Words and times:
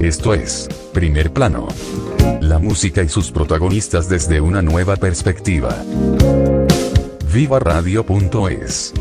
Esto 0.00 0.32
es 0.32 0.66
Primer 0.94 1.30
Plano. 1.30 1.68
La 2.40 2.58
música 2.58 3.02
y 3.02 3.10
sus 3.10 3.30
protagonistas 3.30 4.08
desde 4.08 4.40
una 4.40 4.62
nueva 4.62 4.96
perspectiva. 4.96 5.76
Viva 7.30 7.58
Radio.es 7.58 8.94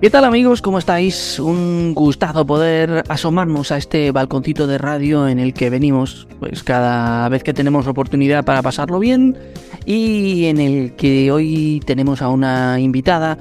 ¿Qué 0.00 0.08
tal 0.10 0.24
amigos? 0.24 0.62
¿Cómo 0.62 0.78
estáis? 0.78 1.38
Un 1.38 1.92
gustazo 1.92 2.46
poder 2.46 3.04
asomarnos 3.06 3.70
a 3.70 3.76
este 3.76 4.12
balconcito 4.12 4.66
de 4.66 4.78
radio 4.78 5.28
en 5.28 5.38
el 5.38 5.52
que 5.52 5.68
venimos 5.68 6.26
pues 6.40 6.62
cada 6.62 7.28
vez 7.28 7.42
que 7.42 7.52
tenemos 7.52 7.86
oportunidad 7.86 8.46
para 8.46 8.62
pasarlo 8.62 8.98
bien 8.98 9.36
y 9.84 10.46
en 10.46 10.58
el 10.58 10.96
que 10.96 11.30
hoy 11.30 11.82
tenemos 11.84 12.22
a 12.22 12.30
una 12.30 12.80
invitada 12.80 13.36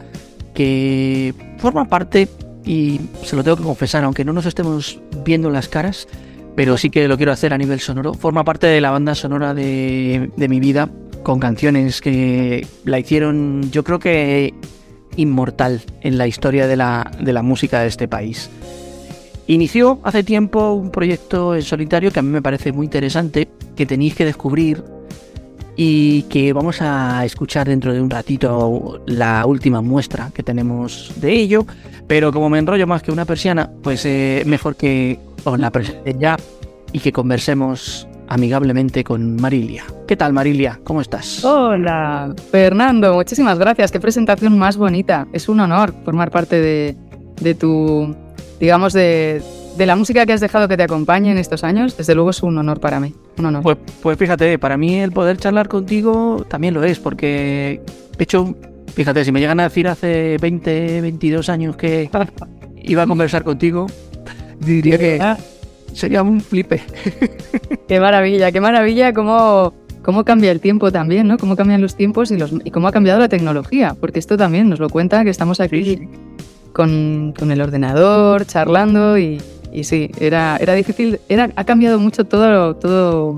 que 0.53 1.33
forma 1.59 1.85
parte 1.85 2.27
y 2.65 2.99
se 3.23 3.35
lo 3.35 3.43
tengo 3.43 3.57
que 3.57 3.63
confesar, 3.63 4.03
aunque 4.03 4.25
no 4.25 4.33
nos 4.33 4.45
estemos 4.45 4.99
viendo 5.23 5.49
las 5.49 5.67
caras, 5.67 6.07
pero 6.55 6.77
sí 6.77 6.89
que 6.89 7.07
lo 7.07 7.17
quiero 7.17 7.31
hacer 7.31 7.53
a 7.53 7.57
nivel 7.57 7.79
sonoro. 7.79 8.13
Forma 8.13 8.43
parte 8.43 8.67
de 8.67 8.81
la 8.81 8.91
banda 8.91 9.13
sonora 9.13 9.53
de, 9.53 10.31
mi 10.37 10.59
vida, 10.59 10.89
con 11.23 11.39
canciones 11.39 12.01
que 12.01 12.65
la 12.83 12.99
hicieron, 12.99 13.69
yo 13.71 13.83
creo 13.83 13.99
que 13.99 14.53
inmortal 15.15 15.81
en 16.01 16.17
la 16.17 16.27
historia 16.27 16.67
de 16.67 16.75
la, 16.75 17.11
de 17.21 17.33
la 17.33 17.41
música 17.41 17.81
de 17.81 17.87
este 17.87 18.07
país. 18.07 18.49
Inició 19.47 19.99
hace 20.03 20.23
tiempo 20.23 20.73
un 20.73 20.89
proyecto 20.89 21.55
en 21.55 21.61
solitario 21.61 22.11
que 22.11 22.19
a 22.19 22.23
mí 22.23 22.29
me 22.29 22.41
parece 22.41 22.71
muy 22.71 22.85
interesante, 22.85 23.47
que 23.75 23.85
tenéis 23.85 24.15
que 24.15 24.25
descubrir 24.25 24.83
y 25.75 26.23
que 26.23 26.53
vamos 26.53 26.81
a 26.81 27.25
escuchar 27.25 27.67
dentro 27.67 27.93
de 27.93 28.01
un 28.01 28.09
ratito 28.09 29.01
la 29.05 29.45
última 29.45 29.81
muestra 29.81 30.31
que 30.33 30.43
tenemos 30.43 31.11
de 31.17 31.33
ello. 31.33 31.65
Pero 32.07 32.31
como 32.31 32.49
me 32.49 32.59
enrollo 32.59 32.87
más 32.87 33.01
que 33.01 33.11
una 33.11 33.25
persiana, 33.25 33.69
pues 33.81 34.05
eh, 34.05 34.43
mejor 34.45 34.75
que 34.75 35.19
os 35.43 35.59
la 35.59 35.71
presente 35.71 36.15
ya 36.19 36.37
y 36.91 36.99
que 36.99 37.11
conversemos 37.11 38.07
amigablemente 38.27 39.03
con 39.03 39.35
Marilia. 39.35 39.83
¿Qué 40.07 40.15
tal 40.15 40.33
Marilia? 40.33 40.79
¿Cómo 40.83 41.01
estás? 41.01 41.43
Hola, 41.43 42.33
Fernando, 42.51 43.13
muchísimas 43.15 43.59
gracias. 43.59 43.91
Qué 43.91 43.99
presentación 43.99 44.57
más 44.57 44.77
bonita. 44.77 45.27
Es 45.33 45.49
un 45.49 45.59
honor 45.59 45.93
formar 46.03 46.31
parte 46.31 46.59
de, 46.59 46.95
de 47.41 47.55
tu, 47.55 48.15
digamos, 48.59 48.93
de, 48.93 49.41
de 49.77 49.85
la 49.85 49.95
música 49.95 50.25
que 50.25 50.33
has 50.33 50.41
dejado 50.41 50.67
que 50.67 50.77
te 50.77 50.83
acompañe 50.83 51.31
en 51.31 51.37
estos 51.37 51.63
años, 51.63 51.97
desde 51.97 52.15
luego 52.15 52.29
es 52.29 52.41
un 52.43 52.57
honor 52.57 52.79
para 52.79 52.99
mí. 52.99 53.13
Un 53.37 53.45
honor. 53.45 53.63
Pues, 53.63 53.77
pues 54.01 54.17
fíjate, 54.17 54.57
para 54.59 54.77
mí 54.77 54.99
el 54.99 55.11
poder 55.11 55.37
charlar 55.37 55.67
contigo 55.67 56.45
también 56.47 56.73
lo 56.73 56.83
es, 56.83 56.99
porque 56.99 57.81
de 58.17 58.23
hecho, 58.23 58.55
fíjate, 58.93 59.25
si 59.25 59.31
me 59.31 59.39
llegan 59.39 59.59
a 59.59 59.63
decir 59.63 59.87
hace 59.87 60.37
20, 60.39 61.01
22 61.01 61.49
años 61.49 61.75
que 61.75 62.09
iba 62.83 63.03
a 63.03 63.07
conversar 63.07 63.43
contigo, 63.43 63.87
diría 64.59 64.97
que 64.97 65.35
sería 65.93 66.21
un 66.23 66.39
flipe. 66.41 66.81
Qué 67.87 67.99
maravilla, 67.99 68.51
qué 68.51 68.59
maravilla 68.61 69.13
cómo, 69.13 69.73
cómo 70.01 70.23
cambia 70.25 70.51
el 70.51 70.59
tiempo 70.59 70.91
también, 70.91 71.27
¿no? 71.27 71.37
Cómo 71.37 71.55
cambian 71.55 71.81
los 71.81 71.95
tiempos 71.95 72.31
y, 72.31 72.37
los, 72.37 72.51
y 72.63 72.71
cómo 72.71 72.87
ha 72.87 72.91
cambiado 72.91 73.19
la 73.19 73.29
tecnología, 73.29 73.95
porque 73.99 74.19
esto 74.19 74.37
también 74.37 74.69
nos 74.69 74.79
lo 74.79 74.89
cuenta 74.89 75.23
que 75.23 75.29
estamos 75.29 75.59
aquí 75.59 75.83
Sí. 75.83 76.09
con, 76.73 77.33
con 77.37 77.51
el 77.51 77.61
ordenador, 77.61 78.45
charlando 78.45 79.17
y, 79.17 79.39
y 79.75 79.83
sí, 79.83 80.09
era, 80.19 80.57
era 80.61 80.73
difícil, 80.73 81.19
era, 81.27 81.51
ha 81.55 81.63
cambiado 81.65 81.99
mucho 81.99 82.23
todo, 82.23 82.75
todo 82.77 83.35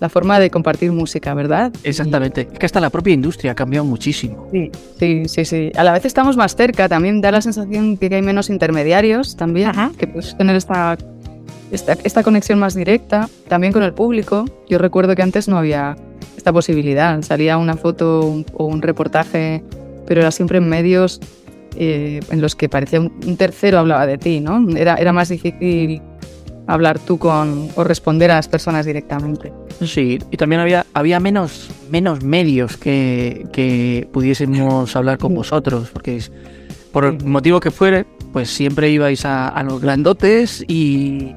la 0.00 0.08
forma 0.08 0.40
de 0.40 0.50
compartir 0.50 0.90
música, 0.90 1.32
¿verdad? 1.32 1.72
Exactamente. 1.84 2.48
Es 2.52 2.58
que 2.58 2.66
hasta 2.66 2.80
la 2.80 2.90
propia 2.90 3.14
industria 3.14 3.52
ha 3.52 3.54
cambiado 3.54 3.84
muchísimo. 3.84 4.48
Sí, 4.50 4.72
sí, 4.98 5.22
sí, 5.26 5.44
sí. 5.44 5.72
A 5.76 5.84
la 5.84 5.92
vez 5.92 6.04
estamos 6.04 6.36
más 6.36 6.56
cerca, 6.56 6.88
también 6.88 7.20
da 7.20 7.30
la 7.30 7.40
sensación 7.40 7.94
de 7.94 8.08
que 8.08 8.16
hay 8.16 8.22
menos 8.22 8.50
intermediarios 8.50 9.36
también, 9.36 9.70
que 9.96 10.08
puedes 10.08 10.36
tener 10.36 10.56
esta, 10.56 10.98
esta, 11.70 11.92
esta 12.02 12.24
conexión 12.24 12.58
más 12.58 12.74
directa, 12.74 13.28
también 13.46 13.72
con 13.72 13.84
el 13.84 13.94
público. 13.94 14.44
Yo 14.68 14.78
recuerdo 14.78 15.14
que 15.14 15.22
antes 15.22 15.46
no 15.46 15.56
había 15.56 15.96
esta 16.36 16.52
posibilidad, 16.52 17.22
salía 17.22 17.56
una 17.56 17.76
foto 17.76 18.42
o 18.54 18.64
un 18.64 18.82
reportaje, 18.82 19.62
pero 20.08 20.22
era 20.22 20.32
siempre 20.32 20.58
en 20.58 20.68
medios 20.68 21.20
eh, 21.76 22.20
en 22.30 22.40
los 22.40 22.54
que 22.56 22.68
parecía 22.68 23.00
un, 23.00 23.12
un 23.26 23.36
tercero 23.36 23.78
hablaba 23.78 24.06
de 24.06 24.18
ti, 24.18 24.40
¿no? 24.40 24.66
Era, 24.76 24.96
era 24.96 25.12
más 25.12 25.28
difícil 25.28 26.00
hablar 26.66 26.98
tú 27.00 27.18
con 27.18 27.68
o 27.74 27.84
responder 27.84 28.30
a 28.30 28.36
las 28.36 28.48
personas 28.48 28.86
directamente. 28.86 29.52
Sí, 29.84 30.18
y 30.30 30.36
también 30.36 30.60
había, 30.60 30.86
había 30.94 31.18
menos, 31.18 31.70
menos 31.90 32.22
medios 32.22 32.76
que, 32.76 33.46
que 33.52 34.08
pudiésemos 34.12 34.94
hablar 34.94 35.18
con 35.18 35.34
vosotros, 35.34 35.90
porque 35.92 36.16
es- 36.16 36.30
por 36.92 37.06
el 37.06 37.24
motivo 37.24 37.58
que 37.58 37.70
fuere, 37.70 38.04
pues 38.32 38.50
siempre 38.50 38.90
ibais 38.90 39.24
a, 39.24 39.48
a 39.48 39.62
los 39.62 39.80
grandotes 39.80 40.62
y, 40.68 41.32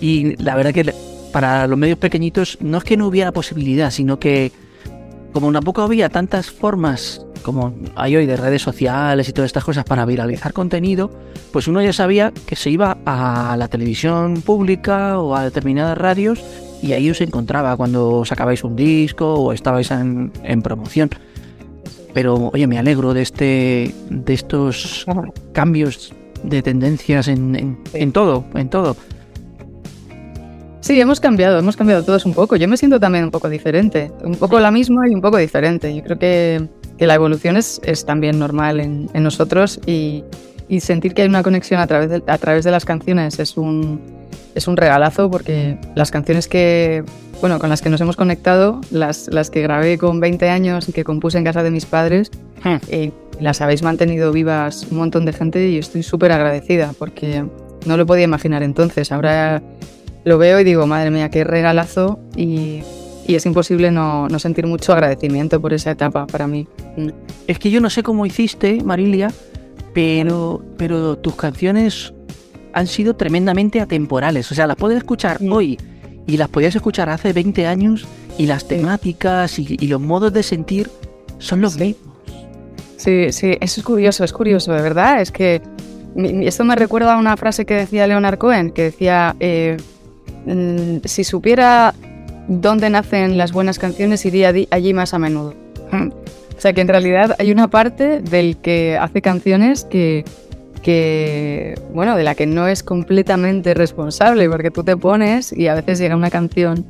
y 0.00 0.36
la 0.42 0.54
verdad 0.54 0.72
que 0.72 0.94
para 1.32 1.66
los 1.66 1.76
medios 1.78 1.98
pequeñitos 1.98 2.58
no 2.60 2.78
es 2.78 2.84
que 2.84 2.96
no 2.96 3.08
hubiera 3.08 3.32
posibilidad, 3.32 3.90
sino 3.90 4.18
que 4.20 4.52
como 5.32 5.52
tampoco 5.52 5.82
había 5.82 6.08
tantas 6.08 6.50
formas 6.50 7.24
como 7.42 7.72
hay 7.96 8.16
hoy 8.16 8.26
de 8.26 8.36
redes 8.36 8.60
sociales 8.60 9.28
y 9.28 9.32
todas 9.32 9.46
estas 9.48 9.64
cosas 9.64 9.84
para 9.84 10.04
viralizar 10.04 10.52
contenido, 10.52 11.10
pues 11.52 11.68
uno 11.68 11.80
ya 11.80 11.92
sabía 11.94 12.32
que 12.46 12.54
se 12.54 12.68
iba 12.70 12.98
a 13.06 13.56
la 13.58 13.68
televisión 13.68 14.42
pública 14.42 15.18
o 15.18 15.34
a 15.34 15.44
determinadas 15.44 15.96
radios 15.96 16.42
y 16.82 16.92
ahí 16.92 17.08
os 17.10 17.20
encontraba 17.22 17.76
cuando 17.78 18.24
sacabais 18.26 18.62
un 18.62 18.76
disco 18.76 19.34
o 19.36 19.52
estabais 19.54 19.90
en, 19.90 20.32
en 20.44 20.60
promoción. 20.60 21.08
Pero 22.12 22.50
oye, 22.52 22.66
me 22.66 22.78
alegro 22.78 23.14
de 23.14 23.22
este 23.22 23.94
de 24.10 24.34
estos 24.34 25.06
cambios 25.52 26.12
de 26.42 26.60
tendencias 26.62 27.28
en, 27.28 27.54
en- 27.56 27.78
en 27.94 28.12
todo, 28.12 28.44
en 28.54 28.68
todo. 28.68 28.96
Sí, 30.80 31.00
hemos 31.00 31.20
cambiado, 31.20 31.58
hemos 31.58 31.76
cambiado 31.76 32.02
todos 32.02 32.24
un 32.24 32.34
poco. 32.34 32.56
Yo 32.56 32.66
me 32.66 32.76
siento 32.76 32.98
también 32.98 33.24
un 33.24 33.30
poco 33.30 33.48
diferente, 33.48 34.10
un 34.24 34.34
poco 34.34 34.58
la 34.60 34.70
misma 34.70 35.08
y 35.08 35.14
un 35.14 35.20
poco 35.20 35.36
diferente. 35.36 35.94
Yo 35.94 36.02
creo 36.02 36.18
que, 36.18 36.68
que 36.98 37.06
la 37.06 37.14
evolución 37.14 37.56
es, 37.56 37.80
es 37.84 38.04
también 38.06 38.38
normal 38.38 38.80
en, 38.80 39.10
en 39.12 39.22
nosotros 39.22 39.78
y, 39.86 40.24
y 40.68 40.80
sentir 40.80 41.14
que 41.14 41.22
hay 41.22 41.28
una 41.28 41.42
conexión 41.42 41.80
a 41.80 41.86
través 41.86 42.10
de, 42.10 42.22
a 42.26 42.38
través 42.38 42.64
de 42.64 42.70
las 42.70 42.84
canciones 42.84 43.38
es 43.38 43.56
un, 43.56 44.00
es 44.54 44.68
un 44.68 44.76
regalazo 44.76 45.30
porque 45.30 45.78
las 45.94 46.10
canciones 46.10 46.48
que, 46.48 47.04
bueno, 47.40 47.58
con 47.58 47.68
las 47.68 47.82
que 47.82 47.90
nos 47.90 48.00
hemos 48.00 48.16
conectado, 48.16 48.80
las, 48.90 49.28
las 49.28 49.50
que 49.50 49.60
grabé 49.62 49.98
con 49.98 50.18
20 50.18 50.48
años 50.48 50.88
y 50.88 50.92
que 50.92 51.04
compuse 51.04 51.36
en 51.38 51.44
casa 51.44 51.62
de 51.62 51.70
mis 51.70 51.84
padres, 51.84 52.30
Hmm. 52.62 52.76
eh, 52.88 53.10
las 53.40 53.60
habéis 53.62 53.82
mantenido 53.82 54.32
vivas 54.32 54.86
un 54.90 54.98
montón 54.98 55.24
de 55.24 55.32
gente 55.32 55.68
y 55.68 55.78
estoy 55.78 56.02
súper 56.02 56.32
agradecida 56.32 56.92
porque 56.98 57.44
no 57.86 57.96
lo 57.96 58.04
podía 58.04 58.24
imaginar 58.24 58.62
entonces. 58.62 59.12
Ahora 59.12 59.62
lo 60.24 60.38
veo 60.38 60.60
y 60.60 60.64
digo, 60.64 60.86
madre 60.86 61.10
mía, 61.10 61.30
qué 61.30 61.44
regalazo 61.44 62.20
y, 62.36 62.82
y 63.26 63.34
es 63.34 63.46
imposible 63.46 63.90
no, 63.90 64.28
no 64.28 64.38
sentir 64.38 64.66
mucho 64.66 64.92
agradecimiento 64.92 65.60
por 65.60 65.72
esa 65.72 65.90
etapa 65.90 66.26
para 66.26 66.46
mí. 66.46 66.66
Es 67.46 67.58
que 67.58 67.70
yo 67.70 67.80
no 67.80 67.90
sé 67.90 68.02
cómo 68.02 68.26
hiciste, 68.26 68.82
Marilia, 68.82 69.32
pero, 69.94 70.62
pero 70.76 71.16
tus 71.16 71.34
canciones 71.36 72.12
han 72.72 72.86
sido 72.86 73.16
tremendamente 73.16 73.80
atemporales. 73.80 74.50
O 74.52 74.54
sea, 74.54 74.66
las 74.66 74.76
puedes 74.76 74.98
escuchar 74.98 75.38
hoy 75.50 75.78
y 76.26 76.36
las 76.36 76.48
podías 76.48 76.74
escuchar 76.74 77.08
hace 77.08 77.32
20 77.32 77.66
años 77.66 78.06
y 78.38 78.46
las 78.46 78.68
temáticas 78.68 79.58
y, 79.58 79.76
y 79.80 79.86
los 79.88 80.00
modos 80.00 80.32
de 80.32 80.42
sentir 80.42 80.90
son 81.38 81.60
los 81.60 81.78
mismos. 81.78 82.10
Sí, 82.96 83.32
sí, 83.32 83.56
eso 83.60 83.80
es 83.80 83.86
curioso, 83.86 84.24
es 84.24 84.32
curioso, 84.32 84.72
de 84.74 84.82
verdad. 84.82 85.22
Es 85.22 85.32
que 85.32 85.62
esto 86.16 86.64
me 86.64 86.76
recuerda 86.76 87.14
a 87.14 87.18
una 87.18 87.36
frase 87.36 87.64
que 87.64 87.74
decía 87.74 88.06
Leonard 88.06 88.38
Cohen, 88.38 88.70
que 88.72 88.82
decía, 88.82 89.34
eh, 89.40 89.78
mm, 90.46 90.98
si 91.04 91.24
supiera 91.24 91.94
dónde 92.48 92.90
nacen 92.90 93.38
las 93.38 93.52
buenas 93.52 93.78
canciones, 93.78 94.24
iría 94.26 94.52
allí 94.70 94.94
más 94.94 95.14
a 95.14 95.18
menudo. 95.18 95.54
O 96.50 96.62
sea 96.62 96.74
que 96.74 96.82
en 96.82 96.88
realidad 96.88 97.36
hay 97.38 97.52
una 97.52 97.68
parte 97.68 98.20
del 98.20 98.58
que 98.58 98.98
hace 98.98 99.22
canciones 99.22 99.86
que, 99.86 100.26
que, 100.82 101.74
bueno, 101.94 102.16
de 102.16 102.22
la 102.22 102.34
que 102.34 102.44
no 102.44 102.68
es 102.68 102.82
completamente 102.82 103.72
responsable, 103.72 104.46
porque 104.50 104.70
tú 104.70 104.84
te 104.84 104.94
pones 104.94 105.54
y 105.54 105.68
a 105.68 105.74
veces 105.74 105.98
llega 106.00 106.14
una 106.14 106.28
canción 106.28 106.84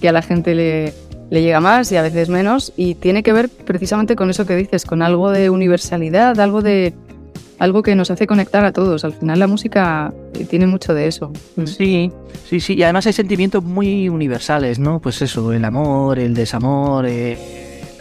que 0.00 0.08
a 0.08 0.12
la 0.12 0.22
gente 0.22 0.54
le, 0.54 0.94
le 1.30 1.42
llega 1.42 1.60
más 1.60 1.92
y 1.92 1.96
a 1.96 2.02
veces 2.02 2.28
menos, 2.28 2.72
y 2.76 2.94
tiene 2.94 3.22
que 3.22 3.32
ver 3.32 3.48
precisamente 3.48 4.16
con 4.16 4.30
eso 4.30 4.46
que 4.46 4.56
dices, 4.56 4.84
con 4.84 5.00
algo 5.00 5.30
de 5.30 5.50
universalidad, 5.50 6.40
algo 6.40 6.60
de, 6.60 6.94
algo 7.60 7.82
que 7.82 7.94
nos 7.94 8.10
hace 8.10 8.26
conectar 8.26 8.64
a 8.64 8.72
todos. 8.72 9.04
Al 9.04 9.12
final 9.12 9.38
la 9.38 9.46
música 9.46 10.12
eh, 10.34 10.44
tiene 10.46 10.66
mucho 10.66 10.94
de 10.94 11.06
eso. 11.06 11.30
Mm. 11.56 11.66
Sí, 11.66 12.10
sí, 12.48 12.58
sí. 12.58 12.74
Y 12.74 12.82
además 12.82 13.06
hay 13.06 13.12
sentimientos 13.12 13.62
muy 13.62 14.08
universales, 14.08 14.78
¿no? 14.78 14.98
Pues 14.98 15.20
eso, 15.22 15.52
el 15.52 15.64
amor, 15.64 16.18
el 16.18 16.34
desamor, 16.34 17.04
eh, 17.06 17.38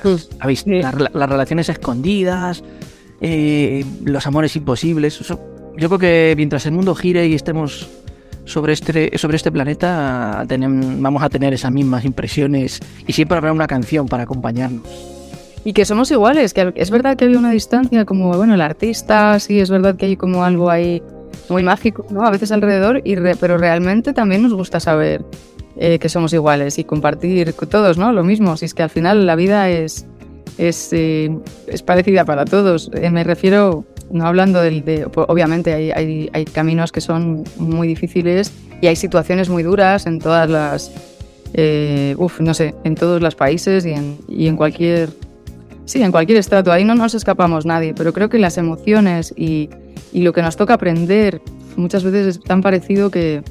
las, 0.03 0.65
mm. 0.65 0.71
las, 1.13 1.29
relaciones 1.29 1.67
escondidas, 1.67 2.63
eh, 3.19 3.85
los 4.05 4.25
amores 4.25 4.55
imposibles. 4.55 5.19
yo 5.19 5.37
creo 5.75 5.99
que 5.99 6.33
mientras 6.37 6.65
el 6.65 6.71
mundo 6.71 6.95
gire 6.95 7.27
y 7.27 7.35
estemos 7.35 7.89
sobre 8.45 8.71
este, 8.73 9.15
sobre 9.17 9.35
este 9.35 9.51
planeta, 9.51 10.45
vamos 10.47 11.21
a 11.21 11.29
tener 11.29 11.53
esas 11.53 11.71
mismas 11.71 12.05
impresiones 12.05 12.79
y 13.05 13.11
siempre 13.11 13.37
habrá 13.37 13.51
una 13.51 13.67
canción 13.67 14.07
para 14.07 14.23
acompañarnos. 14.23 15.18
Y 15.65 15.73
que 15.73 15.85
somos 15.85 16.09
iguales, 16.11 16.53
que 16.53 16.73
es 16.75 16.89
verdad 16.89 17.17
que 17.17 17.25
hay 17.25 17.35
una 17.35 17.51
distancia, 17.51 18.05
como, 18.05 18.35
bueno, 18.35 18.53
el 18.53 18.61
artista, 18.61 19.39
sí, 19.39 19.59
es 19.59 19.69
verdad 19.69 19.95
que 19.95 20.05
hay 20.05 20.15
como 20.15 20.43
algo 20.43 20.69
ahí 20.69 21.03
muy 21.49 21.63
mágico, 21.63 22.05
¿no? 22.09 22.25
A 22.25 22.31
veces 22.31 22.51
alrededor, 22.51 23.01
y 23.03 23.15
pero 23.39 23.57
realmente 23.57 24.13
también 24.13 24.41
nos 24.43 24.53
gusta 24.53 24.79
saber 24.79 25.25
eh, 25.77 25.99
que 25.99 26.09
somos 26.09 26.33
iguales 26.33 26.77
y 26.77 26.83
compartir 26.83 27.53
todos, 27.53 27.97
¿no? 27.97 28.11
Lo 28.11 28.23
mismo, 28.23 28.57
si 28.57 28.65
es 28.65 28.73
que 28.73 28.83
al 28.83 28.89
final 28.89 29.25
la 29.25 29.35
vida 29.35 29.69
es, 29.69 30.05
es, 30.57 30.89
eh, 30.91 31.35
es 31.67 31.83
parecida 31.83 32.25
para 32.25 32.45
todos. 32.45 32.91
Eh, 32.93 33.09
me 33.09 33.23
refiero, 33.23 33.85
no 34.11 34.25
hablando 34.25 34.61
del, 34.61 34.83
de, 34.83 35.05
obviamente 35.05 35.73
hay, 35.73 36.29
hay, 36.33 36.45
caminos 36.45 36.91
que 36.91 37.01
son 37.01 37.43
muy 37.57 37.87
difíciles 37.87 38.51
y 38.81 38.87
hay 38.87 38.95
situaciones 38.95 39.49
muy 39.49 39.63
duras 39.63 40.05
en 40.05 40.19
todas 40.19 40.49
las, 40.49 40.91
uf, 42.17 42.39
no 42.41 42.53
sé, 42.53 42.75
en 42.83 42.95
todos 42.95 43.21
los 43.21 43.35
países 43.35 43.85
y 43.85 43.91
en, 43.91 44.17
y 44.27 44.47
en 44.47 44.57
cualquier 44.57 45.09
Sí, 45.89 46.03
en 46.03 46.11
cualquier 46.11 46.37
estrato, 46.37 46.71
ahí 46.71 46.85
no 46.85 46.93
nos 46.93 47.15
escapamos 47.15 47.65
nadie, 47.65 47.95
pero 47.95 48.13
creo 48.13 48.29
que 48.29 48.37
las 48.37 48.59
emociones 48.59 49.33
y, 49.35 49.71
lo 50.13 50.33
que 50.33 50.43
nos 50.43 50.55
toca 50.55 50.75
aprender 50.75 51.41
muchas 51.77 52.03
veces 52.03 52.27
es 52.27 52.43
tan 52.43 52.61
parecido 52.61 53.09
que, 53.09 53.41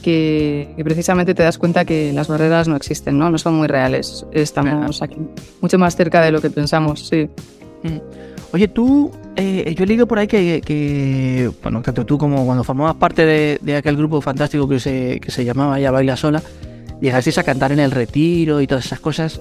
que, 0.00 0.72
precisamente 0.84 1.34
te 1.34 1.42
das 1.42 1.58
cuenta 1.58 1.84
que 1.84 2.12
las 2.12 2.28
barreras 2.28 2.68
no 2.68 2.76
existen, 2.76 3.18
¿no? 3.18 3.30
No 3.30 3.36
son 3.36 3.54
muy 3.54 3.66
reales. 3.66 4.24
Estamos 4.30 5.02
aquí 5.02 5.16
mucho 5.60 5.76
más 5.76 5.96
cerca 5.96 6.22
de 6.22 6.30
lo 6.30 6.40
que 6.40 6.50
pensamos, 6.50 7.08
sí. 7.08 7.28
Mm. 7.82 7.98
Oye, 8.52 8.68
tú, 8.68 9.10
eh, 9.34 9.74
yo 9.76 9.82
he 9.82 9.86
leído 9.88 10.06
por 10.06 10.20
ahí 10.20 10.28
que, 10.28 11.50
bueno, 11.64 11.82
tanto 11.82 12.06
tú 12.06 12.16
como 12.16 12.46
cuando 12.46 12.62
formabas 12.62 12.94
parte 12.94 13.26
de, 13.60 13.76
aquel 13.76 13.96
grupo 13.96 14.20
fantástico 14.20 14.68
que 14.68 14.78
se, 14.78 15.18
que 15.18 15.32
se 15.32 15.44
llamaba 15.44 15.80
Ya 15.80 15.90
Baila 15.90 16.16
Sola, 16.16 16.44
llegasteis 17.00 17.38
a 17.38 17.42
cantar 17.42 17.72
en 17.72 17.80
el 17.80 17.90
retiro 17.90 18.60
y 18.60 18.68
todas 18.68 18.86
esas 18.86 19.00
cosas. 19.00 19.40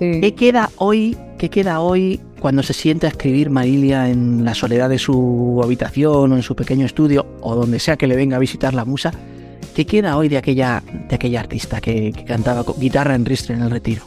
¿Qué 0.00 0.34
queda 0.34 0.70
hoy? 0.78 1.14
¿Qué 1.36 1.50
queda 1.50 1.80
hoy 1.80 2.20
cuando 2.40 2.62
se 2.62 2.72
siente 2.72 3.04
a 3.06 3.10
escribir 3.10 3.50
Marilia 3.50 4.08
en 4.08 4.46
la 4.46 4.54
soledad 4.54 4.88
de 4.88 4.96
su 4.96 5.60
habitación 5.62 6.32
o 6.32 6.36
en 6.36 6.42
su 6.42 6.56
pequeño 6.56 6.86
estudio 6.86 7.26
o 7.42 7.54
donde 7.54 7.78
sea 7.78 7.98
que 7.98 8.06
le 8.06 8.16
venga 8.16 8.36
a 8.36 8.38
visitar 8.38 8.72
la 8.72 8.86
musa? 8.86 9.12
¿Qué 9.74 9.84
queda 9.84 10.16
hoy 10.16 10.30
de 10.30 10.38
aquella, 10.38 10.82
de 11.06 11.14
aquella 11.14 11.40
artista 11.40 11.82
que, 11.82 12.14
cantaba 12.26 12.64
con 12.64 12.80
guitarra 12.80 13.14
en 13.14 13.26
ristre 13.26 13.54
en 13.54 13.60
el 13.60 13.70
retiro? 13.70 14.04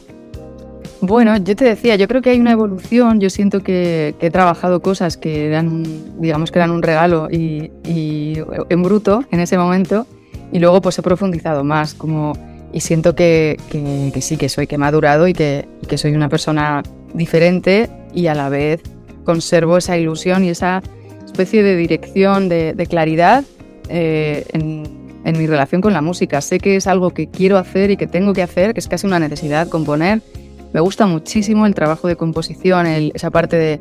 Bueno, 1.00 1.36
yo 1.36 1.54
te 1.54 1.64
decía, 1.64 1.94
yo 1.94 2.08
creo 2.08 2.22
que 2.22 2.30
hay 2.30 2.40
una 2.40 2.50
evolución. 2.50 3.20
Yo 3.20 3.30
siento 3.30 3.60
que, 3.60 4.16
he 4.18 4.30
trabajado 4.32 4.82
cosas 4.82 5.16
que 5.16 5.46
eran, 5.46 5.84
digamos, 6.18 6.50
que 6.50 6.58
eran 6.58 6.72
un 6.72 6.82
regalo 6.82 7.28
y, 7.30 7.70
y 7.84 8.38
en 8.68 8.82
bruto 8.82 9.22
en 9.30 9.38
ese 9.38 9.56
momento, 9.56 10.08
y 10.50 10.58
luego 10.58 10.80
pues 10.80 10.98
he 10.98 11.02
profundizado 11.02 11.62
más, 11.62 11.94
como 11.94 12.32
y 12.74 12.80
siento 12.80 13.14
que, 13.14 13.56
que, 13.70 14.20
sí, 14.20 14.36
que 14.36 14.48
soy, 14.48 14.66
que 14.66 14.74
he 14.74 14.78
madurado 14.78 15.28
y 15.28 15.32
que, 15.32 15.68
que, 15.86 15.96
soy 15.96 16.12
una 16.12 16.28
persona 16.28 16.82
diferente 17.14 17.88
y 18.12 18.26
a 18.26 18.34
la 18.34 18.48
vez 18.48 18.82
conservo 19.22 19.78
esa 19.78 19.96
ilusión 19.96 20.44
y 20.44 20.48
esa 20.48 20.82
especie 21.24 21.62
de 21.62 21.76
dirección, 21.76 22.48
de, 22.48 22.86
claridad 22.90 23.44
eh, 23.88 24.44
en, 24.52 24.82
en, 25.24 25.38
mi 25.38 25.46
relación 25.46 25.82
con 25.82 25.92
la 25.92 26.02
música. 26.02 26.40
Sé 26.40 26.58
que 26.58 26.74
es 26.74 26.88
algo 26.88 27.10
que 27.10 27.28
quiero 27.28 27.58
hacer 27.58 27.92
y 27.92 27.96
que 27.96 28.08
tengo 28.08 28.32
que 28.32 28.42
hacer, 28.42 28.74
que 28.74 28.80
es 28.80 28.88
casi 28.88 29.06
una 29.06 29.20
necesidad 29.20 29.68
componer. 29.68 30.20
Me 30.72 30.80
gusta 30.80 31.06
muchísimo 31.06 31.66
el 31.66 31.76
trabajo 31.76 32.08
de 32.08 32.16
composición, 32.16 32.88
esa 32.88 33.30
parte 33.30 33.56
de, 33.56 33.80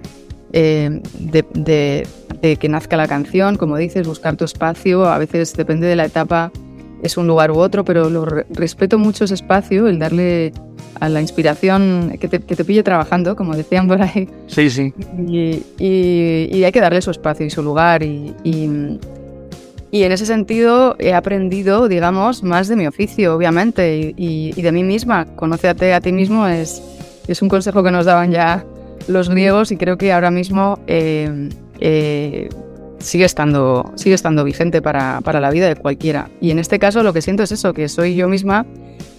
eh, 0.53 1.01
de 1.19 2.55
que 2.57 2.69
nazca 2.69 2.95
la 2.95 3.07
canción, 3.07 3.57
como 3.57 3.75
dices, 3.75 4.05
buscar 4.07 4.35
tu 4.35 4.45
espacio, 4.45 5.05
a 5.05 5.17
veces 5.17 5.55
depende 5.55 5.87
de 5.87 5.95
la 5.95 6.05
etapa 6.05 6.51
es 7.03 7.17
un 7.17 7.27
lugar 7.27 7.51
u 7.51 7.59
otro, 7.59 7.83
pero 7.83 8.09
lo 8.09 8.25
respeto 8.25 8.97
mucho 8.97 9.25
ese 9.25 9.33
espacio, 9.33 9.87
el 9.87 9.99
darle 9.99 10.53
a 10.99 11.09
la 11.09 11.19
inspiración 11.19 12.17
que 12.19 12.29
te, 12.29 12.39
que 12.39 12.55
te 12.55 12.63
pille 12.63 12.81
trabajando, 12.81 13.35
como 13.35 13.55
decían 13.55 13.87
por 13.87 14.01
ahí. 14.01 14.29
Sí, 14.47 14.69
sí. 14.69 14.93
Y, 15.27 15.63
y, 15.77 16.63
hay 16.63 16.71
que 16.71 16.79
darle 16.79 17.01
su 17.01 17.11
espacio 17.11 17.45
y 17.45 17.49
su 17.49 17.61
lugar. 17.61 18.03
Y, 18.03 18.33
y, 18.43 20.03
en 20.03 20.11
ese 20.11 20.25
sentido 20.25 20.95
he 20.97 21.13
aprendido, 21.13 21.89
digamos, 21.89 22.41
más 22.41 22.69
de 22.69 22.77
mi 22.77 22.87
oficio, 22.87 23.35
obviamente, 23.35 24.13
y, 24.15 24.53
de 24.53 24.71
mí 24.71 24.83
misma. 24.83 25.25
Conócete 25.35 25.93
a 25.93 25.99
ti 25.99 26.13
mismo 26.13 26.47
es, 26.47 26.81
es 27.27 27.41
un 27.41 27.49
consejo 27.49 27.83
que 27.83 27.91
nos 27.91 28.05
daban 28.05 28.31
ya 28.31 28.65
los 29.09 29.29
griegos 29.29 29.73
y 29.73 29.77
creo 29.77 29.97
que 29.97 30.13
ahora 30.13 30.31
mismo 30.31 30.79
eh, 30.87 31.49
eh, 31.81 32.47
sigue 33.03 33.25
estando, 33.25 33.91
sigue 33.95 34.15
estando 34.15 34.43
vigente 34.43 34.81
para, 34.81 35.21
para, 35.21 35.39
la 35.39 35.51
vida 35.51 35.67
de 35.67 35.75
cualquiera. 35.75 36.29
Y 36.41 36.51
en 36.51 36.59
este 36.59 36.79
caso 36.79 37.03
lo 37.03 37.13
que 37.13 37.21
siento 37.21 37.43
es 37.43 37.51
eso, 37.51 37.73
que 37.73 37.89
soy 37.89 38.15
yo 38.15 38.27
misma, 38.27 38.65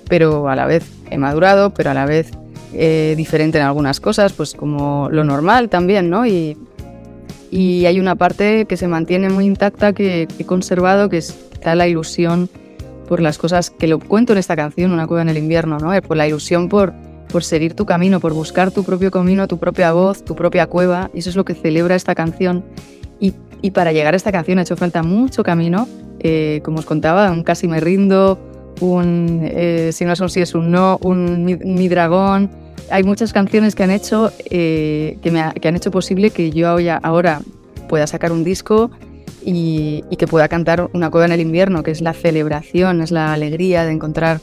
pero 0.08 0.48
a 0.48 0.56
la 0.56 0.66
vez 0.66 0.90
he 1.10 1.19
madurado, 1.19 1.70
pero 1.70 1.90
a 1.90 1.94
la 1.94 2.06
vez 2.06 2.31
eh, 2.72 3.14
diferente 3.16 3.58
en 3.58 3.64
algunas 3.64 4.00
cosas, 4.00 4.32
pues 4.32 4.54
como 4.54 5.08
lo 5.10 5.25
normal 5.25 5.69
también, 5.69 6.10
¿no? 6.10 6.26
Y, 6.26 6.56
y 7.50 7.86
hay 7.86 8.00
una 8.00 8.16
parte 8.16 8.64
que 8.64 8.76
se 8.76 8.88
mantiene 8.88 9.28
muy 9.28 9.46
intacta, 9.46 9.92
que, 9.92 10.26
he 10.38 10.44
conservado, 10.44 11.08
que 11.08 11.19
es 11.19 11.38
la 11.64 11.86
ilusión 11.86 12.50
por 13.08 13.20
las 13.20 13.38
cosas 13.38 13.70
que 13.70 13.86
lo 13.86 13.98
cuento 13.98 14.32
en 14.32 14.38
esta 14.38 14.56
canción, 14.56 14.92
Una 14.92 15.06
cueva 15.06 15.22
en 15.22 15.28
el 15.28 15.38
invierno, 15.38 15.78
¿no? 15.78 15.90
Por 16.02 16.16
la 16.16 16.26
ilusión 16.26 16.69
por, 16.69 16.92
por 17.31 17.44
seguir 17.44 17.75
tu 17.75 17.86
camino, 17.86 18.20
por 18.20 18.34
buscar 18.34 18.70
tu 18.70 18.82
propio 18.84 19.10
camino, 19.10 19.46
tu 19.46 19.58
propia 19.58 19.92
voz, 19.92 20.25
tu 20.25 20.34
propia 20.34 20.66
cueva. 20.66 21.10
Y 21.14 21.20
eso 21.20 21.31
es 21.31 21.36
lo 21.36 21.44
que 21.44 21.54
celebra 21.54 21.94
esta 21.94 22.14
canción. 22.14 22.64
Y 23.20 23.34
y 23.64 23.70
para 23.70 23.93
llegar 23.93 24.12
a 24.12 24.16
esta 24.19 24.31
canción 24.31 24.58
ha 24.58 24.62
hecho 24.62 24.76
falta 24.76 25.02
mucho 25.02 25.43
camino. 25.43 25.88
Eh, 26.20 26.61
como 26.62 26.81
os 26.81 26.84
contaba, 26.84 27.31
un 27.32 27.43
casi 27.43 27.66
me 27.66 27.81
rindo, 27.81 28.38
un 28.82 29.40
eh, 29.43 29.88
si 29.90 30.05
no 30.05 30.12
es 30.12 30.20
un 30.20 30.28
sí 30.28 30.43
es 30.43 30.55
un 30.55 30.70
no, 30.70 30.99
un 31.00 31.46
mi, 31.46 31.88
dragón. 31.88 32.50
Hay 32.90 33.05
muchas 33.05 33.32
canciones 33.32 33.75
que 33.75 33.82
han 33.82 33.90
hecho 33.90 34.31
eh, 34.50 35.16
que, 35.22 35.31
me 35.31 35.43
que, 35.58 35.66
han 35.66 35.76
hecho 35.76 35.90
posible 35.90 36.28
que 36.28 36.50
yo 36.50 36.76
ahora 37.02 37.40
pueda 37.88 38.06
sacar 38.06 38.32
un 38.32 38.44
disco 38.44 38.90
y, 39.43 40.05
que 40.19 40.26
pueda 40.26 40.46
cantar 40.48 40.91
una 40.93 41.08
cueva 41.08 41.24
en 41.24 41.32
el 41.32 41.41
invierno, 41.41 41.82
que 41.82 41.91
es 41.91 42.03
la 42.03 42.12
celebración, 42.12 43.00
es 43.00 43.12
la 43.12 43.32
alegría 43.32 43.86
de 43.86 43.93
encontrar 43.93 44.43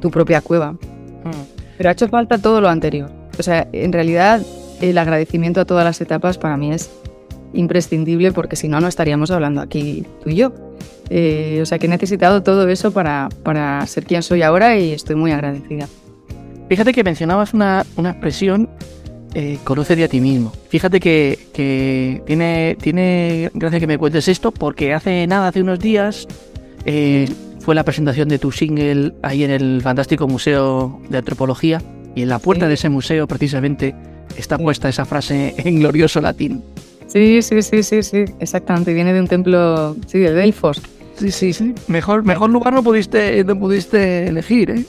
tu 0.00 0.12
propia 0.12 0.42
cueva. 0.42 0.74
Mm. 0.74 1.58
Pero 1.76 1.88
ha 1.88 1.92
hecho 1.92 2.06
falta 2.06 2.38
todo 2.38 2.60
lo 2.60 2.68
anterior. 2.68 3.10
O 3.36 3.42
sea, 3.42 3.66
en 3.72 3.92
realidad 3.92 4.42
el 4.80 4.96
agradecimiento 4.96 5.60
a 5.60 5.64
todas 5.64 5.84
las 5.84 6.00
etapas 6.00 6.38
para 6.38 6.56
mí 6.56 6.72
es 6.72 6.88
imprescindible 7.52 8.32
porque 8.32 8.56
si 8.56 8.68
no, 8.68 8.80
no 8.80 8.88
estaríamos 8.88 9.30
hablando 9.30 9.60
aquí 9.60 10.04
tú 10.22 10.30
y 10.30 10.36
yo. 10.36 10.52
Eh, 11.08 11.58
o 11.60 11.66
sea 11.66 11.78
que 11.78 11.86
he 11.86 11.88
necesitado 11.88 12.42
todo 12.42 12.68
eso 12.68 12.92
para, 12.92 13.28
para, 13.42 13.84
ser 13.86 14.04
quien 14.04 14.22
soy 14.22 14.42
ahora 14.42 14.78
y 14.78 14.92
estoy 14.92 15.16
muy 15.16 15.32
agradecida. 15.32 15.88
Fíjate 16.68 16.92
que 16.92 17.02
mencionabas 17.02 17.52
una, 17.52 17.84
una 17.96 18.10
expresión, 18.10 18.68
eh, 19.34 19.58
conócete 19.64 20.04
a 20.04 20.08
ti 20.08 20.20
mismo. 20.20 20.52
Fíjate 20.68 21.00
que, 21.00 21.36
que, 21.52 22.22
tiene, 22.26 22.76
tiene 22.80 23.50
gracia 23.54 23.80
que 23.80 23.88
me 23.88 23.98
cuentes 23.98 24.28
esto 24.28 24.52
porque 24.52 24.94
hace 24.94 25.26
nada, 25.26 25.48
hace 25.48 25.62
unos 25.62 25.80
días, 25.80 26.28
eh, 26.84 27.28
fue 27.58 27.74
la 27.74 27.84
presentación 27.84 28.28
de 28.28 28.38
tu 28.38 28.52
single 28.52 29.12
ahí 29.22 29.42
en 29.42 29.50
el 29.50 29.80
fantástico 29.82 30.28
Museo 30.28 31.00
de 31.08 31.18
Antropología 31.18 31.82
y 32.14 32.22
en 32.22 32.28
la 32.28 32.38
puerta 32.38 32.68
de 32.68 32.74
ese 32.74 32.88
museo 32.88 33.26
precisamente 33.26 33.94
está 34.36 34.58
puesta 34.58 34.88
esa 34.88 35.04
frase 35.04 35.54
en 35.58 35.80
glorioso 35.80 36.20
latín. 36.20 36.62
Sí, 37.12 37.42
sí, 37.42 37.60
sí, 37.62 37.82
sí, 37.82 38.02
sí, 38.02 38.24
exactamente. 38.38 38.94
Viene 38.94 39.12
de 39.12 39.20
un 39.20 39.26
templo, 39.26 39.96
sí, 40.06 40.18
de 40.18 40.32
Delfos. 40.32 40.80
Sí, 41.16 41.30
sí, 41.32 41.52
sí. 41.52 41.74
Mejor, 41.88 42.24
mejor 42.24 42.50
lugar 42.50 42.72
no 42.72 42.82
pudiste, 42.82 43.42
no 43.44 43.58
pudiste 43.58 44.28
elegir, 44.28 44.70
¿eh? 44.70 44.84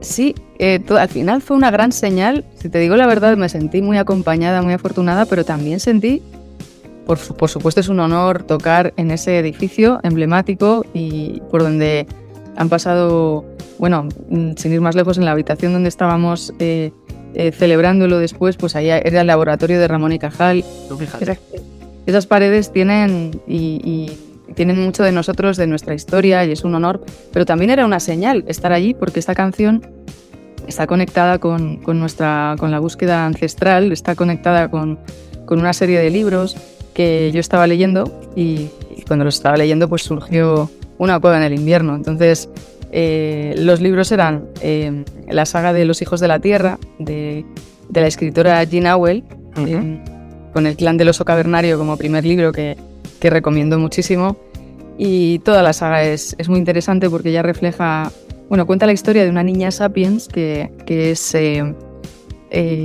Sí, 0.00 0.34
eh, 0.58 0.82
al 0.98 1.08
final 1.08 1.42
fue 1.42 1.56
una 1.56 1.70
gran 1.70 1.92
señal. 1.92 2.44
Si 2.56 2.68
te 2.68 2.78
digo 2.78 2.96
la 2.96 3.06
verdad, 3.06 3.36
me 3.36 3.48
sentí 3.48 3.82
muy 3.82 3.98
acompañada, 3.98 4.62
muy 4.62 4.72
afortunada, 4.72 5.26
pero 5.26 5.44
también 5.44 5.80
sentí, 5.80 6.22
por, 7.06 7.18
por 7.18 7.50
supuesto 7.50 7.80
es 7.80 7.88
un 7.88 8.00
honor 8.00 8.42
tocar 8.42 8.92
en 8.96 9.10
ese 9.10 9.38
edificio 9.38 10.00
emblemático 10.02 10.84
y 10.92 11.42
por 11.50 11.62
donde 11.62 12.06
han 12.56 12.68
pasado, 12.68 13.44
bueno, 13.78 14.08
mm, 14.28 14.52
sin 14.56 14.72
ir 14.72 14.80
más 14.80 14.94
lejos, 14.94 15.18
en 15.18 15.24
la 15.24 15.32
habitación 15.32 15.72
donde 15.72 15.88
estábamos 15.88 16.52
eh, 16.58 16.92
eh, 17.34 17.52
celebrándolo 17.52 18.18
después, 18.18 18.56
pues 18.56 18.76
ahí 18.76 18.88
era 18.88 19.20
el 19.20 19.26
laboratorio 19.26 19.78
de 19.80 19.88
Ramón 19.88 20.12
y 20.12 20.18
Cajal. 20.18 20.64
Esas, 22.06 22.26
paredes 22.26 22.72
tienen 22.72 23.40
y, 23.46 24.12
tienen 24.54 24.82
mucho 24.84 25.02
de 25.02 25.10
nosotros, 25.10 25.56
de 25.56 25.66
nuestra 25.66 25.94
historia 25.94 26.44
y 26.44 26.52
es 26.52 26.64
un 26.64 26.74
honor, 26.74 27.04
pero 27.32 27.44
también 27.44 27.70
era 27.70 27.84
una 27.84 27.98
señal 27.98 28.44
estar 28.46 28.72
allí 28.72 28.94
porque 28.94 29.18
esta 29.18 29.34
canción 29.34 29.86
está 30.68 30.86
conectada 30.86 31.38
con, 31.38 31.78
con 31.78 31.98
nuestra, 31.98 32.54
con 32.58 32.70
la 32.70 32.78
búsqueda 32.78 33.26
ancestral, 33.26 33.90
está 33.90 34.14
conectada 34.14 34.70
con, 34.70 34.98
con 35.44 35.58
una 35.58 35.72
serie 35.72 35.98
de 35.98 36.10
libros 36.10 36.56
que 36.94 37.30
yo 37.32 37.40
estaba 37.40 37.66
leyendo 37.66 38.04
y, 38.36 38.70
cuando 39.06 39.26
los 39.26 39.34
estaba 39.34 39.56
leyendo 39.58 39.88
pues 39.88 40.02
surgió 40.02 40.70
una 40.96 41.20
cueva 41.20 41.36
en 41.36 41.42
el 41.42 41.54
invierno. 41.54 41.94
Entonces 41.94 42.48
eh, 42.96 43.56
los 43.58 43.80
libros 43.80 44.12
eran 44.12 44.46
eh, 44.60 45.04
la 45.28 45.46
saga 45.46 45.72
de 45.72 45.84
Los 45.84 46.00
Hijos 46.00 46.20
de 46.20 46.28
la 46.28 46.38
Tierra 46.38 46.78
de, 47.00 47.44
la 47.92 48.06
escritora 48.06 48.62
Jean 48.62 48.86
Auel, 48.86 49.24
eh, 49.56 50.00
con 50.52 50.64
el 50.64 50.76
clan 50.76 50.96
del 50.96 51.08
oso 51.08 51.24
cavernario 51.24 51.76
como 51.76 51.96
primer 51.96 52.24
libro 52.24 52.52
que, 52.52 52.76
que 53.18 53.30
recomiendo 53.30 53.80
muchísimo. 53.80 54.36
Y 54.96 55.40
toda 55.40 55.64
la 55.64 55.72
saga 55.72 56.04
es, 56.04 56.36
es, 56.38 56.48
muy 56.48 56.60
interesante 56.60 57.10
porque 57.10 57.32
ya 57.32 57.42
refleja, 57.42 58.12
bueno, 58.48 58.64
cuenta 58.64 58.86
la 58.86 58.92
historia 58.92 59.24
de 59.24 59.30
una 59.30 59.42
niña 59.42 59.72
sapiens 59.72 60.28
que, 60.28 60.70
que 60.86 61.10
es... 61.10 61.32
que, 61.32 61.74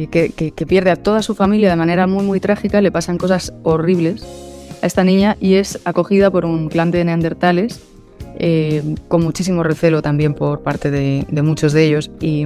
que, 0.09 0.65
pierde 0.65 0.89
a 0.89 0.95
toda 0.95 1.21
su 1.21 1.35
familia 1.35 1.69
de 1.69 1.75
manera 1.75 2.07
muy 2.07 2.25
muy 2.25 2.39
trágica, 2.39 2.81
le 2.81 2.91
pasan 2.91 3.19
cosas 3.19 3.53
horribles 3.61 4.25
a 4.81 4.87
esta 4.87 5.03
niña 5.03 5.37
y 5.39 5.53
es 5.55 5.79
acogida 5.85 6.31
por 6.31 6.45
un 6.45 6.67
clan 6.69 6.89
de 6.89 7.05
neandertales 7.05 7.79
eh, 8.37 8.83
con 9.07 9.23
muchísimo 9.23 9.63
recelo 9.63 10.01
también 10.01 10.33
por 10.33 10.61
parte 10.61 10.91
de, 10.91 11.25
muchos 11.41 11.73
de 11.73 11.85
ellos. 11.85 12.11
Y, 12.19 12.45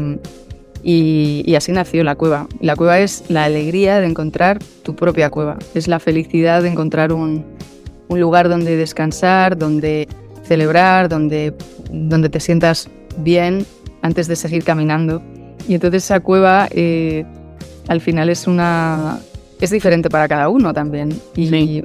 y, 0.83 1.55
así 1.55 1.71
nació 1.71 2.03
la 2.03 2.15
cueva. 2.15 2.47
La 2.59 2.75
cueva 2.75 2.99
es 2.99 3.23
la 3.29 3.45
alegría 3.45 3.99
de 3.99 4.07
encontrar 4.07 4.59
tu 4.83 4.95
propia 4.95 5.29
cueva, 5.29 5.57
es 5.73 5.87
la 5.87 5.99
felicidad 5.99 6.61
de 6.61 6.69
encontrar 6.69 7.13
un, 7.13 7.45
un 8.07 8.19
lugar 8.19 8.49
donde 8.49 8.77
descansar, 8.77 9.57
donde 9.57 10.07
celebrar, 10.43 11.09
donde, 11.09 11.53
donde 11.91 12.29
te 12.29 12.39
sientas 12.39 12.89
bien 13.17 13.65
antes 14.01 14.27
de 14.27 14.35
seguir 14.35 14.63
caminando. 14.63 15.21
Y 15.67 15.75
entonces 15.75 16.03
esa 16.03 16.19
cueva 16.19 16.67
eh, 16.71 17.25
al 17.87 18.01
final 18.01 18.29
es 18.29 18.47
una... 18.47 19.19
es 19.61 19.71
diferente 19.71 20.09
para 20.09 20.27
cada 20.27 20.49
uno 20.49 20.73
también. 20.73 21.09
Y, 21.35 21.83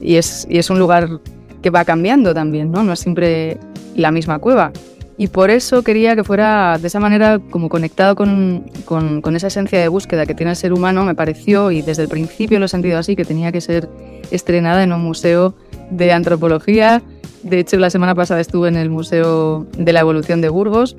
y, 0.00 0.16
es, 0.16 0.46
y 0.48 0.58
es 0.58 0.70
un 0.70 0.78
lugar 0.78 1.20
que 1.62 1.70
va 1.70 1.84
cambiando 1.84 2.34
también, 2.34 2.70
¿no? 2.70 2.82
No 2.82 2.92
es 2.92 3.00
siempre 3.00 3.58
la 3.94 4.10
misma 4.10 4.38
cueva. 4.38 4.72
Y 5.20 5.26
por 5.26 5.50
eso 5.50 5.82
quería 5.82 6.14
que 6.14 6.22
fuera 6.22 6.78
de 6.78 6.86
esa 6.86 7.00
manera 7.00 7.40
como 7.50 7.68
conectado 7.68 8.14
con, 8.14 8.70
con, 8.84 9.34
esa 9.34 9.48
esencia 9.48 9.80
de 9.80 9.88
búsqueda 9.88 10.26
que 10.26 10.34
tiene 10.34 10.50
el 10.50 10.56
ser 10.56 10.72
humano, 10.72 11.04
me 11.04 11.16
pareció, 11.16 11.72
y 11.72 11.82
desde 11.82 12.04
el 12.04 12.08
principio 12.08 12.60
lo 12.60 12.66
he 12.66 12.68
sentido 12.68 12.98
así, 12.98 13.16
que 13.16 13.24
tenía 13.24 13.50
que 13.50 13.60
ser 13.60 13.88
estrenada 14.30 14.84
en 14.84 14.92
un 14.92 15.02
museo 15.02 15.56
de 15.90 16.12
antropología. 16.12 17.02
De 17.42 17.58
hecho, 17.58 17.78
la 17.78 17.90
semana 17.90 18.14
pasada 18.14 18.40
estuve 18.40 18.68
en 18.68 18.76
el 18.76 18.90
Museo 18.90 19.66
de 19.76 19.92
la 19.92 20.00
Evolución 20.00 20.40
de 20.40 20.48
Burgos 20.48 20.96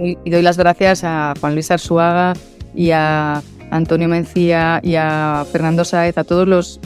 Y, 0.00 0.18
y, 0.24 0.30
doy 0.30 0.42
las 0.42 0.56
gracias 0.56 1.04
a 1.04 1.34
Juan 1.40 1.54
Luis 1.54 1.70
Arzuaga 1.70 2.32
y 2.74 2.90
a 2.90 3.42
Antonio 3.70 4.08
Mencía 4.08 4.80
y 4.82 4.96
a 4.96 5.44
Fernando 5.50 5.84
Saez, 5.84 6.18
a 6.18 6.24
todos 6.24 6.46
los, 6.46 6.80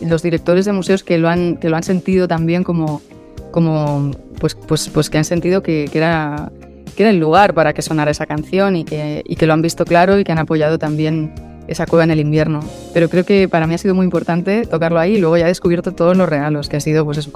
los 0.00 0.22
directores 0.22 0.64
de 0.64 0.72
museos 0.72 1.02
que 1.02 1.18
lo 1.18 1.28
han, 1.28 1.56
que 1.56 1.68
lo 1.68 1.76
han 1.76 1.82
sentido 1.82 2.28
también 2.28 2.64
como, 2.64 3.02
como 3.50 4.12
pues, 4.40 4.54
pues, 4.54 4.88
pues 4.88 5.10
que 5.10 5.18
han 5.18 5.24
sentido 5.24 5.62
que, 5.62 5.88
que, 5.90 5.98
era, 5.98 6.50
que 6.96 7.02
era 7.02 7.10
el 7.10 7.18
lugar 7.18 7.54
para 7.54 7.72
que 7.72 7.82
sonara 7.82 8.10
esa 8.10 8.26
canción 8.26 8.76
y 8.76 8.84
que, 8.84 9.22
y 9.24 9.36
que 9.36 9.46
lo 9.46 9.52
han 9.52 9.62
visto 9.62 9.84
claro 9.84 10.18
y 10.18 10.24
que 10.24 10.32
han 10.32 10.38
apoyado 10.38 10.78
también 10.78 11.32
esa 11.68 11.86
cueva 11.86 12.04
en 12.04 12.10
el 12.10 12.20
invierno. 12.20 12.60
Pero 12.92 13.08
creo 13.08 13.24
que 13.24 13.48
para 13.48 13.66
mí 13.66 13.74
ha 13.74 13.78
sido 13.78 13.94
muy 13.94 14.04
importante 14.04 14.66
tocarlo 14.66 14.98
ahí 14.98 15.14
y 15.14 15.18
luego 15.18 15.36
ya 15.36 15.46
he 15.46 15.48
descubierto 15.48 15.92
todos 15.92 16.16
los 16.16 16.28
regalos, 16.28 16.68
que 16.68 16.76
ha 16.76 16.80
sido 16.80 17.04
pues 17.04 17.18
eso, 17.18 17.30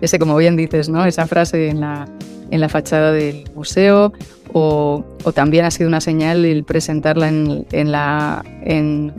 ese, 0.00 0.18
como 0.18 0.36
bien 0.36 0.56
dices, 0.56 0.88
¿no? 0.88 1.04
esa 1.04 1.26
frase 1.26 1.68
en 1.68 1.80
la, 1.80 2.08
en 2.50 2.60
la 2.60 2.68
fachada 2.68 3.12
del 3.12 3.44
museo 3.54 4.12
o, 4.52 5.04
también 5.34 5.64
ha 5.64 5.70
sido 5.70 5.88
una 5.88 6.00
señal 6.00 6.44
el 6.44 6.64
presentarla 6.64 7.28
en, 7.28 7.92
la, 7.92 8.44
en, 8.62 9.12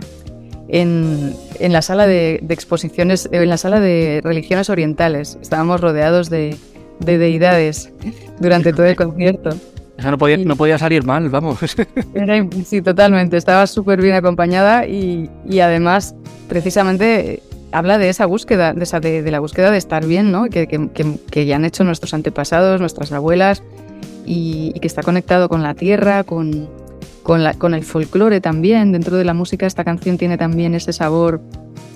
en, 0.68 1.34
la 1.74 1.82
sala 1.82 2.08
de, 2.08 2.40
de, 2.42 2.54
exposiciones, 2.54 3.30
en 3.32 3.48
la 3.50 3.58
sala 3.58 3.80
de 3.80 4.22
religiones 4.24 4.70
orientales. 4.70 5.38
Estábamos 5.42 5.80
rodeados 5.80 6.30
de, 6.30 6.58
de 7.00 7.18
deidades 7.18 7.92
durante 8.40 8.74
todo 8.74 8.86
el 8.86 8.96
concierto. 8.96 9.52
Eso 10.02 10.10
no 10.10 10.18
podía, 10.18 10.38
no 10.38 10.56
podía 10.56 10.80
salir 10.80 11.06
mal, 11.06 11.30
vamos. 11.30 11.60
sí, 12.66 12.82
totalmente. 12.82 13.38
Estaba 13.38 13.68
súper 13.68 14.02
bien 14.02 14.16
acompañada 14.16 14.88
y, 14.88 15.30
y, 15.48 15.60
además, 15.60 16.16
precisamente, 16.50 17.44
habla 17.72 18.00
de 18.00 18.10
esa 18.10 18.26
búsqueda, 18.26 18.74
de, 18.74 18.82
esa, 18.82 19.00
de, 19.00 19.30
la 19.30 19.40
búsqueda 19.40 19.70
de 19.70 19.78
estar 19.78 20.04
bien, 20.08 20.32
¿no? 20.32 20.46
Que, 20.46 20.66
que, 20.66 20.90
que, 21.30 21.46
ya 21.46 21.56
han 21.56 21.66
hecho 21.66 21.84
nuestros 21.84 22.16
antepasados, 22.16 22.80
nuestras 22.80 23.12
abuelas, 23.12 23.62
y, 24.26 24.74
que 24.82 24.88
está 24.88 25.04
conectado 25.04 25.50
con 25.50 25.62
la 25.62 25.76
tierra, 25.76 26.24
con, 26.24 26.68
con, 27.22 27.44
la, 27.44 27.54
con 27.54 27.76
el 27.76 27.84
folclore 27.84 28.42
también. 28.42 28.92
Dentro 28.94 29.18
de 29.18 29.24
la 29.24 29.36
música, 29.36 29.68
esta 29.68 29.84
canción 29.84 30.18
tiene 30.18 30.36
también 30.36 30.74
ese 30.74 30.94
sabor 30.94 31.42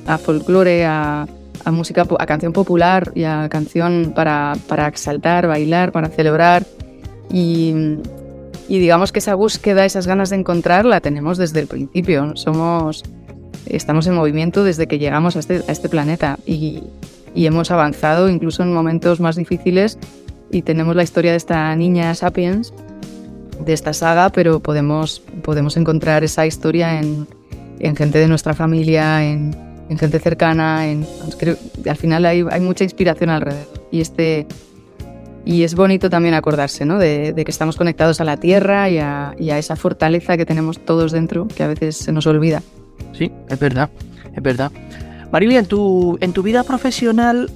a 0.06 0.20
folclore, 0.20 0.86
a, 0.86 1.26
a 1.64 1.72
música, 1.72 2.06
a 2.20 2.26
canción 2.28 2.54
popular 2.54 3.12
y 3.16 3.24
a 3.24 3.50
canción 3.50 4.14
para, 4.16 4.54
para 4.68 4.88
exaltar, 4.88 5.48
bailar, 5.48 5.92
para 5.92 6.10
celebrar. 6.10 6.68
Y, 7.32 7.74
y, 8.68 8.80
digamos 8.80 9.12
que 9.12 9.20
esa 9.20 9.36
búsqueda, 9.36 9.86
esas 9.86 10.08
ganas 10.08 10.30
de 10.30 10.38
encontrar, 10.38 10.86
la 10.86 11.02
tenemos 11.02 11.38
desde 11.38 11.60
el 11.60 11.68
principio. 11.68 12.36
Somos, 12.36 13.04
estamos 13.66 14.08
en 14.08 14.16
movimiento 14.16 14.64
desde 14.64 14.88
que 14.88 15.00
llegamos 15.00 15.36
a 15.36 15.40
este, 15.40 15.62
a 15.68 15.72
este 15.72 15.90
planeta 15.90 16.40
y, 16.46 16.84
y 17.34 17.46
hemos 17.46 17.72
avanzado 17.72 18.30
incluso 18.30 18.64
en 18.64 18.74
momentos 18.74 19.20
más 19.20 19.36
difíciles 19.36 19.98
y 20.52 20.62
tenemos 20.62 20.96
la 20.96 21.04
historia 21.04 21.32
de 21.32 21.38
esta 21.38 21.76
niña 21.76 22.16
Sapiens, 22.16 22.74
de 23.64 23.74
esta 23.74 23.94
saga, 23.94 24.30
pero 24.30 24.60
podemos, 24.60 25.22
podemos 25.44 25.78
encontrar 25.78 26.24
esa 26.24 26.46
historia 26.46 27.00
en, 27.00 27.28
en 27.80 27.96
gente 27.96 28.20
de 28.20 28.28
nuestra 28.28 28.54
familia, 28.54 29.24
en, 29.24 29.56
en 29.90 29.98
gente 29.98 30.20
cercana, 30.20 30.88
en, 30.88 31.06
creo, 31.38 31.58
al 31.90 31.98
final 31.98 32.26
hay, 32.26 32.44
hay, 32.50 32.62
mucha 32.62 32.84
inspiración 32.84 33.30
alrededor. 33.30 33.68
Y, 33.92 34.02
este, 34.02 34.48
y 35.46 35.64
es 35.64 35.76
bonito 35.76 36.10
también 36.10 36.34
acordarse 36.34 36.86
¿no? 36.86 36.98
de, 36.98 37.32
de, 37.32 37.46
que 37.46 37.52
estamos 37.52 37.78
conectados 37.78 38.20
a 38.20 38.24
la 38.24 38.38
tierra 38.38 38.90
y 38.90 38.98
a, 38.98 39.36
y 39.38 39.52
a, 39.52 39.60
esa 39.60 39.76
fortaleza 39.76 40.38
que 40.38 40.46
tenemos 40.46 40.80
todos 40.80 41.12
dentro, 41.12 41.48
que 41.48 41.64
a 41.64 41.68
veces 41.68 41.96
se 41.96 42.12
nos 42.12 42.26
olvida. 42.26 42.64
Sí, 43.14 43.32
es 43.48 43.60
verdad, 43.60 43.90
es 44.36 44.42
verdad. 44.42 44.72
Marilia, 45.32 45.60
en 45.60 45.68
tu, 45.68 46.18
en 46.20 46.34
tu 46.34 46.42
vida 46.42 46.64
profesional, 46.64 47.52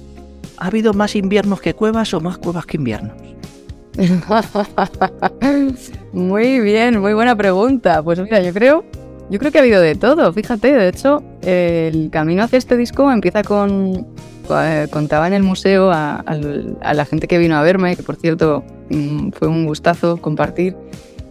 ¿ha 0.56 0.68
habido 0.68 0.94
más 0.94 1.16
inviernos 1.16 1.60
que 1.60 1.74
cuevas 1.74 2.14
o 2.14 2.20
más 2.20 2.38
cuevas 2.38 2.64
que 2.64 2.76
inviernos? 2.76 3.12
muy 6.12 6.60
bien, 6.60 7.00
muy 7.00 7.12
buena 7.12 7.36
pregunta. 7.36 8.02
Pues 8.02 8.20
mira, 8.20 8.40
yo 8.40 8.54
creo 8.54 8.84
yo 9.30 9.38
creo 9.38 9.52
que 9.52 9.58
ha 9.58 9.62
habido 9.62 9.80
de 9.80 9.94
todo, 9.94 10.32
fíjate, 10.32 10.72
de 10.72 10.88
hecho, 10.88 11.22
el 11.42 12.10
camino 12.10 12.42
hacia 12.42 12.58
este 12.58 12.76
disco 12.76 13.10
empieza 13.10 13.42
con... 13.42 14.06
Eh, 14.52 14.88
contaba 14.90 15.28
en 15.28 15.32
el 15.32 15.44
museo 15.44 15.92
a, 15.92 16.24
la 16.92 17.04
gente 17.04 17.28
que 17.28 17.38
vino 17.38 17.54
a 17.54 17.62
verme, 17.62 17.94
que 17.94 18.02
por 18.02 18.16
cierto 18.16 18.64
mm, 18.90 19.30
fue 19.30 19.46
un 19.46 19.64
gustazo 19.64 20.16
compartir 20.16 20.74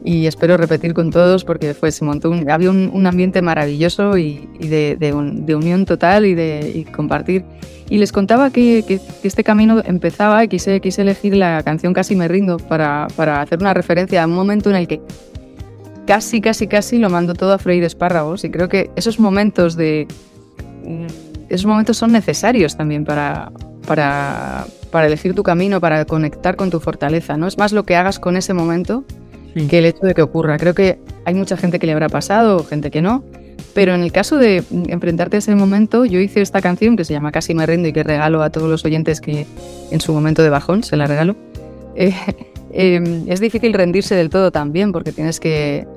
y 0.04 0.28
espero 0.28 0.56
repetir 0.56 0.94
con 0.94 1.12
todos 1.12 1.44
porque 1.44 1.74
fue, 1.74 1.92
se 1.92 2.06
montó 2.06 2.30
un, 2.30 2.50
había 2.50 2.72
un, 2.72 3.06
ambiente 3.06 3.42
maravilloso 3.42 4.18
y, 4.18 4.48
de, 4.60 5.54
unión 5.54 5.86
total 5.86 6.26
y 6.26 6.36
de 6.36 6.86
compartir. 6.96 7.44
Y 7.90 7.98
les 7.98 8.12
contaba 8.12 8.52
que, 8.52 8.86
que, 8.88 9.02
este 9.24 9.44
camino 9.44 9.82
empezaba 9.84 10.44
y 10.44 10.48
quise, 10.48 10.80
quise 10.80 11.02
elegir 11.02 11.36
la 11.36 11.64
canción 11.64 11.94
Casi 11.94 12.16
me 12.16 12.28
rindo 12.28 12.58
para, 12.58 13.08
para 13.16 13.42
hacer 13.42 13.60
una 13.60 13.74
referencia 13.74 14.24
a 14.24 14.28
un 14.28 14.34
momento 14.34 14.70
en 14.70 14.76
el 14.76 14.88
que 14.88 15.02
casi, 16.10 16.42
casi, 16.42 16.66
casi 16.66 16.98
lo 16.98 17.12
mando 17.12 17.36
todo 17.36 17.54
a 17.54 17.60
freír 17.60 17.84
espárragos 17.84 18.44
y 18.44 18.50
creo 18.50 18.68
que 18.68 18.90
esos 18.96 19.20
momentos 19.20 19.76
de... 19.76 20.08
Mm, 20.84 21.06
esos 21.50 21.68
momentos 21.68 21.98
son 21.98 22.12
necesarios 22.12 22.76
también 22.76 23.06
para, 23.06 23.52
para, 23.86 24.66
para 24.90 25.06
elegir 25.06 25.36
tu 25.36 25.44
camino, 25.44 25.80
para 25.80 26.06
conectar 26.06 26.56
con 26.56 26.72
tu 26.72 26.80
fortaleza. 26.80 27.38
No 27.38 27.46
es 27.46 27.60
más 27.60 27.74
lo 27.74 27.84
que 27.84 27.96
hagas 27.96 28.18
con 28.18 28.38
ese 28.38 28.56
momento 28.56 29.04
que 29.70 29.78
el 29.78 29.86
hecho 29.86 30.04
de 30.04 30.16
que 30.16 30.24
ocurra. 30.24 30.58
Creo 30.58 30.74
que 30.74 30.98
hay 31.26 31.36
mucha 31.36 31.56
gente 31.58 31.78
que 31.78 31.86
le 31.86 31.94
habrá 31.94 32.10
pasado, 32.10 32.64
gente 32.64 32.90
que 32.90 33.04
no, 33.04 33.24
pero 33.76 33.94
en 33.94 34.02
el 34.02 34.12
caso 34.12 34.38
de 34.38 34.64
enfrentarte 34.88 35.38
a 35.38 35.40
ese 35.40 35.54
momento, 35.54 36.06
yo 36.06 36.20
hice 36.20 36.42
esta 36.42 36.60
canción 36.60 36.98
que 36.98 37.06
se 37.06 37.14
llama 37.14 37.32
Casi 37.32 37.54
me 37.54 37.68
rindo 37.68 37.88
y 37.88 37.94
que 37.94 38.02
regalo 38.02 38.42
a 38.42 38.50
todos 38.50 38.68
los 38.68 38.84
oyentes 38.84 39.22
que 39.22 39.46
en 39.92 40.02
su 40.02 40.12
momento 40.12 40.42
de 40.42 40.50
bajón 40.50 40.82
se 40.82 40.98
la 40.98 41.06
regalo. 41.06 41.36
Eh, 41.96 42.14
eh, 42.72 43.24
es 43.28 43.40
difícil 43.40 43.74
rendirse 43.74 44.16
del 44.16 44.30
todo 44.30 44.52
también 44.52 44.92
porque 44.92 45.12
tienes 45.12 45.40
que 45.40 45.88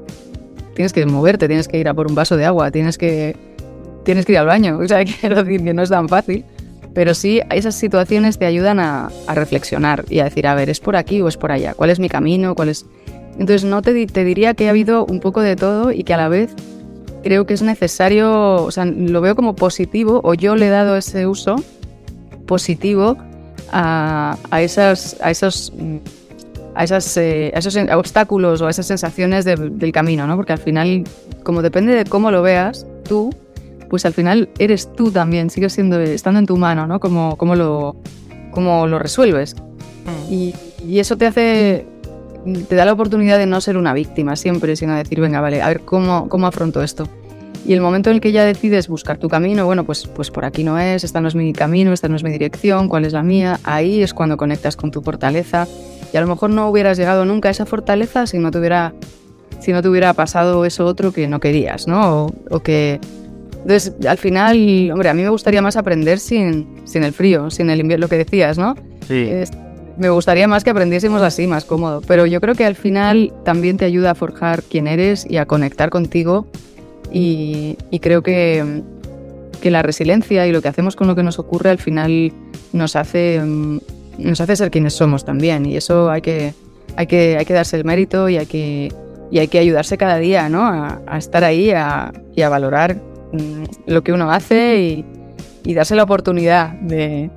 tienes 0.74 0.92
que 0.92 1.04
moverte, 1.06 1.48
tienes 1.48 1.68
que 1.68 1.78
ir 1.78 1.88
a 1.88 1.94
por 1.94 2.06
un 2.06 2.14
vaso 2.14 2.36
de 2.36 2.44
agua, 2.44 2.70
tienes 2.70 2.98
que, 2.98 3.36
tienes 4.04 4.26
que 4.26 4.32
ir 4.32 4.38
al 4.38 4.46
baño. 4.46 4.78
O 4.82 4.88
sea, 4.88 5.04
quiero 5.04 5.42
decir 5.42 5.64
que 5.64 5.74
no 5.74 5.82
es 5.82 5.90
tan 5.90 6.08
fácil. 6.08 6.44
Pero 6.94 7.14
sí, 7.14 7.40
esas 7.50 7.74
situaciones 7.74 8.38
te 8.38 8.44
ayudan 8.44 8.78
a, 8.78 9.10
reflexionar 9.34 10.04
y 10.10 10.18
a 10.18 10.24
decir, 10.24 10.46
a 10.46 10.54
ver, 10.54 10.68
¿es 10.68 10.78
por 10.78 10.96
aquí 10.96 11.22
o 11.22 11.28
es 11.28 11.38
por 11.38 11.50
allá? 11.50 11.72
¿Cuál 11.74 11.88
es 11.88 11.98
mi 11.98 12.10
camino? 12.10 12.50
Entonces, 12.50 13.64
no 13.64 13.80
te, 13.80 14.06
te 14.06 14.24
diría 14.24 14.52
que 14.52 14.66
ha 14.66 14.70
habido 14.70 15.06
un 15.06 15.20
poco 15.20 15.40
de 15.40 15.56
todo 15.56 15.90
y 15.90 16.04
que 16.04 16.12
a 16.12 16.18
la 16.18 16.28
vez 16.28 16.54
creo 17.22 17.46
que 17.46 17.54
es 17.54 17.62
necesario, 17.62 18.56
o 18.56 18.70
sea, 18.70 18.84
lo 18.84 19.20
veo 19.22 19.34
como 19.34 19.56
positivo, 19.56 20.20
o 20.22 20.34
yo 20.34 20.54
le 20.54 20.66
he 20.66 20.70
dado 20.70 20.96
ese 20.96 21.26
uso 21.26 21.56
positivo 22.46 23.16
a, 23.70 24.36
a, 24.50 24.60
esas, 24.60 25.16
a 25.22 25.30
esos 25.30 25.72
a, 26.74 26.84
esas, 26.84 27.16
eh, 27.16 27.52
esos 27.54 27.76
obstáculos 27.94 28.60
o 28.62 28.66
a 28.66 28.70
esas 28.70 28.86
sensaciones 28.86 29.44
del 29.44 29.92
camino, 29.92 30.26
¿no? 30.26 30.36
Porque 30.36 30.52
al 30.52 30.58
final, 30.58 31.04
como 31.42 31.62
depende 31.62 31.94
de 31.94 32.04
cómo 32.04 32.30
lo 32.30 32.42
veas, 32.42 32.86
tú 33.04 33.30
pues 33.92 34.06
al 34.06 34.14
final 34.14 34.48
eres 34.58 34.90
tú 34.94 35.10
también, 35.10 35.50
sigues 35.50 35.74
siendo, 35.74 36.00
estando 36.00 36.40
en 36.40 36.46
tu 36.46 36.56
mano, 36.56 36.86
¿no? 36.86 36.98
Como, 36.98 37.36
como, 37.36 37.54
lo, 37.54 37.94
como 38.50 38.86
lo 38.86 38.98
resuelves. 38.98 39.54
Mm. 39.54 40.32
Y, 40.32 40.54
y, 40.88 40.98
eso 40.98 41.18
te 41.18 41.26
hace, 41.26 41.84
te 42.70 42.74
da 42.74 42.86
la 42.86 42.94
oportunidad 42.94 43.36
de 43.36 43.44
no 43.44 43.60
ser 43.60 43.76
una 43.76 43.92
víctima 43.92 44.34
siempre, 44.34 44.76
sino 44.76 44.94
decir, 44.94 45.20
venga, 45.20 45.42
vale, 45.42 45.60
a 45.60 45.68
ver 45.68 45.80
cómo, 45.80 46.30
cómo 46.30 46.46
afronto 46.46 46.82
esto. 46.82 47.06
Y 47.66 47.74
el 47.74 47.82
momento 47.82 48.08
en 48.08 48.14
el 48.14 48.22
que 48.22 48.32
ya 48.32 48.46
decides 48.46 48.88
buscar 48.88 49.18
tu 49.18 49.28
camino, 49.28 49.66
bueno, 49.66 49.84
pues, 49.84 50.06
pues 50.06 50.30
por 50.30 50.46
aquí 50.46 50.64
no 50.64 50.78
es, 50.78 51.04
esta 51.04 51.20
no 51.20 51.28
es 51.28 51.34
mi 51.34 51.52
camino, 51.52 51.92
esta 51.92 52.08
no 52.08 52.16
es 52.16 52.24
mi 52.24 52.30
dirección, 52.30 52.88
cuál 52.88 53.04
es 53.04 53.12
la 53.12 53.22
mía, 53.22 53.60
ahí 53.62 54.02
es 54.02 54.14
cuando 54.14 54.38
conectas 54.38 54.74
con 54.74 54.90
tu 54.90 55.02
fortaleza. 55.02 55.68
Y 56.12 56.16
a 56.16 56.20
lo 56.20 56.26
mejor 56.26 56.50
no 56.50 56.68
hubieras 56.68 56.98
llegado 56.98 57.24
nunca 57.24 57.48
a 57.48 57.52
esa 57.52 57.66
fortaleza 57.66 58.26
si 58.26 58.38
no 58.38 58.50
te 58.50 58.58
hubiera, 58.58 58.92
si 59.60 59.72
no 59.72 59.82
te 59.82 59.88
hubiera 59.88 60.12
pasado 60.12 60.64
eso 60.64 60.84
otro 60.84 61.12
que 61.12 61.26
no 61.28 61.40
querías, 61.40 61.86
¿no? 61.86 62.26
O, 62.50 62.60
que... 62.60 63.00
Entonces, 63.62 63.94
al 64.06 64.18
final, 64.18 64.90
hombre, 64.90 65.08
a 65.08 65.14
mí 65.14 65.22
me 65.22 65.28
gustaría 65.28 65.62
más 65.62 65.76
aprender 65.76 66.18
sin, 66.18 66.66
sin 66.84 67.04
el 67.04 67.12
frío, 67.12 67.48
sin 67.48 67.70
el 67.70 67.80
invierno, 67.80 68.04
lo 68.04 68.08
que 68.08 68.18
decías, 68.18 68.58
¿no? 68.58 68.74
Sí. 69.06 69.30
me 69.98 70.10
gustaría 70.10 70.48
más 70.48 70.64
que 70.64 70.70
aprendiésemos 70.70 71.22
así, 71.22 71.46
más 71.46 71.64
cómodo. 71.64 72.02
Pero 72.06 72.26
yo 72.26 72.40
creo 72.40 72.54
que 72.54 72.64
al 72.64 72.74
final 72.74 73.32
también 73.44 73.76
te 73.76 73.84
ayuda 73.84 74.10
a 74.10 74.14
forjar 74.16 74.64
quién 74.64 74.88
eres 74.88 75.24
y 75.28 75.36
a 75.36 75.46
conectar 75.46 75.90
contigo 75.90 76.46
y, 77.12 77.76
creo 78.00 78.22
que, 78.22 78.82
que, 79.60 79.70
la 79.70 79.82
resiliencia 79.82 80.46
y 80.46 80.52
lo 80.52 80.62
que 80.62 80.68
hacemos 80.68 80.96
con 80.96 81.06
lo 81.06 81.14
que 81.14 81.22
nos 81.22 81.38
ocurre 81.38 81.70
al 81.70 81.78
final 81.78 82.32
nos 82.72 82.96
hace, 82.96 83.40
mm, 83.40 83.78
nos 84.18 84.40
hace 84.40 84.56
ser 84.56 84.70
quienes 84.70 84.94
somos 84.94 85.24
también. 85.24 85.66
Y 85.66 85.76
eso 85.76 86.10
hay 86.10 86.22
que, 86.22 86.54
hay 86.96 87.06
que, 87.06 87.36
hay 87.38 87.44
que 87.44 87.52
darse 87.52 87.76
el 87.76 87.84
mérito 87.84 88.28
y 88.28 88.38
hay 88.38 88.46
que, 88.46 88.92
y 89.30 89.38
hay 89.38 89.48
que 89.48 89.58
ayudarse 89.58 89.96
cada 89.96 90.18
día 90.18 90.48
¿no? 90.48 90.66
a, 90.66 91.18
estar 91.18 91.44
ahí 91.44 91.70
a, 91.70 92.12
y 92.34 92.42
a 92.42 92.48
valorar 92.48 92.96
mm, 93.32 93.64
lo 93.86 94.02
que 94.02 94.12
uno 94.12 94.30
hace 94.30 95.04
y, 95.64 95.74
darse 95.74 95.94
la 95.94 96.02
oportunidad 96.02 96.72
de, 96.72 97.30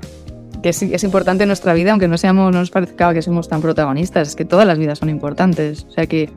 que 0.63 0.69
es, 0.69 0.81
es, 0.81 1.03
importante 1.03 1.45
nuestra 1.45 1.73
vida, 1.73 1.91
aunque 1.91 2.07
no 2.07 2.17
seamos, 2.17 2.51
no 2.51 2.59
nos 2.59 2.71
parezca 2.71 3.13
que 3.13 3.21
somos 3.21 3.47
tan 3.47 3.61
protagonistas, 3.61 4.29
es 4.29 4.35
que 4.35 4.45
todas 4.45 4.65
las 4.65 4.79
vidas 4.79 4.97
son 4.97 5.09
importantes. 5.09 5.85
O 5.87 5.91
sea 5.91 6.07
que 6.07 6.29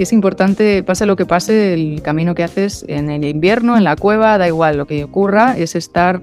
que 0.00 0.04
es 0.04 0.14
importante, 0.14 0.82
pase 0.82 1.04
lo 1.04 1.14
que 1.14 1.26
pase, 1.26 1.74
el 1.74 2.00
camino 2.00 2.34
que 2.34 2.42
haces 2.42 2.86
en 2.88 3.10
el 3.10 3.22
invierno, 3.22 3.76
en 3.76 3.84
la 3.84 3.96
cueva, 3.96 4.38
da 4.38 4.48
igual, 4.48 4.78
lo 4.78 4.86
que 4.86 5.04
ocurra 5.04 5.58
es 5.58 5.74
estar 5.74 6.22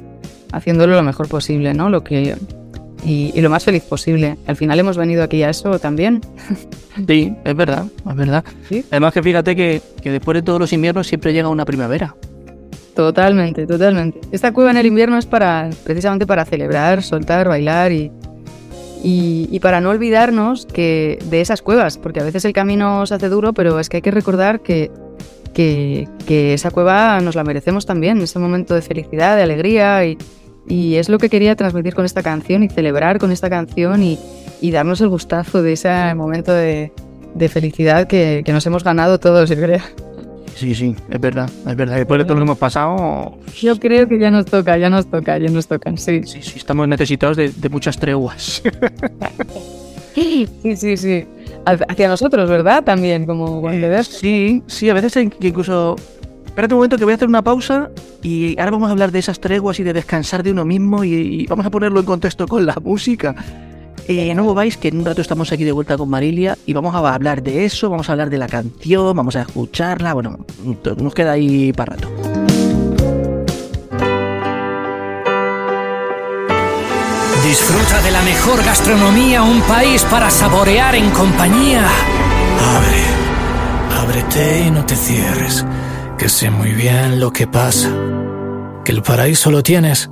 haciéndolo 0.52 0.96
lo 0.96 1.04
mejor 1.04 1.28
posible, 1.28 1.76
¿no? 1.76 1.92
Lo 1.92 2.04
que 2.04 2.36
y, 3.06 3.40
lo 3.42 3.50
más 3.50 3.64
feliz 3.64 3.84
posible. 3.84 4.38
Al 4.48 4.56
final 4.56 4.80
hemos 4.80 4.98
venido 4.98 5.24
aquí 5.24 5.44
a 5.44 5.50
eso 5.50 5.80
también. 5.80 6.22
Sí, 7.08 7.32
es 7.44 7.56
verdad, 7.56 7.86
es 8.10 8.16
verdad. 8.16 8.44
Además 8.90 9.14
que 9.14 9.22
fíjate 9.22 9.56
que, 9.56 9.82
que 10.02 10.12
después 10.12 10.34
de 10.34 10.42
todos 10.42 10.60
los 10.60 10.74
inviernos 10.74 11.06
siempre 11.06 11.32
llega 11.32 11.48
una 11.48 11.64
primavera. 11.64 12.16
Totalmente, 12.96 13.68
totalmente. 13.68 14.20
Esta 14.32 14.52
cueva 14.52 14.72
en 14.72 14.78
el 14.78 14.88
invierno 14.88 15.20
es 15.20 15.28
para 15.28 15.70
precisamente 15.84 16.26
para 16.26 16.44
celebrar, 16.46 17.04
soltar, 17.04 17.48
bailar 17.48 17.92
y, 17.92 18.12
y, 19.04 19.60
para 19.60 19.82
no 19.82 19.90
olvidarnos 19.92 20.66
que 20.66 21.20
de 21.30 21.42
esas 21.42 21.62
cuevas, 21.62 21.98
porque 21.98 22.20
a 22.20 22.24
veces 22.24 22.46
el 22.46 22.54
camino 22.54 23.06
se 23.06 23.14
hace 23.14 23.30
duro, 23.30 23.54
pero 23.54 23.80
es 23.80 23.90
que 23.90 23.98
hay 23.98 24.02
que 24.02 24.12
recordar 24.12 24.62
que, 24.62 24.92
que, 25.54 26.08
esa 26.54 26.72
cueva 26.72 27.20
nos 27.22 27.36
la 27.36 27.44
merecemos 27.44 27.86
también, 27.86 28.22
ese 28.22 28.40
momento 28.40 28.74
de 28.74 28.82
felicidad, 28.82 29.36
de 29.36 29.44
alegría, 29.44 30.06
y, 30.06 30.18
y, 30.68 30.96
es 30.96 31.10
lo 31.10 31.18
que 31.18 31.30
quería 31.30 31.56
transmitir 31.56 31.96
con 31.96 32.06
esta 32.06 32.24
canción 32.24 32.64
y 32.64 32.70
celebrar 32.70 33.20
con 33.20 33.32
esta 33.32 33.50
canción 33.50 34.04
y, 34.04 34.20
y 34.62 34.72
darnos 34.72 35.02
el 35.02 35.10
gustazo 35.10 35.62
de 35.62 35.74
ese 35.74 36.14
momento 36.16 36.52
de, 36.52 36.92
de 37.36 37.50
felicidad 37.50 38.08
que, 38.08 38.42
que, 38.46 38.52
nos 38.52 38.66
hemos 38.66 38.84
ganado 38.84 39.20
todos, 39.20 39.50
yo 39.50 39.56
creo. 39.56 39.82
Sí, 40.58 40.74
sí, 40.74 40.96
es 41.08 41.22
verdad, 41.22 41.48
es 41.68 41.76
verdad. 41.76 41.98
Después 41.98 42.18
de 42.18 42.26
todo 42.26 42.34
lo 42.34 42.40
que 42.40 42.46
hemos 42.46 42.58
pasado... 42.58 43.38
Yo 43.62 43.80
creo 43.80 44.08
que 44.08 44.18
ya 44.18 44.32
nos 44.32 44.46
toca, 44.46 44.76
ya 44.78 44.90
nos 44.90 45.06
toca, 45.06 45.38
ya 45.38 45.50
nos 45.50 45.68
tocan, 45.68 46.00
sí. 46.00 46.22
Sí, 46.26 46.42
sí, 46.42 46.54
estamos 46.58 46.88
necesitados 46.88 47.38
de, 47.38 47.70
muchas 47.70 48.00
treguas. 48.00 48.64
sí, 50.16 50.48
sí, 50.76 50.98
sí. 50.98 51.26
Hacia 51.64 52.08
nosotros, 52.08 52.50
¿verdad? 52.50 52.84
También, 52.84 53.28
como 53.28 53.70
eh, 53.70 54.04
Sí, 54.04 54.64
sí, 54.66 54.90
a 54.90 54.96
veces 54.96 55.16
incluso... 55.18 55.96
Espérate 56.58 56.74
un 56.74 56.80
momento 56.80 56.98
que 56.98 57.04
voy 57.04 57.12
a 57.12 57.16
hacer 57.18 57.28
una 57.28 57.44
pausa 57.44 57.92
y 58.24 58.60
ahora 58.60 58.72
vamos 58.72 58.90
a 58.90 58.92
hablar 58.94 59.12
de 59.12 59.20
esas 59.20 59.40
treguas 59.40 59.80
y 59.80 59.84
de 59.84 59.94
descansar 59.94 60.42
de 60.42 60.54
uno 60.54 60.66
mismo 60.66 61.04
y 61.04 61.46
vamos 61.46 61.68
a 61.68 61.70
ponerlo 61.70 62.00
en 62.00 62.06
contexto 62.08 62.48
con 62.48 62.66
la 62.66 62.76
música. 62.82 63.36
Eh, 64.08 64.34
no 64.34 64.56
vais 64.56 64.76
que 64.76 64.88
en 64.88 64.98
un 64.98 65.06
rato 65.06 65.22
estamos 65.22 65.52
aquí 65.52 65.66
de 65.66 65.72
vuelta 65.72 65.96
con 65.98 66.10
Marilia 66.10 66.58
y 66.66 66.74
vamos 66.74 66.96
a 66.96 67.14
hablar 67.14 67.44
de 67.44 67.66
eso, 67.66 67.92
vamos 67.92 68.10
a 68.10 68.14
hablar 68.14 68.32
de 68.32 68.40
la 68.40 68.48
canción, 68.48 69.16
vamos 69.16 69.36
a 69.36 69.42
escucharla, 69.42 70.16
bueno, 70.16 70.40
nos 70.98 71.14
queda 71.14 71.34
ahí 71.34 71.74
para 71.74 71.96
rato. 71.96 72.10
Disfruta 77.44 78.02
de 78.02 78.10
la 78.10 78.22
mejor 78.24 78.64
gastronomía, 78.66 79.44
un 79.44 79.62
país 79.62 80.04
para 80.06 80.32
saborear 80.32 80.96
en 80.96 81.12
compañía. 81.12 81.88
Abre, 82.76 84.02
ábrete 84.02 84.64
y 84.66 84.72
no 84.72 84.84
te 84.88 84.96
cierres, 84.96 85.64
que 86.18 86.30
sé 86.30 86.50
muy 86.50 86.72
bien 86.72 87.20
lo 87.20 87.32
que 87.32 87.48
pasa, 87.48 87.90
que 88.84 88.92
el 88.92 89.04
paraíso 89.04 89.52
lo 89.52 89.62
tienes 89.62 90.10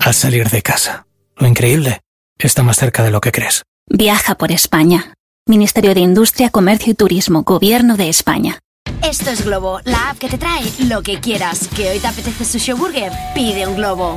al 0.00 0.14
salir 0.14 0.48
de 0.48 0.62
casa. 0.62 1.06
Lo 1.36 1.46
increíble 1.46 2.00
está 2.38 2.62
más 2.62 2.78
cerca 2.78 3.02
de 3.02 3.10
lo 3.10 3.20
que 3.20 3.32
crees. 3.32 3.62
Viaja 3.88 4.36
por 4.36 4.50
España. 4.52 5.12
Ministerio 5.46 5.94
de 5.94 6.00
Industria, 6.00 6.48
Comercio 6.48 6.92
y 6.92 6.94
Turismo, 6.94 7.42
Gobierno 7.42 7.96
de 7.96 8.08
España. 8.08 8.58
Esto 9.02 9.30
es 9.30 9.44
Globo, 9.44 9.80
la 9.84 10.10
app 10.10 10.18
que 10.18 10.28
te 10.28 10.38
trae 10.38 10.64
lo 10.88 11.02
que 11.02 11.20
quieras. 11.20 11.68
¿Que 11.76 11.90
hoy 11.90 11.98
te 11.98 12.06
apetece 12.06 12.44
sushi 12.46 12.72
o 12.72 12.76
burger? 12.78 13.12
Pide 13.34 13.66
un 13.66 13.76
globo. 13.76 14.14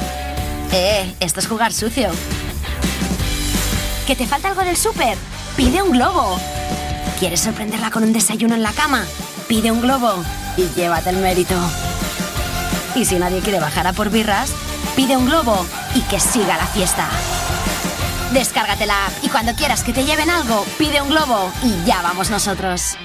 Eh, 0.71 1.13
esto 1.19 1.41
es 1.41 1.47
jugar 1.47 1.73
sucio. 1.73 2.09
¿Que 4.05 4.15
te 4.15 4.25
falta 4.25 4.47
algo 4.47 4.61
del 4.61 4.77
súper? 4.77 5.17
Pide 5.57 5.81
un 5.81 5.91
globo. 5.91 6.39
¿Quieres 7.19 7.41
sorprenderla 7.41 7.91
con 7.91 8.03
un 8.03 8.13
desayuno 8.13 8.55
en 8.55 8.63
la 8.63 8.71
cama? 8.71 9.05
Pide 9.47 9.71
un 9.71 9.81
globo 9.81 10.23
y 10.57 10.67
llévate 10.75 11.09
el 11.09 11.17
mérito. 11.17 11.55
Y 12.95 13.05
si 13.05 13.17
nadie 13.17 13.39
quiere 13.39 13.59
bajar 13.59 13.87
a 13.87 13.93
por 13.93 14.09
birras, 14.09 14.51
pide 14.95 15.15
un 15.15 15.25
globo 15.25 15.65
y 15.95 16.01
que 16.01 16.19
siga 16.19 16.57
la 16.57 16.65
fiesta. 16.67 17.07
Descárgate 18.33 18.85
la 18.85 19.05
app 19.05 19.13
y 19.23 19.29
cuando 19.29 19.53
quieras 19.53 19.83
que 19.83 19.93
te 19.93 20.03
lleven 20.03 20.29
algo, 20.29 20.65
pide 20.77 21.01
un 21.01 21.09
globo 21.09 21.51
y 21.63 21.85
ya 21.85 22.01
vamos 22.01 22.29
nosotros. 22.29 22.97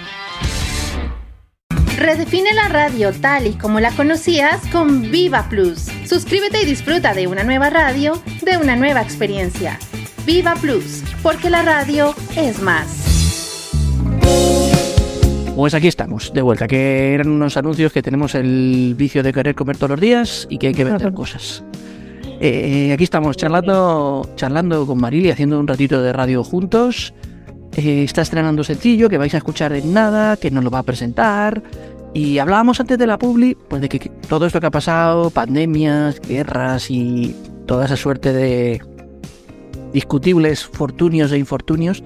Redefine 1.97 2.53
la 2.55 2.67
radio 2.67 3.13
tal 3.13 3.47
y 3.47 3.53
como 3.53 3.79
la 3.79 3.93
conocías 3.93 4.61
con 4.73 5.13
Viva 5.13 5.49
Plus. 5.49 5.87
Suscríbete 6.05 6.63
y 6.63 6.65
disfruta 6.65 7.15
de 7.15 7.29
una 7.29 7.45
nueva 7.45 7.71
radio, 7.71 8.21
de 8.43 8.57
una 8.57 8.75
nueva 8.75 9.03
experiencia. 9.03 9.79
Viva 10.27 10.55
Plus, 10.57 11.05
porque 11.23 11.51
la 11.51 11.63
radio 11.63 12.17
es 12.35 12.61
más. 12.61 13.02
Pues 15.55 15.75
aquí 15.75 15.87
estamos, 15.87 16.33
de 16.33 16.41
vuelta, 16.41 16.67
que 16.67 17.13
eran 17.13 17.29
unos 17.29 17.59
anuncios 17.59 17.93
que 17.93 18.03
tenemos 18.03 18.35
el 18.35 18.95
vicio 18.97 19.23
de 19.23 19.35
querer 19.35 19.55
comer 19.55 19.77
todos 19.77 19.91
los 19.91 20.01
días 20.01 20.47
y 20.49 20.57
que 20.57 20.69
hay 20.69 20.75
que 20.75 20.85
vender 20.85 21.13
cosas. 21.15 21.63
Eh, 22.41 22.91
aquí 22.93 23.05
estamos 23.05 23.37
charlando, 23.37 24.29
charlando 24.35 24.87
con 24.87 24.99
Marili, 24.99 25.31
haciendo 25.31 25.61
un 25.61 25.69
ratito 25.69 26.01
de 26.01 26.13
radio 26.13 26.43
juntos. 26.43 27.13
Eh, 27.77 28.03
está 28.03 28.23
estrenando 28.23 28.65
sencillo 28.65 29.11
que 29.11 29.19
vais 29.19 29.35
a 29.35 29.37
escuchar 29.37 29.75
en 29.75 29.93
nada, 29.93 30.39
que 30.39 30.51
nos 30.51 30.65
lo 30.65 30.71
va 30.71 30.79
a 30.79 30.83
presentar. 30.83 31.63
Y 32.15 32.39
hablábamos 32.39 32.81
antes 32.81 32.97
de 32.99 33.07
la 33.07 33.19
publi, 33.19 33.55
pues 33.55 33.83
de 33.83 33.91
que 33.91 34.11
todo 34.29 34.47
esto 34.47 34.59
que 34.59 34.67
ha 34.67 34.71
pasado, 34.71 35.29
pandemias, 35.29 36.19
guerras 36.21 36.91
y 36.91 37.37
toda 37.67 37.85
esa 37.85 37.97
suerte 37.97 38.33
de 38.33 38.83
discutibles 39.93 40.65
fortunios 40.65 41.31
e 41.31 41.39
infortunios, 41.39 42.03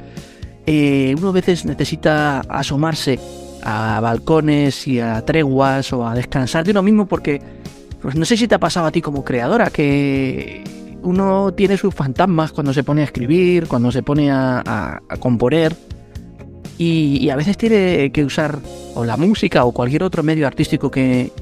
eh, 0.67 1.15
uno 1.17 1.29
a 1.29 1.33
veces 1.33 1.65
necesita 1.65 2.41
asomarse 2.41 3.19
a 3.63 4.01
balcones 4.01 4.87
y 4.87 5.01
a 5.01 5.25
treguas 5.25 5.93
o 5.93 6.07
a 6.07 6.15
descansar 6.15 6.65
de 6.65 6.71
uno 6.73 6.83
mismo 6.83 7.07
porque 7.07 7.41
pues 8.01 8.15
no 8.15 8.25
sé 8.25 8.37
si 8.37 8.47
te 8.47 8.55
ha 8.55 8.61
pasado 8.61 8.87
a 8.87 8.93
ti 8.93 9.03
como 9.03 9.25
creadora, 9.25 9.71
que 9.71 10.63
uno 11.03 11.53
tiene 11.55 11.77
sus 11.77 11.95
fantasmas 11.95 12.53
cuando 12.53 12.73
se 12.73 12.85
pone 12.85 13.01
a 13.01 13.05
escribir, 13.05 13.67
cuando 13.67 13.91
se 13.91 14.03
pone 14.03 14.31
a, 14.31 15.01
componer, 15.19 15.75
y, 16.79 17.29
a 17.31 17.37
veces 17.37 17.57
tiene 17.57 18.13
que 18.13 18.25
usar 18.25 18.59
o 18.95 19.05
la 19.05 19.17
música 19.17 19.65
o 19.65 19.73
cualquier 19.73 20.03
otro 20.03 20.23
medio 20.23 20.47
artístico 20.47 20.91
que, 20.91 21.33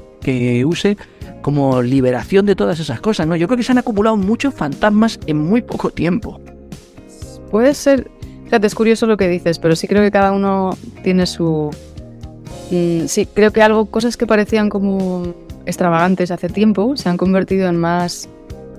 use 0.65 0.97
como 1.43 1.83
liberación 1.83 2.47
de 2.47 2.55
todas 2.55 2.79
esas 2.79 2.99
cosas, 2.99 3.27
¿no? 3.27 3.35
Yo 3.35 3.47
creo 3.47 3.57
que 3.57 3.63
se 3.63 3.71
han 3.71 3.77
acumulado 3.77 4.17
muchos 4.17 4.55
fantasmas 4.55 5.19
en 5.27 5.37
muy 5.37 5.61
poco 5.61 5.91
tiempo. 5.91 6.41
Puede 7.51 7.75
ser, 7.75 8.09
fíjate, 8.45 8.67
es 8.67 8.75
curioso 8.75 9.05
lo 9.05 9.17
que 9.17 9.27
dices, 9.27 9.59
pero 9.59 9.75
sí 9.75 9.87
creo 9.87 10.01
que 10.01 10.11
cada 10.11 10.31
uno 10.31 10.77
tiene 11.03 11.25
su... 11.25 11.69
Mm, 12.71 13.05
sí, 13.07 13.27
creo 13.27 13.51
que 13.51 13.61
algo, 13.61 13.85
cosas 13.85 14.17
que 14.17 14.25
parecían 14.25 14.69
como 14.69 15.33
extravagantes 15.65 16.31
hace 16.31 16.49
tiempo 16.49 16.95
se 16.95 17.09
han 17.09 17.17
convertido 17.17 17.67
en 17.67 17.77
más 17.77 18.29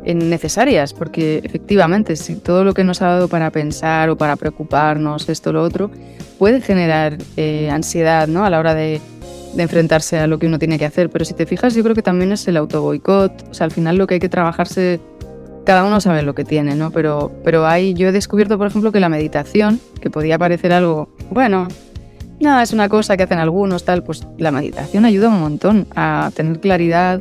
en 0.05 0.31
necesarias, 0.31 0.94
porque 0.94 1.40
efectivamente, 1.42 2.14
si 2.14 2.37
todo 2.37 2.62
lo 2.62 2.74
que 2.74 2.85
nos 2.85 3.02
ha 3.02 3.07
dado 3.07 3.29
para 3.29 3.50
pensar 3.50 4.09
o 4.09 4.16
para 4.16 4.37
preocuparnos, 4.37 5.29
esto 5.29 5.52
lo 5.52 5.62
otro, 5.62 5.90
puede 6.38 6.61
generar 6.61 7.18
eh, 7.37 7.68
ansiedad 7.70 8.29
¿no? 8.29 8.44
a 8.44 8.50
la 8.50 8.61
hora 8.61 8.74
de, 8.74 9.00
de 9.57 9.62
enfrentarse 9.62 10.18
a 10.18 10.29
lo 10.29 10.38
que 10.38 10.46
uno 10.46 10.59
tiene 10.59 10.79
que 10.79 10.85
hacer. 10.85 11.11
Pero 11.11 11.24
si 11.24 11.35
te 11.35 11.44
fijas, 11.44 11.74
yo 11.74 11.83
creo 11.83 11.94
que 11.94 12.02
también 12.02 12.31
es 12.31 12.46
el 12.46 12.57
autoboicot. 12.57 13.48
O 13.50 13.55
sea, 13.55 13.64
al 13.64 13.72
final 13.72 13.96
lo 13.96 14.07
que 14.07 14.14
hay 14.14 14.20
que 14.20 14.29
trabajarse, 14.29 15.00
cada 15.66 15.85
uno 15.85 16.00
sabe 16.00 16.22
lo 16.22 16.35
que 16.35 16.44
tiene, 16.44 16.74
¿no? 16.74 16.90
Pero, 16.90 17.31
pero 17.44 17.66
hay, 17.66 17.92
yo 17.92 18.09
he 18.09 18.12
descubierto, 18.12 18.57
por 18.57 18.68
ejemplo, 18.68 18.92
que 18.92 19.00
la 19.00 19.11
meditación, 19.11 19.81
que 20.00 20.09
podía 20.09 20.38
parecer 20.38 20.72
algo, 20.72 21.11
bueno, 21.31 21.68
no, 22.40 22.61
es 22.61 22.72
una 22.72 22.88
cosa 22.88 23.16
que 23.16 23.24
hacen 23.24 23.38
algunos, 23.38 23.85
tal, 23.85 24.02
pues 24.02 24.26
la 24.38 24.50
meditación 24.50 25.05
ayuda 25.05 25.29
un 25.29 25.40
montón 25.40 25.87
a 25.94 26.31
tener 26.35 26.61
claridad 26.61 27.20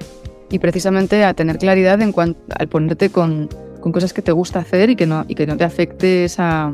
y 0.49 0.59
precisamente 0.59 1.23
a 1.23 1.33
tener 1.33 1.57
claridad 1.57 2.01
en 2.01 2.11
cuanto 2.11 2.39
al 2.57 2.67
ponerte 2.67 3.09
con, 3.09 3.49
con 3.81 3.91
cosas 3.91 4.13
que 4.13 4.21
te 4.21 4.31
gusta 4.31 4.59
hacer 4.59 4.89
y 4.89 4.95
que 4.95 5.05
no, 5.05 5.25
y 5.27 5.35
que 5.35 5.47
no 5.47 5.57
te 5.57 5.63
afecte 5.63 6.25
esa 6.25 6.71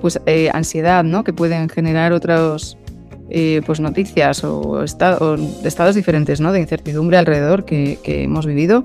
pues, 0.00 0.20
eh, 0.26 0.50
ansiedad 0.52 1.04
¿no? 1.04 1.24
que 1.24 1.32
pueden 1.32 1.68
generar 1.68 2.12
otros 2.12 2.76
eh, 3.30 3.62
pues 3.64 3.80
noticias 3.80 4.44
o, 4.44 4.82
estados 4.82 5.94
diferentes 5.94 6.40
¿no? 6.40 6.52
de 6.52 6.60
incertidumbre 6.60 7.16
alrededor 7.16 7.64
que, 7.64 7.98
hemos 8.04 8.46
vivido. 8.46 8.82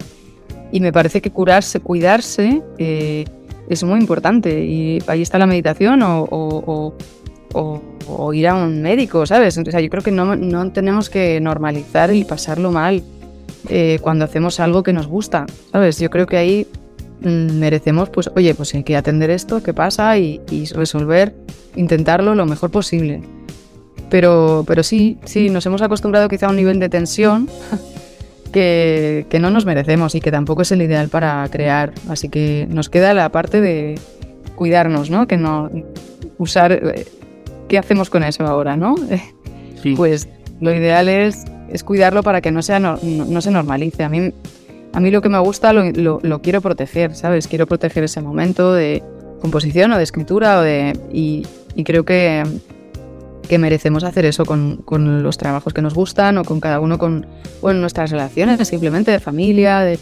Y 0.72 0.80
me 0.80 0.92
parece 0.92 1.22
que 1.22 1.32
curarse, 1.32 1.80
cuidarse 1.80 2.62
eh, 2.78 3.26
es 3.70 3.84
muy 3.84 4.00
importante. 4.00 4.64
Y 4.66 5.00
ahí 5.08 5.22
está 5.22 5.38
la 5.38 5.48
meditación 5.48 6.02
o, 6.04 6.94
o, 7.54 8.34
ir 8.34 8.48
a 8.48 8.56
un 8.56 8.82
médico, 8.82 9.26
¿sabes? 9.26 9.58
O 9.58 9.66
sea, 9.66 9.80
yo 9.80 9.90
creo 9.90 10.04
que 10.04 10.12
no, 10.12 10.36
no 10.36 10.72
tenemos 10.72 11.10
que 11.10 11.40
normalizar 11.40 12.14
y 12.14 12.24
pasarlo 12.24 12.72
mal 12.72 13.04
eh, 13.70 14.00
cuando 14.02 14.26
hacemos 14.26 14.60
algo 14.60 14.84
que 14.84 14.94
nos 14.94 15.08
gusta, 15.08 15.46
¿sabes? 15.72 16.00
Yo 16.00 16.10
creo 16.10 16.26
que 16.26 16.38
ahí 16.38 16.68
mm, 17.22 17.58
merecemos, 17.58 18.10
pues, 18.10 18.30
oye, 18.36 18.54
pues 18.54 18.74
hay 18.76 18.84
que 18.84 18.96
atender 18.96 19.30
esto, 19.30 19.62
qué 19.64 19.74
pasa 19.74 20.18
y, 20.18 20.42
y 20.52 20.66
resolver, 20.66 21.36
intentarlo 21.76 22.36
lo 22.36 22.46
mejor 22.46 22.72
posible. 22.72 23.22
Pero, 24.10 24.64
pero 24.66 24.84
sí, 24.84 25.18
sí, 25.26 25.50
nos 25.50 25.66
hemos 25.66 25.82
acostumbrado 25.82 26.30
quizá 26.30 26.48
a 26.48 26.50
un 26.50 26.56
nivel 26.56 26.80
de 26.80 26.90
tensión 26.90 27.50
que, 28.48 29.26
que, 29.30 29.40
no 29.40 29.50
nos 29.50 29.66
merecemos 29.66 30.16
y 30.16 30.22
que 30.22 30.32
tampoco 30.32 30.62
es 30.62 30.72
el 30.72 30.82
ideal 30.82 31.10
para 31.10 31.48
crear. 31.50 31.94
Así 32.10 32.30
que 32.30 32.68
nos 32.70 32.90
queda 32.90 33.14
la 33.14 33.30
parte 33.30 33.62
de 33.62 34.00
cuidarnos, 34.56 35.10
¿no? 35.10 35.28
Que 35.28 35.38
no 35.38 35.70
usar... 36.38 36.72
Eh, 36.72 37.06
¿Qué 37.68 37.78
hacemos 37.78 38.10
con 38.10 38.24
eso 38.24 38.46
ahora, 38.46 38.78
no? 38.78 38.96
Sí. 39.82 39.94
Pues 39.96 40.28
lo 40.60 40.74
ideal 40.74 41.08
es, 41.08 41.46
es 41.70 41.84
cuidarlo 41.84 42.24
para 42.24 42.42
que 42.42 42.52
no, 42.52 42.64
sea, 42.64 42.80
no, 42.80 42.98
no, 43.04 43.42
se 43.42 43.52
normalice. 43.52 44.04
A 44.04 44.10
mí, 44.10 44.34
a 44.92 45.00
mí 45.00 45.12
lo 45.12 45.22
que 45.22 45.30
me 45.30 45.38
gusta 45.38 45.72
lo, 45.72 45.92
lo, 45.92 46.20
lo, 46.24 46.42
quiero 46.42 46.62
proteger, 46.62 47.14
¿sabes? 47.16 47.48
Quiero 47.48 47.68
proteger 47.68 48.04
ese 48.04 48.20
momento 48.20 48.74
de 48.74 49.04
composición 49.40 49.92
o 49.92 49.98
de 49.98 50.04
escritura 50.04 50.58
o 50.58 50.62
de, 50.64 50.98
y, 51.14 51.46
y 51.76 51.84
creo 51.84 52.06
que 52.06 52.44
que 53.48 53.58
merecemos 53.58 54.04
hacer 54.04 54.26
eso 54.26 54.46
con, 54.46 54.78
con, 54.78 55.24
los 55.24 55.38
trabajos 55.38 55.74
que 55.74 55.82
nos 55.82 55.94
gustan 55.94 56.38
o 56.38 56.44
con 56.44 56.60
cada 56.60 56.80
uno 56.80 56.98
con 56.98 57.26
bueno, 57.62 57.80
nuestras 57.80 58.12
relaciones, 58.12 58.66
simplemente 58.68 59.12
de 59.12 59.20
familia, 59.20 59.80
de, 59.80 60.00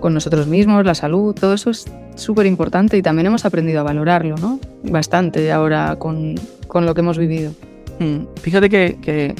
con 0.00 0.14
nosotros 0.14 0.46
mismos, 0.46 0.84
la 0.84 0.94
salud, 0.94 1.34
todo 1.34 1.54
eso 1.54 1.70
es 1.70 1.86
súper 2.16 2.46
importante 2.46 2.96
y 2.96 3.02
también 3.02 3.26
hemos 3.26 3.44
aprendido 3.44 3.80
a 3.80 3.82
valorarlo, 3.82 4.36
¿no? 4.36 4.58
Bastante 4.82 5.52
ahora 5.52 5.96
con, 5.98 6.34
con 6.66 6.86
lo 6.86 6.94
que 6.94 7.00
hemos 7.00 7.18
vivido. 7.18 7.52
Mm, 7.98 8.24
fíjate 8.40 8.68
que, 8.68 8.98
que, 9.00 9.34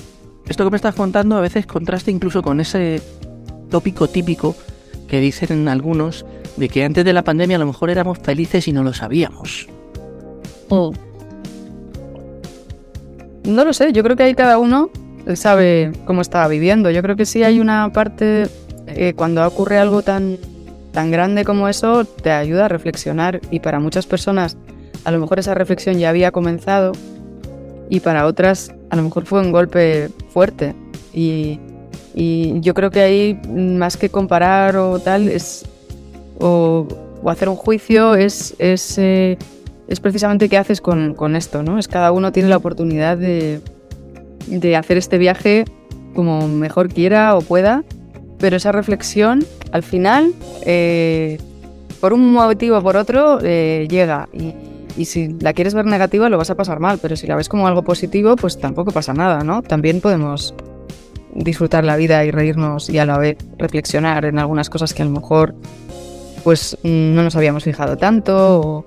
esto 0.48 0.64
que 0.64 0.70
me 0.70 0.76
estás 0.76 0.94
contando 0.94 1.36
a 1.36 1.40
veces 1.40 1.66
contrasta 1.66 2.10
incluso 2.10 2.42
con 2.42 2.60
ese 2.60 3.00
tópico 3.70 4.08
típico 4.08 4.54
que 5.08 5.20
dicen 5.20 5.68
algunos 5.68 6.24
de 6.56 6.68
que 6.68 6.84
antes 6.84 7.04
de 7.04 7.12
la 7.12 7.24
pandemia 7.24 7.56
a 7.56 7.60
lo 7.60 7.66
mejor 7.66 7.90
éramos 7.90 8.18
felices 8.18 8.68
y 8.68 8.72
no 8.72 8.82
lo 8.82 8.92
sabíamos. 8.92 9.68
Oh. 10.68 10.92
No 13.50 13.64
lo 13.64 13.72
sé, 13.72 13.92
yo 13.92 14.04
creo 14.04 14.16
que 14.16 14.22
ahí 14.22 14.34
cada 14.34 14.58
uno 14.58 14.90
sabe 15.34 15.92
cómo 16.04 16.22
estaba 16.22 16.46
viviendo. 16.46 16.90
Yo 16.90 17.02
creo 17.02 17.16
que 17.16 17.26
sí 17.26 17.42
hay 17.42 17.58
una 17.58 17.92
parte, 17.92 18.46
eh, 18.86 19.12
cuando 19.14 19.44
ocurre 19.46 19.78
algo 19.78 20.02
tan, 20.02 20.38
tan 20.92 21.10
grande 21.10 21.44
como 21.44 21.68
eso, 21.68 22.04
te 22.04 22.30
ayuda 22.30 22.66
a 22.66 22.68
reflexionar 22.68 23.40
y 23.50 23.58
para 23.58 23.80
muchas 23.80 24.06
personas 24.06 24.56
a 25.04 25.10
lo 25.10 25.18
mejor 25.18 25.40
esa 25.40 25.54
reflexión 25.54 25.98
ya 25.98 26.10
había 26.10 26.30
comenzado 26.30 26.92
y 27.88 28.00
para 28.00 28.26
otras 28.26 28.72
a 28.90 28.96
lo 28.96 29.02
mejor 29.02 29.26
fue 29.26 29.40
un 29.40 29.50
golpe 29.50 30.10
fuerte. 30.28 30.74
Y, 31.12 31.58
yo 32.60 32.74
creo 32.74 32.90
que 32.90 33.00
ahí, 33.00 33.40
más 33.48 33.96
que 33.96 34.10
comparar 34.10 34.76
o 34.76 34.98
tal, 34.98 35.28
es, 35.28 35.64
o, 36.38 36.86
hacer 37.26 37.48
un 37.48 37.56
juicio, 37.56 38.14
es, 38.14 38.54
es 38.58 38.98
eh, 38.98 39.38
es 39.90 39.98
precisamente 39.98 40.48
qué 40.48 40.56
haces 40.56 40.80
con, 40.80 41.36
esto, 41.36 41.64
¿no? 41.64 41.78
Es 41.78 41.88
cada 41.88 42.12
uno 42.12 42.30
tiene 42.30 42.48
la 42.48 42.56
oportunidad 42.56 43.18
de, 43.18 43.60
hacer 44.76 44.96
este 44.96 45.18
viaje 45.18 45.64
como 46.14 46.46
mejor 46.46 46.88
quiera 46.88 47.36
o 47.36 47.40
pueda, 47.42 47.82
pero 48.38 48.56
esa 48.56 48.70
reflexión 48.70 49.44
al 49.72 49.82
final, 49.82 50.32
eh, 50.64 51.38
por 52.00 52.12
un 52.12 52.32
motivo 52.32 52.78
o 52.78 52.82
por 52.82 52.96
otro, 52.96 53.40
eh, 53.42 53.86
llega. 53.90 54.28
Y, 54.32 54.54
si 55.04 55.28
la 55.40 55.54
quieres 55.54 55.72
ver 55.72 55.86
negativa 55.86 56.28
lo 56.28 56.36
vas 56.36 56.50
a 56.50 56.56
pasar 56.56 56.78
mal, 56.78 56.98
pero 57.00 57.16
si 57.16 57.26
la 57.26 57.34
ves 57.34 57.48
como 57.48 57.66
algo 57.66 57.82
positivo, 57.82 58.36
pues 58.36 58.58
tampoco 58.58 58.90
pasa 58.92 59.14
nada, 59.14 59.42
¿no? 59.42 59.62
También 59.62 60.00
podemos 60.00 60.54
disfrutar 61.32 61.84
la 61.84 61.96
vida 61.96 62.24
y 62.24 62.30
reírnos 62.30 62.90
y 62.90 62.98
a 62.98 63.06
la 63.06 63.16
vez 63.16 63.38
reflexionar 63.56 64.24
en 64.26 64.38
algunas 64.38 64.68
cosas 64.68 64.92
que 64.92 65.02
a 65.02 65.06
lo 65.06 65.12
mejor 65.12 65.54
pues 66.44 66.76
no 66.82 67.22
nos 67.22 67.34
habíamos 67.34 67.64
fijado 67.64 67.96
tanto 67.96 68.84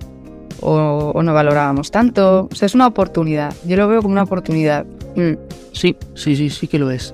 o, 0.61 1.21
no 1.21 1.33
valorábamos 1.33 1.91
tanto. 1.91 2.47
O 2.51 2.55
sea, 2.55 2.65
es 2.65 2.75
una 2.75 2.87
oportunidad. 2.87 3.53
Yo 3.65 3.77
lo 3.77 3.87
veo 3.87 4.01
como 4.01 4.13
una 4.13 4.23
oportunidad. 4.23 4.85
Mm. 5.15 5.33
Sí, 5.71 5.95
sí, 6.15 6.35
sí, 6.35 6.49
sí 6.49 6.67
que 6.67 6.79
lo 6.79 6.91
es. 6.91 7.13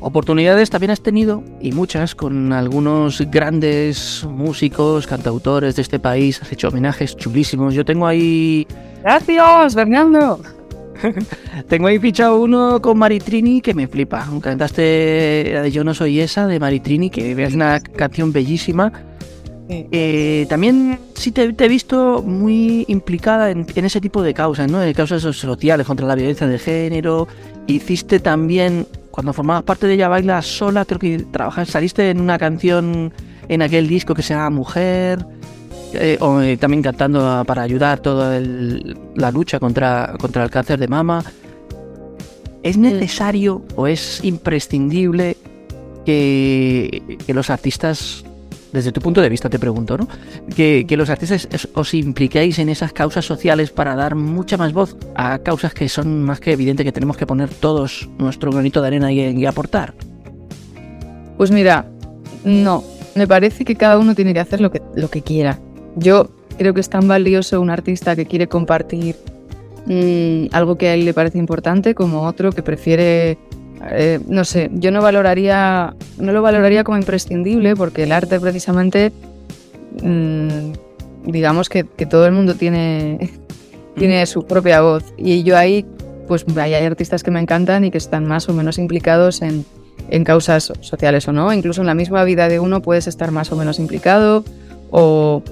Oportunidades 0.00 0.68
también 0.68 0.90
has 0.90 1.00
tenido, 1.00 1.42
y 1.60 1.72
muchas, 1.72 2.14
con 2.14 2.52
algunos 2.52 3.22
grandes 3.30 4.26
músicos, 4.28 5.06
cantautores 5.06 5.76
de 5.76 5.82
este 5.82 5.98
país. 5.98 6.42
Has 6.42 6.52
hecho 6.52 6.68
homenajes 6.68 7.16
chulísimos. 7.16 7.72
Yo 7.74 7.84
tengo 7.84 8.06
ahí... 8.06 8.66
Gracias, 9.02 9.74
Fernando. 9.74 10.40
tengo 11.68 11.86
ahí 11.86 11.98
fichado 11.98 12.40
uno 12.40 12.82
con 12.82 12.98
Maritrini 12.98 13.60
que 13.60 13.72
me 13.72 13.88
flipa. 13.88 14.28
Cantaste 14.42 15.50
la 15.54 15.62
de 15.62 15.70
Yo 15.70 15.84
no 15.84 15.94
soy 15.94 16.20
esa 16.20 16.46
de 16.46 16.60
Maritrini, 16.60 17.08
que 17.08 17.32
es 17.42 17.54
una 17.54 17.80
canción 17.80 18.32
bellísima 18.32 18.92
eh, 19.68 20.46
también 20.48 20.98
sí 21.14 21.32
te, 21.32 21.42
he 21.42 21.68
visto 21.68 22.22
muy 22.22 22.84
implicada 22.88 23.50
en, 23.50 23.66
ese 23.74 24.00
tipo 24.00 24.22
de 24.22 24.34
causas, 24.34 24.70
¿no? 24.70 24.78
De 24.78 24.92
causas 24.94 25.22
sociales 25.22 25.86
contra 25.86 26.06
la 26.06 26.14
violencia 26.14 26.46
de 26.46 26.58
género. 26.58 27.28
Hiciste 27.66 28.20
también, 28.20 28.86
cuando 29.10 29.32
formabas 29.32 29.62
parte 29.62 29.86
de 29.86 29.94
ella 29.94 30.08
Baila 30.08 30.42
Sola, 30.42 30.84
creo 30.84 30.98
que 30.98 31.18
trabajas, 31.30 31.68
saliste 31.68 32.10
en 32.10 32.20
una 32.20 32.38
canción 32.38 33.12
en 33.48 33.62
aquel 33.62 33.88
disco 33.88 34.14
que 34.14 34.22
se 34.22 34.34
llama 34.34 34.50
Mujer. 34.50 35.24
Eh, 35.94 36.18
o 36.20 36.40
eh, 36.40 36.56
también 36.56 36.82
cantando 36.82 37.44
para 37.46 37.62
ayudar 37.62 38.00
toda 38.00 38.40
la 38.40 39.30
lucha 39.30 39.60
contra, 39.60 40.14
contra 40.20 40.44
el 40.44 40.50
cáncer 40.50 40.78
de 40.78 40.88
mama. 40.88 41.24
¿Es 42.64 42.76
necesario 42.76 43.62
o 43.76 43.86
es 43.86 44.24
imprescindible 44.24 45.36
que, 46.04 47.18
que 47.24 47.32
los 47.32 47.48
artistas 47.48 48.24
desde 48.74 48.90
tu 48.90 49.00
punto 49.00 49.20
de 49.20 49.28
vista 49.28 49.48
te 49.48 49.60
pregunto, 49.60 49.96
¿no? 49.96 50.08
Que, 50.54 50.84
los 50.96 51.08
artistas 51.08 51.48
os 51.74 51.94
impliquéis 51.94 52.58
en 52.58 52.68
esas 52.68 52.92
causas 52.92 53.24
sociales 53.24 53.70
para 53.70 53.94
dar 53.94 54.16
mucha 54.16 54.56
más 54.56 54.72
voz 54.72 54.96
a 55.14 55.38
causas 55.38 55.74
que 55.74 55.88
son 55.88 56.24
más 56.24 56.40
que 56.40 56.52
evidente 56.52 56.82
que 56.82 56.90
tenemos 56.90 57.16
que 57.16 57.24
poner 57.24 57.48
todos 57.50 58.08
nuestro 58.18 58.50
granito 58.50 58.82
de 58.82 58.88
arena 58.88 59.12
y, 59.12 59.46
aportar. 59.46 59.94
Pues 61.36 61.52
mira, 61.52 61.86
no. 62.44 62.82
Me 63.14 63.28
parece 63.28 63.64
que 63.64 63.76
cada 63.76 63.96
uno 63.96 64.16
tiene 64.16 64.34
que 64.34 64.40
hacer 64.40 64.60
lo 64.60 64.72
que, 64.72 64.82
lo 64.96 65.08
que 65.08 65.22
quiera. 65.22 65.60
Yo 65.94 66.30
creo 66.58 66.74
que 66.74 66.80
es 66.80 66.88
tan 66.88 67.06
valioso 67.06 67.60
un 67.60 67.70
artista 67.70 68.16
que 68.16 68.26
quiere 68.26 68.48
compartir 68.48 69.14
mm, 69.86 70.46
algo 70.50 70.76
que 70.76 70.88
a 70.88 70.94
él 70.94 71.04
le 71.04 71.14
parece 71.14 71.38
importante 71.38 71.94
como 71.94 72.22
otro 72.22 72.50
que 72.50 72.64
prefiere 72.64 73.38
eh, 73.90 74.20
no 74.26 74.44
sé, 74.44 74.70
yo 74.74 74.90
no 74.90 75.02
valoraría, 75.02 75.94
no 76.18 76.32
lo 76.32 76.42
valoraría 76.42 76.84
como 76.84 76.98
imprescindible 76.98 77.76
porque 77.76 78.04
el 78.04 78.12
arte 78.12 78.40
precisamente, 78.40 79.12
mm, 80.02 80.72
digamos 81.26 81.68
que, 81.68 81.84
todo 81.84 82.26
el 82.26 82.32
mundo 82.32 82.54
tiene, 82.54 83.30
tiene 83.96 84.26
su 84.26 84.46
propia 84.46 84.80
voz. 84.80 85.04
Y 85.16 85.42
yo 85.42 85.56
ahí, 85.56 85.84
pues 86.28 86.44
hay 86.56 86.74
artistas 86.74 87.22
que 87.22 87.30
me 87.30 87.40
encantan 87.40 87.84
y 87.84 87.90
que 87.90 87.98
están 87.98 88.26
más 88.26 88.48
o 88.48 88.52
menos 88.52 88.78
implicados 88.78 89.42
en, 89.42 89.64
en 90.08 90.24
causas 90.24 90.72
sociales 90.80 91.26
o 91.28 91.32
no, 91.32 91.52
incluso 91.52 91.80
en 91.80 91.86
la 91.86 91.94
misma 91.94 92.24
vida 92.24 92.48
de 92.48 92.60
uno 92.60 92.82
puedes 92.82 93.06
estar 93.06 93.30
más 93.30 93.52
o 93.52 93.56
menos 93.56 93.78
implicado 93.78 94.44
o, 94.90 95.42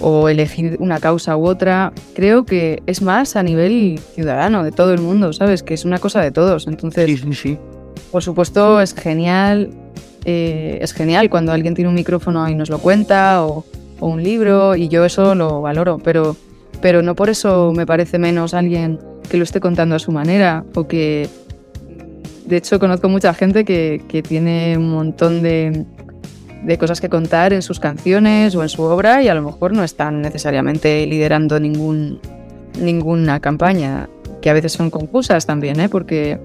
o 0.00 0.28
elegir 0.28 0.76
una 0.80 1.00
causa 1.00 1.36
u 1.36 1.46
otra. 1.46 1.92
Creo 2.14 2.44
que 2.44 2.82
es 2.86 3.02
más 3.02 3.36
a 3.36 3.42
nivel 3.42 4.00
ciudadano, 4.14 4.64
de 4.64 4.72
todo 4.72 4.92
el 4.92 5.00
mundo, 5.00 5.32
¿sabes? 5.32 5.62
Que 5.62 5.74
es 5.74 5.84
una 5.84 5.98
cosa 5.98 6.20
de 6.20 6.30
todos. 6.30 6.66
Entonces, 6.66 7.06
sí, 7.06 7.16
sí, 7.16 7.34
sí. 7.34 7.58
Por 8.10 8.22
supuesto, 8.22 8.80
es 8.80 8.94
genial. 8.94 9.70
Eh, 10.24 10.78
es 10.80 10.92
genial 10.92 11.28
cuando 11.28 11.52
alguien 11.52 11.74
tiene 11.74 11.88
un 11.88 11.94
micrófono 11.94 12.48
y 12.48 12.54
nos 12.54 12.70
lo 12.70 12.78
cuenta 12.78 13.44
o, 13.44 13.64
un 14.00 14.22
libro 14.22 14.74
y 14.74 14.88
yo 14.88 15.04
eso 15.04 15.34
lo 15.34 15.62
valoro, 15.62 15.98
pero, 15.98 16.36
pero 16.82 17.00
no 17.00 17.14
por 17.14 17.30
eso 17.30 17.72
me 17.74 17.86
parece 17.86 18.18
menos 18.18 18.52
alguien 18.52 18.98
que 19.30 19.38
lo 19.38 19.44
esté 19.44 19.60
contando 19.60 19.94
a 19.94 19.98
su 19.98 20.12
manera 20.12 20.64
o 20.74 20.86
que 20.86 21.28
de 22.46 22.58
hecho, 22.58 22.78
conozco 22.78 23.08
mucha 23.08 23.32
gente 23.32 23.64
que, 23.64 24.02
que 24.08 24.22
tiene 24.22 24.76
un 24.76 24.90
montón 24.90 25.42
de, 25.42 25.86
de 26.64 26.78
cosas 26.78 27.00
que 27.00 27.08
contar 27.08 27.52
en 27.52 27.62
sus 27.62 27.78
canciones 27.78 28.54
o 28.54 28.62
en 28.62 28.68
su 28.68 28.82
obra 28.82 29.22
y 29.22 29.28
a 29.28 29.34
lo 29.34 29.42
mejor 29.42 29.72
no 29.72 29.84
están 29.84 30.22
necesariamente 30.22 31.06
liderando 31.06 31.60
ninguna 31.60 33.40
campaña, 33.40 34.08
que 34.40 34.50
a 34.50 34.52
veces 34.52 34.72
son 34.72 34.90
confusas 34.90 35.46
también, 35.46 35.78
¿eh? 35.80 35.88
porque, 35.88 36.38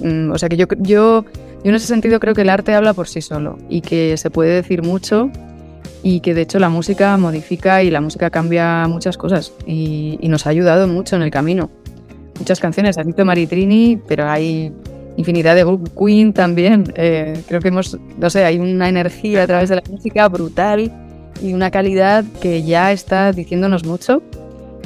mm, 0.00 0.30
o 0.30 0.38
sea, 0.38 0.48
que 0.48 0.56
yo, 0.56 0.66
yo, 0.78 1.24
yo 1.24 1.24
en 1.64 1.74
ese 1.74 1.86
sentido 1.86 2.20
creo 2.20 2.34
que 2.34 2.42
el 2.42 2.50
arte 2.50 2.74
habla 2.74 2.94
por 2.94 3.08
sí 3.08 3.20
solo 3.20 3.58
y 3.68 3.80
que 3.80 4.16
se 4.16 4.30
puede 4.30 4.50
decir 4.50 4.82
mucho 4.82 5.30
y 6.02 6.20
que 6.20 6.34
de 6.34 6.42
hecho 6.42 6.58
la 6.58 6.68
música 6.68 7.16
modifica 7.16 7.82
y 7.82 7.90
la 7.90 8.00
música 8.00 8.30
cambia 8.30 8.86
muchas 8.88 9.16
cosas 9.16 9.52
y, 9.66 10.18
y 10.20 10.28
nos 10.28 10.46
ha 10.46 10.50
ayudado 10.50 10.86
mucho 10.86 11.16
en 11.16 11.22
el 11.22 11.30
camino. 11.30 11.70
Muchas 12.38 12.60
canciones, 12.60 12.98
has 12.98 13.06
dicho 13.06 13.24
Maritrini, 13.24 13.98
pero 14.08 14.28
hay 14.28 14.72
infinidad 15.16 15.54
de 15.54 15.78
Queen 15.98 16.32
también. 16.32 16.92
Eh, 16.96 17.42
creo 17.46 17.60
que 17.60 17.68
hemos, 17.68 17.98
no 18.18 18.30
sé, 18.30 18.44
hay 18.44 18.58
una 18.58 18.88
energía 18.88 19.42
a 19.42 19.46
través 19.46 19.68
de 19.68 19.76
la 19.76 19.82
música 19.90 20.28
brutal 20.28 20.92
y 21.42 21.52
una 21.52 21.70
calidad 21.70 22.24
que 22.40 22.62
ya 22.62 22.92
está 22.92 23.32
diciéndonos 23.32 23.84
mucho 23.84 24.22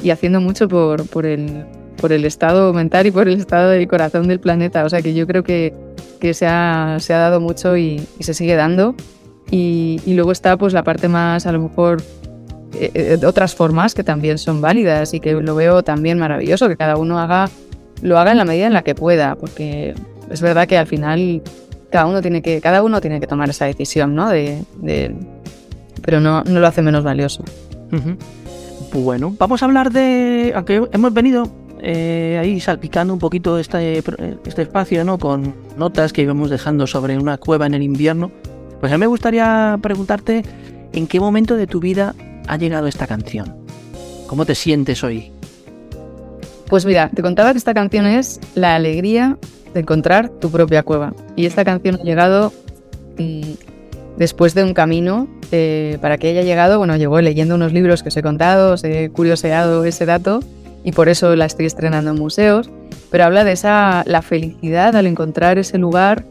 y 0.01 0.11
haciendo 0.11 0.41
mucho 0.41 0.67
por, 0.67 1.07
por, 1.07 1.25
el, 1.25 1.65
por 1.97 2.11
el 2.11 2.25
estado 2.25 2.73
mental 2.73 3.07
y 3.07 3.11
por 3.11 3.27
el 3.27 3.39
estado 3.39 3.69
del 3.69 3.87
corazón 3.87 4.27
del 4.27 4.39
planeta. 4.39 4.83
O 4.85 4.89
sea 4.89 5.01
que 5.01 5.13
yo 5.13 5.27
creo 5.27 5.43
que, 5.43 5.73
que 6.19 6.33
se, 6.33 6.47
ha, 6.47 6.97
se 6.99 7.13
ha 7.13 7.19
dado 7.19 7.39
mucho 7.39 7.77
y, 7.77 8.05
y 8.17 8.23
se 8.23 8.33
sigue 8.33 8.55
dando. 8.55 8.95
Y, 9.51 9.99
y, 10.05 10.13
luego 10.13 10.31
está 10.31 10.57
pues 10.57 10.73
la 10.73 10.83
parte 10.83 11.07
más, 11.07 11.47
a 11.47 11.51
lo 11.51 11.59
mejor, 11.59 12.03
eh, 12.75 12.91
eh, 12.93 13.25
otras 13.25 13.55
formas 13.55 13.95
que 13.95 14.03
también 14.03 14.37
son 14.37 14.61
válidas 14.61 15.15
y 15.15 15.19
que 15.19 15.33
lo 15.33 15.55
veo 15.55 15.81
también 15.81 16.19
maravilloso, 16.19 16.67
que 16.67 16.77
cada 16.77 16.97
uno 16.97 17.17
haga 17.17 17.49
lo 18.01 18.17
haga 18.17 18.31
en 18.31 18.37
la 18.37 18.45
medida 18.45 18.67
en 18.67 18.73
la 18.73 18.83
que 18.83 18.95
pueda, 18.95 19.35
porque 19.35 19.93
es 20.29 20.41
verdad 20.41 20.67
que 20.67 20.77
al 20.77 20.87
final 20.87 21.41
cada 21.89 22.05
uno 22.05 22.21
tiene 22.21 22.41
que, 22.41 22.61
cada 22.61 22.83
uno 22.83 23.01
tiene 23.01 23.19
que 23.19 23.27
tomar 23.27 23.49
esa 23.49 23.65
decisión, 23.65 24.15
¿no? 24.15 24.29
De, 24.29 24.63
de 24.77 25.15
pero 26.01 26.19
no, 26.19 26.43
no, 26.43 26.59
lo 26.59 26.67
hace 26.67 26.81
menos 26.81 27.03
valioso. 27.03 27.43
Uh 27.91 27.95
-huh. 27.95 28.17
Bueno, 28.93 29.35
vamos 29.37 29.61
a 29.61 29.65
hablar 29.65 29.91
de. 29.91 30.53
Aunque 30.55 30.87
hemos 30.91 31.13
venido 31.13 31.49
eh, 31.81 32.37
ahí 32.41 32.59
salpicando 32.59 33.13
un 33.13 33.19
poquito 33.19 33.59
este, 33.59 33.99
este 34.45 34.61
espacio, 34.61 35.03
¿no? 35.03 35.17
Con 35.17 35.53
notas 35.77 36.13
que 36.13 36.21
íbamos 36.21 36.49
dejando 36.49 36.87
sobre 36.87 37.17
una 37.17 37.37
cueva 37.37 37.65
en 37.65 37.73
el 37.73 37.83
invierno. 37.83 38.31
Pues 38.79 38.91
a 38.91 38.97
mí 38.97 39.01
me 39.01 39.07
gustaría 39.07 39.77
preguntarte 39.81 40.43
en 40.93 41.07
qué 41.07 41.19
momento 41.19 41.55
de 41.55 41.67
tu 41.67 41.79
vida 41.79 42.15
ha 42.47 42.57
llegado 42.57 42.87
esta 42.87 43.07
canción. 43.07 43.55
¿Cómo 44.27 44.45
te 44.45 44.55
sientes 44.55 45.03
hoy? 45.03 45.31
Pues 46.67 46.85
mira, 46.85 47.09
te 47.13 47.21
contaba 47.21 47.51
que 47.51 47.57
esta 47.57 47.73
canción 47.73 48.05
es 48.05 48.39
la 48.55 48.75
alegría 48.75 49.37
de 49.73 49.81
encontrar 49.81 50.29
tu 50.29 50.49
propia 50.49 50.83
cueva. 50.83 51.13
Y 51.35 51.45
esta 51.45 51.63
canción 51.65 51.95
ha 51.95 52.03
llegado 52.03 52.51
mmm, 53.17 53.41
después 54.17 54.53
de 54.53 54.63
un 54.63 54.73
camino. 54.75 55.27
Eh, 55.51 55.97
para 56.01 56.19
que 56.19 56.27
haya 56.29 56.43
llegado, 56.43 56.77
bueno, 56.77 56.95
llegó 56.95 57.19
leyendo 57.21 57.55
unos 57.55 57.73
libros 57.73 58.03
que 58.03 58.09
os 58.09 58.17
he 58.17 58.21
contado, 58.21 58.73
os 58.73 58.83
he 58.83 59.09
curioseado 59.09 59.83
ese 59.85 60.05
dato 60.05 60.41
y 60.83 60.91
por 60.91 61.09
eso 61.09 61.35
la 61.35 61.45
estoy 61.45 61.65
estrenando 61.65 62.11
en 62.11 62.17
museos. 62.17 62.69
Pero 63.09 63.23
habla 63.23 63.43
de 63.43 63.53
esa 63.53 64.03
la 64.05 64.21
felicidad 64.21 64.95
al 64.95 65.07
encontrar 65.07 65.57
ese 65.57 65.79
lugar 65.79 66.25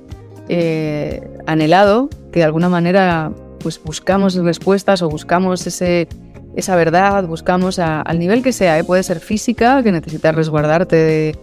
eh, 0.48 1.20
anhelado, 1.46 2.08
que 2.30 2.40
de 2.40 2.44
alguna 2.44 2.68
manera 2.68 3.32
pues 3.58 3.80
buscamos 3.82 4.36
respuestas 4.36 5.02
o 5.02 5.08
buscamos 5.08 5.66
ese, 5.66 6.06
esa 6.54 6.76
verdad, 6.76 7.24
buscamos 7.24 7.80
al 7.80 8.18
nivel 8.18 8.42
que 8.42 8.52
sea, 8.52 8.78
¿eh? 8.78 8.84
puede 8.84 9.02
ser 9.02 9.18
física, 9.18 9.82
que 9.82 9.90
necesitas 9.90 10.34
resguardarte 10.34 10.96
de, 10.96 11.38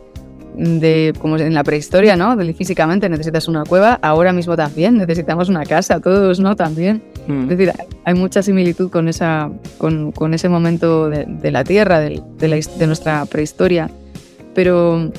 de, 0.57 1.13
como 1.19 1.37
en 1.37 1.53
la 1.53 1.63
prehistoria, 1.63 2.15
¿no? 2.15 2.35
De, 2.35 2.53
físicamente 2.53 3.09
necesitas 3.09 3.47
una 3.47 3.63
cueva, 3.63 3.99
ahora 4.01 4.33
mismo 4.33 4.55
también 4.55 4.97
necesitamos 4.97 5.49
una 5.49 5.63
casa, 5.63 5.99
todos, 5.99 6.39
¿no? 6.39 6.55
También. 6.55 7.03
Mm. 7.27 7.43
Es 7.43 7.49
decir, 7.49 7.73
hay 8.03 8.13
mucha 8.13 8.41
similitud 8.41 8.89
con, 8.89 9.07
esa, 9.07 9.49
con, 9.77 10.11
con 10.11 10.33
ese 10.33 10.49
momento 10.49 11.09
de, 11.09 11.25
de 11.25 11.51
la 11.51 11.63
Tierra, 11.63 11.99
de, 11.99 12.21
de, 12.37 12.47
la, 12.47 12.57
de, 12.57 12.87
nuestra 12.87 13.25
prehistoria. 13.25 13.89
Pero, 14.53 15.11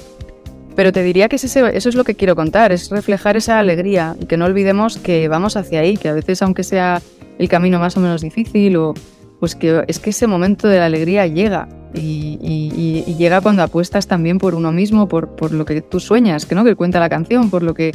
pero 0.75 0.92
te 0.92 1.03
diría 1.03 1.29
que 1.29 1.37
ese, 1.37 1.77
eso 1.77 1.88
es 1.88 1.94
lo 1.94 2.05
que 2.05 2.14
quiero 2.14 2.37
contar, 2.37 2.72
es 2.72 2.90
reflejar 2.90 3.37
esa 3.37 3.59
alegría 3.59 4.16
y 4.20 4.27
que 4.27 4.37
no 4.37 4.44
olvidemos 4.46 4.99
que 4.99 5.29
vamos 5.29 5.57
hacia 5.57 5.81
ahí, 5.81 5.96
que 5.96 6.09
a 6.09 6.12
veces 6.12 6.42
aunque 6.42 6.64
sea 6.64 7.03
el 7.38 7.49
camino 7.49 7.79
más 7.79 7.96
o 7.96 8.01
menos 8.01 8.22
difícil 8.22 8.77
o 8.77 8.94
pues 9.40 9.55
que 9.55 9.85
es 9.87 9.99
que 9.99 10.11
ese 10.11 10.27
momento 10.27 10.68
de 10.68 10.79
la 10.79 10.87
alegría 10.87 11.27
llega 11.27 11.68
y, 11.94 13.05
llega 13.18 13.40
cuando 13.40 13.62
apuestas 13.62 14.07
también 14.07 14.38
por 14.38 14.55
uno 14.55 14.72
mismo, 14.72 15.09
por, 15.09 15.37
por 15.37 15.53
lo 15.53 15.64
que 15.64 15.81
tú 15.81 16.01
sueñas, 16.01 16.46
que 16.46 16.55
no 16.55 16.64
que 16.64 16.75
cuenta 16.75 17.01
la 17.01 17.09
canción, 17.09 17.51
por 17.51 17.62
lo 17.62 17.75
que 17.75 17.92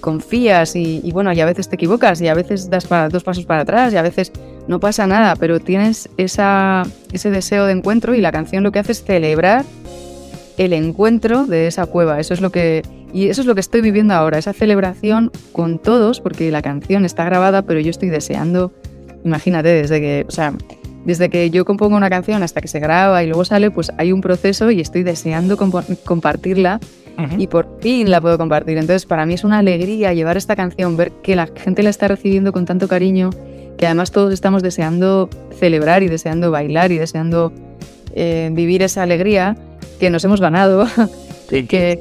confías 0.00 0.76
y, 0.76 1.10
bueno, 1.12 1.32
y 1.32 1.40
a 1.40 1.46
veces 1.46 1.68
te 1.68 1.76
equivocas 1.76 2.20
y 2.20 2.28
a 2.28 2.34
veces 2.34 2.68
das 2.68 2.88
dos 3.10 3.24
pasos 3.24 3.46
para 3.46 3.62
atrás 3.62 3.92
y 3.92 3.96
a 3.96 4.02
veces 4.02 4.32
no 4.66 4.80
pasa 4.80 5.06
nada, 5.06 5.36
pero 5.36 5.60
tienes 5.60 6.10
esa, 6.16 6.82
ese 7.12 7.30
deseo 7.30 7.64
de 7.66 7.72
encuentro 7.72 8.14
y 8.14 8.20
la 8.20 8.32
canción 8.32 8.62
lo 8.62 8.72
que 8.72 8.80
hace 8.80 8.92
es 8.92 9.02
celebrar 9.02 9.64
el 10.58 10.72
encuentro 10.72 11.46
de 11.46 11.68
esa 11.68 11.86
cueva. 11.86 12.20
Eso 12.20 12.34
es 12.34 12.40
lo 12.40 12.50
que 12.50 12.82
y 13.12 13.28
eso 13.28 13.40
es 13.40 13.46
lo 13.46 13.54
que 13.54 13.60
estoy 13.60 13.80
viviendo 13.80 14.12
ahora, 14.12 14.36
esa 14.36 14.52
celebración 14.52 15.32
con 15.52 15.78
todos, 15.78 16.20
porque 16.20 16.50
la 16.50 16.60
canción 16.60 17.04
está 17.06 17.24
grabada, 17.24 17.62
pero 17.62 17.80
yo 17.80 17.90
estoy 17.90 18.10
deseando, 18.10 18.72
imagínate, 19.24 19.68
desde 19.68 20.00
que, 20.00 20.24
o 20.28 20.30
sea, 20.30 20.54
desde 21.04 21.30
que 21.30 21.50
yo 21.50 21.64
compongo 21.64 21.96
una 21.96 22.10
canción 22.10 22.42
hasta 22.42 22.60
que 22.60 22.68
se 22.68 22.80
graba 22.80 23.22
y 23.22 23.26
luego 23.28 23.44
sale, 23.44 23.70
pues 23.70 23.90
hay 23.96 24.12
un 24.12 24.20
proceso 24.20 24.70
y 24.70 24.80
estoy 24.80 25.04
deseando 25.04 25.56
comp 25.56 25.74
compartirla 26.04 26.80
uh 27.16 27.22
-huh. 27.22 27.40
y 27.40 27.46
por 27.46 27.78
fin 27.80 28.10
la 28.10 28.20
puedo 28.20 28.36
compartir. 28.36 28.76
Entonces, 28.76 29.06
para 29.06 29.24
mí 29.24 29.34
es 29.34 29.44
una 29.44 29.58
alegría 29.58 30.12
llevar 30.12 30.36
esta 30.36 30.54
canción, 30.54 30.96
ver 30.96 31.12
que 31.22 31.34
la 31.36 31.46
gente 31.46 31.82
la 31.82 31.90
está 31.90 32.08
recibiendo 32.08 32.52
con 32.52 32.66
tanto 32.66 32.88
cariño, 32.88 33.30
que 33.78 33.86
además 33.86 34.10
todos 34.10 34.34
estamos 34.34 34.62
deseando 34.62 35.30
celebrar 35.58 36.02
y 36.02 36.08
deseando 36.08 36.50
bailar 36.50 36.92
y 36.92 36.98
deseando 36.98 37.52
eh, 38.14 38.50
vivir 38.52 38.82
esa 38.82 39.02
alegría 39.02 39.56
que 40.00 40.10
nos 40.10 40.24
hemos 40.24 40.40
ganado. 40.40 40.86
Sí. 41.48 41.62
que, 41.68 42.00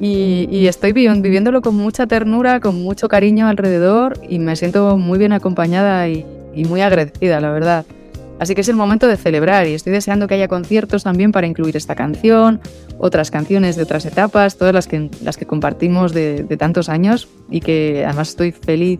y, 0.00 0.48
y, 0.50 0.66
estoy 0.66 0.92
viviéndolo 0.92 1.60
con 1.60 1.76
mucha 1.76 2.08
ternura, 2.08 2.58
con 2.58 2.82
mucho 2.82 3.06
cariño 3.06 3.46
alrededor 3.46 4.18
y 4.28 4.40
me 4.40 4.56
siento 4.56 4.96
muy 4.96 5.16
bien 5.16 5.32
acompañada 5.32 6.08
y, 6.08 6.26
y 6.54 6.64
muy 6.64 6.80
agradecida, 6.80 7.40
la 7.40 7.50
verdad. 7.50 7.84
Así 8.38 8.56
que 8.56 8.62
es 8.62 8.68
el 8.68 8.74
momento 8.74 9.06
de 9.06 9.16
celebrar 9.16 9.68
y 9.68 9.74
estoy 9.74 9.92
deseando 9.92 10.26
que 10.26 10.34
haya 10.34 10.48
conciertos 10.48 11.04
también 11.04 11.30
para 11.30 11.46
incluir 11.46 11.76
esta 11.76 11.94
canción, 11.94 12.60
otras 12.98 13.30
canciones 13.30 13.76
de 13.76 13.84
otras 13.84 14.04
etapas, 14.04 14.56
todas 14.56 14.74
las 14.74 14.88
que, 14.88 15.10
las 15.22 15.36
que 15.36 15.46
compartimos 15.46 16.12
de, 16.12 16.44
tantos 16.58 16.88
años 16.88 17.28
y 17.50 17.60
que 17.60 18.04
además 18.04 18.30
estoy 18.30 18.50
feliz 18.50 18.98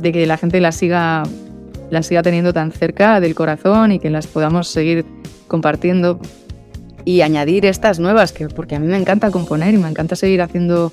de 0.00 0.12
que 0.12 0.24
la 0.26 0.36
gente 0.36 0.60
las 0.60 0.76
siga, 0.76 1.24
las 1.90 2.06
siga 2.06 2.22
teniendo 2.22 2.52
tan 2.52 2.70
cerca 2.70 3.18
del 3.18 3.34
corazón 3.34 3.90
y 3.90 3.98
que 3.98 4.08
las 4.08 4.28
podamos 4.28 4.68
seguir 4.68 5.04
compartiendo 5.48 6.20
y 7.04 7.22
añadir 7.22 7.66
estas 7.66 7.98
nuevas, 7.98 8.32
que, 8.32 8.46
porque 8.48 8.76
a 8.76 8.78
mí 8.78 8.86
me 8.86 8.96
encanta 8.96 9.32
componer 9.32 9.74
y 9.74 9.78
me 9.78 9.88
encanta 9.88 10.14
seguir 10.14 10.42
haciendo 10.42 10.92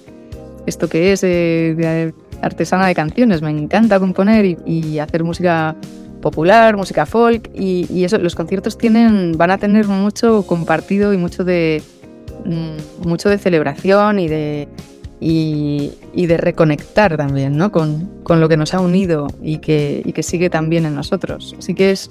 esto 0.66 0.90
que 0.90 1.12
es 1.12 1.24
eh, 1.24 2.12
artesana 2.42 2.88
de 2.88 2.96
canciones, 2.96 3.42
me 3.42 3.52
encanta 3.52 4.00
componer 4.00 4.46
y, 4.66 5.00
hacer 5.00 5.24
música 5.24 5.76
popular, 6.22 6.78
música 6.78 7.06
folk 7.06 7.50
y, 7.54 8.04
eso, 8.04 8.18
los 8.18 8.36
conciertos 8.36 8.78
tienen, 8.78 9.34
van 9.38 9.52
a 9.52 9.58
tener 9.58 9.88
mucho 9.88 10.46
compartido 10.46 11.14
y 11.14 11.18
mucho 11.18 11.44
de 11.44 11.82
mmm, 12.46 13.08
mucho 13.08 13.30
de 13.30 13.38
celebración 13.38 14.20
y 14.20 14.28
de 14.28 14.68
y, 15.20 15.92
y 16.14 16.26
de 16.26 16.38
reconectar 16.38 17.16
también, 17.16 17.56
¿no? 17.56 17.72
Con, 17.72 18.10
con, 18.24 18.42
lo 18.42 18.50
que 18.50 18.58
nos 18.58 18.74
ha 18.74 18.80
unido 18.80 19.28
y 19.40 19.60
que, 19.60 20.02
y 20.04 20.14
que 20.14 20.24
sigue 20.24 20.50
también 20.50 20.86
en 20.88 20.96
nosotros. 20.96 21.56
Así 21.60 21.76
que 21.76 21.92
es 21.92 22.10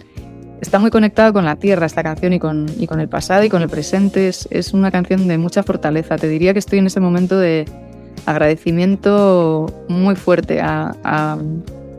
está 0.60 0.78
muy 0.78 0.90
conectado 0.90 1.32
con 1.32 1.44
la 1.44 1.56
tierra 1.56 1.86
esta 1.86 2.02
canción 2.02 2.32
y 2.32 2.38
con, 2.38 2.66
y 2.78 2.86
con 2.86 3.00
el 3.00 3.08
pasado 3.08 3.44
y 3.44 3.48
con 3.48 3.62
el 3.62 3.68
presente. 3.68 4.28
Es, 4.28 4.46
es 4.50 4.72
una 4.72 4.90
canción 4.90 5.26
de 5.26 5.38
mucha 5.38 5.62
fortaleza. 5.62 6.16
Te 6.16 6.28
diría 6.28 6.52
que 6.52 6.58
estoy 6.58 6.78
en 6.78 6.86
ese 6.86 7.00
momento 7.00 7.38
de 7.38 7.64
agradecimiento 8.26 9.66
muy 9.88 10.16
fuerte 10.16 10.60
a, 10.60 11.36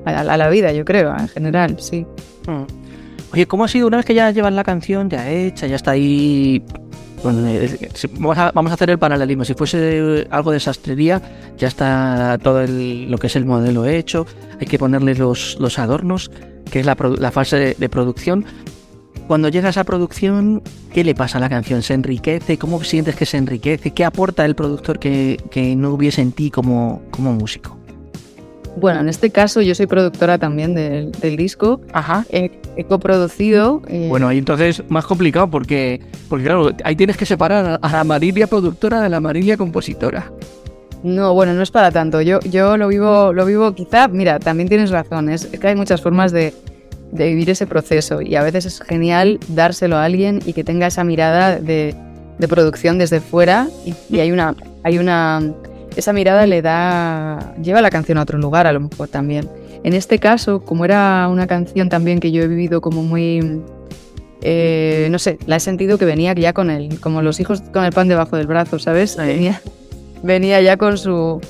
la 0.05 0.49
vida, 0.49 0.71
yo 0.71 0.85
creo, 0.85 1.15
en 1.17 1.27
general, 1.27 1.77
sí. 1.79 2.05
Hmm. 2.47 2.63
Oye, 3.33 3.47
¿cómo 3.47 3.63
ha 3.63 3.67
sido 3.67 3.87
una 3.87 3.97
vez 3.97 4.05
que 4.05 4.13
ya 4.13 4.31
llevas 4.31 4.53
la 4.53 4.63
canción 4.63 5.09
ya 5.09 5.29
hecha, 5.29 5.67
ya 5.67 5.75
está 5.75 5.91
ahí? 5.91 6.63
Bueno, 7.23 7.47
vamos, 8.13 8.37
a, 8.37 8.51
vamos 8.51 8.71
a 8.71 8.73
hacer 8.73 8.89
el 8.89 8.99
paralelismo. 8.99 9.45
Si 9.45 9.53
fuese 9.53 10.27
algo 10.31 10.51
de 10.51 10.59
sastrería, 10.59 11.21
ya 11.57 11.67
está 11.67 12.37
todo 12.41 12.61
el, 12.61 13.09
lo 13.09 13.17
que 13.17 13.27
es 13.27 13.35
el 13.35 13.45
modelo 13.45 13.85
hecho, 13.85 14.25
hay 14.59 14.67
que 14.67 14.79
ponerle 14.79 15.15
los, 15.15 15.57
adornos, 15.77 16.31
que 16.69 16.79
es 16.79 16.85
la, 16.85 16.97
la 17.19 17.31
fase 17.31 17.75
de, 17.77 17.89
producción. 17.89 18.43
Cuando 19.27 19.49
llega 19.49 19.69
esa 19.69 19.83
producción, 19.83 20.61
¿qué 20.93 21.03
le 21.03 21.15
pasa 21.15 21.37
a 21.37 21.41
la 21.41 21.49
canción? 21.49 21.81
¿Se 21.81 21.93
enriquece? 21.93 22.57
¿Cómo 22.57 22.83
sientes 22.83 23.15
que 23.15 23.25
se 23.25 23.37
enriquece? 23.37 23.91
¿Qué 23.91 24.03
aporta 24.03 24.45
el 24.45 24.55
productor 24.55 24.99
que, 24.99 25.41
que 25.51 25.75
no 25.75 25.91
hubiese 25.91 26.21
en 26.21 26.31
ti 26.33 26.51
como, 26.51 27.01
como 27.11 27.31
músico? 27.33 27.77
Bueno, 28.77 29.01
en 29.01 29.09
este 29.09 29.29
caso 29.29 29.61
yo 29.61 29.75
soy 29.75 29.87
productora 29.87 30.37
también 30.37 30.73
del, 30.73 31.11
del 31.11 31.35
disco. 31.35 31.81
Ajá. 31.93 32.25
He, 32.29 32.51
he 32.75 32.83
coproducido. 32.85 33.81
Eh... 33.87 34.07
Bueno, 34.09 34.27
ahí 34.27 34.37
entonces 34.37 34.83
más 34.89 35.05
complicado 35.05 35.49
porque, 35.49 36.01
porque, 36.29 36.45
claro, 36.45 36.71
ahí 36.83 36.95
tienes 36.95 37.17
que 37.17 37.25
separar 37.25 37.79
a 37.81 37.91
la 37.91 38.03
Marilia 38.03 38.47
productora 38.47 39.01
de 39.01 39.09
la 39.09 39.19
Marilia 39.19 39.57
compositora. 39.57 40.31
No, 41.03 41.33
bueno, 41.33 41.53
no 41.53 41.63
es 41.63 41.71
para 41.71 41.91
tanto. 41.91 42.21
Yo, 42.21 42.39
yo 42.41 42.77
lo 42.77 42.87
vivo, 42.87 43.33
lo 43.33 43.45
vivo 43.45 43.73
quizá, 43.73 44.07
mira, 44.07 44.39
también 44.39 44.69
tienes 44.69 44.91
razón, 44.91 45.29
es, 45.29 45.47
que 45.47 45.67
hay 45.67 45.75
muchas 45.75 45.99
formas 46.01 46.31
de, 46.31 46.53
de, 47.11 47.27
vivir 47.27 47.49
ese 47.49 47.67
proceso 47.67 48.21
y 48.21 48.35
a 48.35 48.43
veces 48.43 48.65
es 48.65 48.81
genial 48.81 49.39
dárselo 49.49 49.97
a 49.97 50.05
alguien 50.05 50.39
y 50.45 50.53
que 50.53 50.63
tenga 50.63 50.87
esa 50.87 51.03
mirada 51.03 51.57
de, 51.59 51.95
de 52.37 52.47
producción 52.47 52.97
desde 52.97 53.19
fuera 53.19 53.67
y, 53.85 54.19
hay 54.19 54.31
una, 54.31 54.55
hay 54.83 54.97
una, 54.97 55.53
esa 55.95 56.13
mirada 56.13 56.45
le 56.47 56.61
da, 56.61 57.53
lleva 57.61 57.81
la 57.81 57.89
canción 57.89 58.17
a 58.17 58.23
otro 58.23 58.37
lugar 58.37 58.67
a 58.67 58.73
lo 58.73 58.81
mejor 58.81 59.07
también. 59.07 59.49
En 59.83 59.93
este 59.93 60.19
caso, 60.19 60.61
como 60.61 60.85
era 60.85 61.27
una 61.29 61.47
canción 61.47 61.89
también 61.89 62.19
que 62.19 62.31
yo 62.31 62.43
he 62.43 62.47
vivido 62.47 62.81
como 62.81 63.03
muy, 63.03 63.61
eh, 64.41 65.07
no 65.09 65.19
sé, 65.19 65.37
la 65.45 65.55
he 65.55 65.59
sentido 65.59 65.97
que 65.97 66.05
venía 66.05 66.33
ya 66.33 66.53
con 66.53 66.69
el, 66.69 66.99
como 66.99 67.21
los 67.21 67.39
hijos 67.39 67.61
con 67.73 67.83
el 67.83 67.91
pan 67.91 68.07
debajo 68.07 68.37
del 68.37 68.47
brazo, 68.47 68.79
¿sabes? 68.79 69.17
Venía, 69.17 69.61
venía 70.23 70.61
ya 70.61 70.77
con 70.77 70.97
su, 70.97 71.41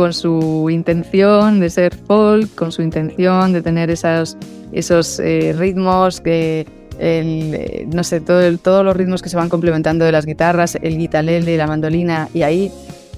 con 0.00 0.14
su 0.14 0.70
intención 0.70 1.60
de 1.60 1.68
ser 1.68 1.94
folk, 1.94 2.54
con 2.54 2.72
su 2.72 2.80
intención 2.80 3.52
de 3.52 3.60
tener 3.60 3.90
esos, 3.90 4.34
esos 4.72 5.20
eh, 5.20 5.54
ritmos 5.58 6.22
que, 6.22 6.66
eh, 6.98 7.86
no 7.92 8.02
sé, 8.02 8.22
todo 8.22 8.56
todos 8.56 8.82
los 8.82 8.96
ritmos 8.96 9.20
que 9.20 9.28
se 9.28 9.36
van 9.36 9.50
complementando 9.50 10.06
de 10.06 10.12
las 10.12 10.24
guitarras, 10.24 10.78
el 10.80 10.96
guitarlele, 10.96 11.54
la 11.58 11.66
mandolina, 11.66 12.30
y 12.32 12.40
ahí 12.40 12.72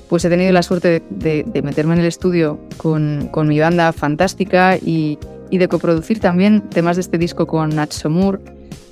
pues 0.09 0.25
he 0.25 0.29
tenido 0.29 0.51
la 0.51 0.65
suerte 0.65 1.05
de, 1.09 1.45
meterme 1.63 1.95
en 1.95 2.01
el 2.01 2.07
estudio 2.07 2.59
con, 2.79 3.29
con 3.31 3.47
mi 3.47 3.61
banda 3.61 3.93
fantástica 3.93 4.77
y, 4.77 5.21
y, 5.51 5.59
de 5.59 5.69
coproducir 5.69 6.19
también 6.19 6.69
temas 6.69 6.97
de 6.97 7.03
este 7.03 7.17
disco 7.17 7.47
con 7.47 7.77
Nacho 7.77 8.11
Moore 8.11 8.41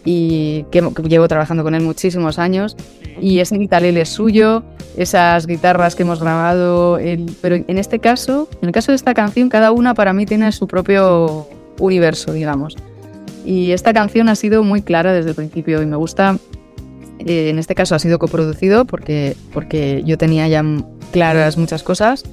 y 0.04 0.64
que, 0.70 0.80
llevo 1.08 1.26
trabajando 1.26 1.64
con 1.64 1.74
él 1.74 1.82
muchísimos 1.82 2.38
años 2.38 2.76
y 3.20 3.40
ese 3.40 3.58
guitarlele 3.58 4.02
es 4.02 4.08
suyo, 4.08 4.62
esas 4.96 5.46
guitarras 5.46 5.94
que 5.94 6.02
hemos 6.02 6.20
grabado, 6.20 6.98
pero 7.40 7.56
en 7.56 7.78
este 7.78 7.98
caso, 7.98 8.48
en 8.60 8.68
el 8.68 8.72
caso 8.72 8.92
de 8.92 8.96
esta 8.96 9.14
canción, 9.14 9.48
cada 9.48 9.72
una 9.72 9.94
para 9.94 10.12
mí 10.12 10.26
tiene 10.26 10.50
su 10.52 10.66
propio 10.66 11.46
universo, 11.78 12.32
digamos. 12.32 12.76
Y 13.44 13.72
esta 13.72 13.92
canción 13.92 14.28
ha 14.28 14.34
sido 14.34 14.62
muy 14.62 14.82
clara 14.82 15.12
desde 15.12 15.30
el 15.30 15.36
principio 15.36 15.82
y 15.82 15.86
me 15.86 15.96
gusta, 15.96 16.36
eh, 17.20 17.50
en 17.50 17.58
este 17.58 17.74
caso 17.74 17.94
ha 17.94 17.98
sido 17.98 18.18
coproducido 18.18 18.84
porque, 18.84 19.36
porque 19.52 20.02
yo 20.04 20.18
tenía 20.18 20.48
ya 20.48 20.64
claras 21.12 21.56
muchas 21.56 21.82
cosas, 21.82 22.24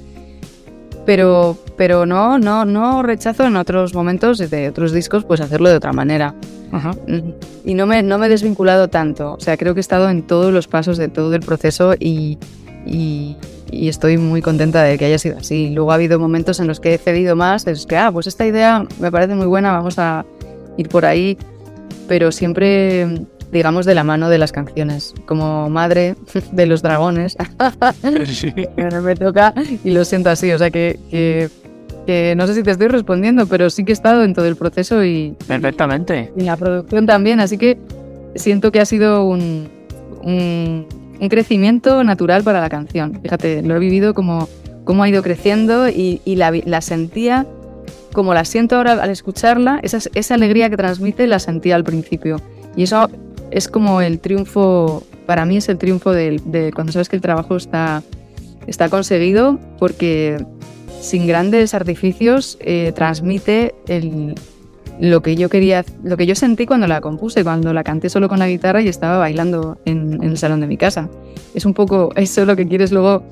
pero, 1.05 1.57
pero 1.77 2.05
no, 2.05 2.37
no, 2.37 2.65
no 2.65 3.01
rechazo 3.03 3.45
en 3.45 3.55
otros 3.55 3.93
momentos 3.93 4.37
de 4.37 4.69
otros 4.69 4.91
discos 4.91 5.23
pues 5.23 5.39
hacerlo 5.39 5.69
de 5.69 5.75
otra 5.75 5.93
manera. 5.93 6.35
Y 7.65 7.73
no 7.73 7.85
me, 7.85 8.03
no 8.03 8.17
me 8.17 8.27
he 8.27 8.29
desvinculado 8.29 8.87
tanto. 8.89 9.33
O 9.33 9.39
sea, 9.39 9.57
creo 9.57 9.73
que 9.73 9.79
he 9.79 9.81
estado 9.81 10.09
en 10.09 10.23
todos 10.23 10.53
los 10.53 10.67
pasos 10.67 10.97
de 10.97 11.07
todo 11.07 11.33
el 11.35 11.41
proceso 11.41 11.93
y, 11.99 12.37
y, 12.85 13.35
estoy 13.71 14.17
muy 14.17 14.41
contenta 14.41 14.83
de 14.83 14.97
que 14.97 15.05
haya 15.05 15.19
sido 15.19 15.37
así. 15.37 15.69
Luego 15.69 15.91
ha 15.91 15.95
habido 15.95 16.19
momentos 16.19 16.59
en 16.59 16.67
los 16.67 16.79
que 16.79 16.93
he 16.93 16.97
cedido 16.97 17.35
más, 17.35 17.67
es 17.67 17.85
que, 17.85 17.97
ah, 17.97 18.11
pues 18.11 18.27
esta 18.27 18.45
idea 18.45 18.85
me 18.99 19.11
parece 19.11 19.35
muy 19.35 19.45
buena, 19.45 19.71
vamos 19.71 19.99
a 19.99 20.25
ir 20.77 20.89
por 20.89 21.05
ahí, 21.05 21.37
pero 22.07 22.31
siempre, 22.31 23.25
digamos, 23.51 23.85
de 23.85 23.95
la 23.95 24.03
mano 24.03 24.29
de 24.29 24.37
las 24.37 24.51
canciones. 24.51 25.13
Como 25.25 25.69
madre 25.69 26.15
de 26.51 26.65
los 26.65 26.81
dragones, 26.81 27.37
sí. 28.25 28.53
me 29.03 29.15
toca 29.15 29.53
y 29.83 29.91
lo 29.91 30.05
siento 30.05 30.29
así, 30.29 30.51
o 30.51 30.57
sea 30.57 30.71
que, 30.71 30.99
que 31.09 31.49
que 32.07 32.35
no 32.37 32.47
sé 32.47 32.55
si 32.55 32.63
te 32.63 32.71
estoy 32.71 32.87
respondiendo, 32.87 33.47
pero 33.47 33.69
sí 33.69 33.83
que 33.83 33.91
he 33.91 33.93
estado 33.93 34.23
en 34.23 34.33
todo 34.33 34.45
el 34.45 34.55
proceso 34.55 35.03
y... 35.03 35.35
Perfectamente. 35.45 36.31
Y 36.37 36.39
en 36.39 36.45
la 36.45 36.55
producción 36.55 37.05
también, 37.05 37.41
así 37.41 37.57
que 37.57 37.77
siento 38.33 38.71
que 38.71 38.79
ha 38.79 38.85
sido 38.85 39.25
un, 39.25 39.67
un, 40.23 40.87
crecimiento 41.29 42.05
natural 42.05 42.43
para 42.43 42.61
la 42.61 42.69
canción. 42.69 43.19
Fíjate, 43.21 43.61
lo 43.61 43.75
he 43.75 43.79
vivido 43.79 44.13
como, 44.13 44.47
como 44.85 45.03
ha 45.03 45.09
ido 45.09 45.21
creciendo 45.21 45.89
y, 45.89 46.21
y 46.23 46.37
la, 46.37 46.51
la, 46.51 46.79
sentía 46.79 47.45
como 48.13 48.33
la 48.33 48.45
siento 48.45 48.77
ahora 48.77 48.93
al 48.93 49.09
escucharla, 49.09 49.81
esa, 49.83 49.99
esa 50.15 50.35
alegría 50.35 50.69
que 50.69 50.77
transmite 50.77 51.27
la 51.27 51.39
sentía 51.39 51.75
al 51.75 51.83
principio. 51.83 52.37
Y 52.77 52.83
eso 52.83 53.09
es 53.51 53.67
como 53.67 53.99
el 53.99 54.19
triunfo, 54.19 55.03
para 55.25 55.45
mí 55.45 55.57
es 55.57 55.67
el 55.67 55.77
triunfo 55.77 56.13
de, 56.13 56.41
de 56.45 56.71
cuando 56.71 56.93
sabes 56.93 57.09
que 57.09 57.17
el 57.17 57.21
trabajo 57.21 57.57
está, 57.57 58.01
está 58.65 58.87
conseguido 58.87 59.59
porque 59.77 60.37
sin 60.99 61.27
grandes 61.27 61.73
artificios, 61.73 62.57
eh, 62.61 62.91
transmite 62.95 63.75
lo 64.99 65.21
que 65.21 65.35
yo 65.35 65.49
quería, 65.49 65.85
lo 66.03 66.17
que 66.17 66.25
yo 66.25 66.35
sentí 66.35 66.65
cuando 66.65 66.87
la 66.87 67.01
compuse, 67.01 67.43
cuando 67.43 67.73
la 67.73 67.83
canté 67.83 68.09
solo 68.09 68.29
con 68.29 68.39
la 68.39 68.47
guitarra 68.47 68.81
y 68.81 68.87
estaba 68.87 69.17
bailando 69.17 69.77
en, 69.85 70.23
el 70.23 70.37
salón 70.37 70.61
de 70.61 70.67
mi 70.67 70.77
casa. 70.77 71.09
Es 71.53 71.65
un 71.65 71.73
poco 71.73 72.11
eso 72.15 72.45
lo 72.45 72.55
que 72.55 72.67
quieres 72.67 72.91
luego 72.91 73.23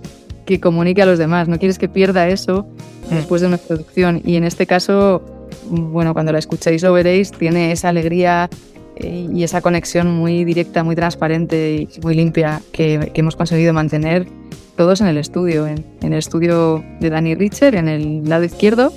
que 0.45 0.59
comunique 0.59 1.01
a 1.01 1.05
los 1.05 1.17
demás, 1.17 1.47
no 1.47 1.57
quieres 1.57 1.79
que 1.79 1.89
pierda 1.89 2.27
eso 2.27 2.67
mm. 3.09 3.15
después 3.15 3.41
de 3.41 3.47
una 3.47 3.57
producción. 3.57 4.21
Y 4.23 4.35
en 4.35 4.43
este 4.43 4.67
caso, 4.67 5.23
bueno, 5.69 6.13
cuando 6.13 6.31
la 6.31 6.39
escuchéis 6.39 6.83
lo 6.83 6.93
veréis, 6.93 7.31
tiene 7.31 7.71
esa 7.71 7.89
alegría 7.89 8.49
eh, 8.97 9.27
y 9.33 9.43
esa 9.43 9.61
conexión 9.61 10.15
muy 10.15 10.45
directa, 10.45 10.83
muy 10.83 10.95
transparente 10.95 11.87
y 11.89 11.99
muy 12.01 12.13
limpia 12.13 12.61
que 12.71 13.11
hemos 13.15 13.35
conseguido 13.35 13.73
mantener 13.73 14.27
todos 14.75 15.01
en 15.01 15.07
el 15.07 15.17
estudio, 15.17 15.67
en, 15.67 15.83
el 16.01 16.13
estudio 16.13 16.83
de 16.99 17.09
Danny 17.09 17.35
Richer, 17.35 17.75
en 17.75 17.87
el 17.87 18.27
lado 18.27 18.43
izquierdo, 18.43 18.91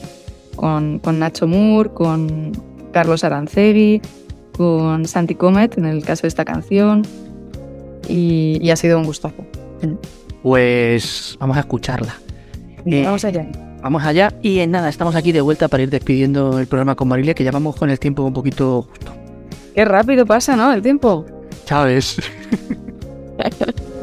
con, 0.57 1.01
Nacho 1.19 1.47
Moore, 1.47 1.91
con 1.91 2.53
Carlos 2.93 3.25
Arancegui, 3.25 4.01
con 4.57 5.07
Santi 5.07 5.35
Comet, 5.35 5.79
en 5.79 5.87
el 5.87 6.05
caso 6.05 6.23
de 6.23 6.29
esta 6.29 6.45
canción, 6.45 7.03
y, 8.09 8.69
ha 8.71 8.77
sido 8.77 8.99
un 8.99 9.05
gustazo. 9.05 9.45
Pues 10.43 11.37
vamos 11.39 11.57
a 11.57 11.61
escucharla. 11.61 12.15
Eh, 12.85 13.03
vamos 13.05 13.25
allá. 13.25 13.47
Vamos 13.83 14.03
allá 14.03 14.35
y 14.43 14.59
en 14.59 14.73
nada, 14.73 14.89
estamos 14.89 15.15
aquí 15.15 15.31
de 15.31 15.41
vuelta 15.41 15.69
para 15.69 15.85
ir 15.85 15.91
despidiendo 15.91 16.59
el 16.59 16.67
programa 16.67 16.97
con 16.97 17.07
Marilia, 17.07 17.35
que 17.35 17.45
ya 17.45 17.53
vamos 17.53 17.77
con 17.77 17.91
el 17.91 18.01
tiempo 18.01 18.25
un 18.25 18.33
poquito 18.33 18.83
justo. 18.83 19.13
Qué 19.75 19.85
rápido 19.85 20.27
pasa, 20.27 20.57
¿no? 20.57 20.73
El 20.73 20.83
tiempo. 20.83 21.25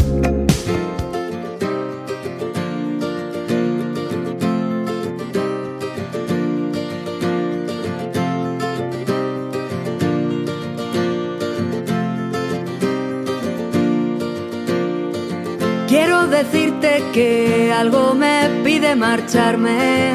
Chávez. 16.26 16.52
decirte 16.52 17.04
que 17.14 17.72
algo 17.74 18.14
me 18.14 18.50
pide 18.64 18.96
marcharme. 18.96 20.12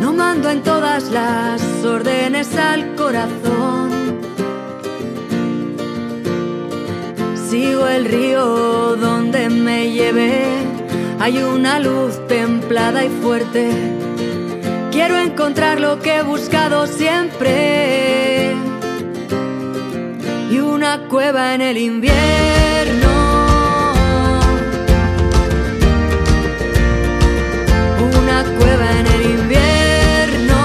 No 0.00 0.12
mando 0.12 0.50
en 0.50 0.62
todas 0.62 1.10
las 1.10 1.62
órdenes 1.84 2.56
al 2.56 2.94
corazón. 2.94 3.90
Sigo 7.48 7.86
el 7.86 8.04
río 8.04 8.96
donde 8.96 9.48
me 9.50 9.90
llevé. 9.90 10.44
Hay 11.18 11.38
una 11.38 11.78
luz 11.80 12.26
templada 12.28 13.04
y 13.04 13.08
fuerte. 13.08 13.70
Quiero 14.90 15.18
encontrar 15.18 15.80
lo 15.80 16.00
que 16.00 16.16
he 16.16 16.22
buscado 16.22 16.86
siempre 16.86 18.09
una 20.92 21.08
cueva 21.08 21.54
en 21.54 21.60
el 21.60 21.76
invierno. 21.76 23.12
Una 28.20 28.44
cueva 28.58 28.90
en 28.98 29.06
el 29.06 29.22
invierno. 29.38 30.60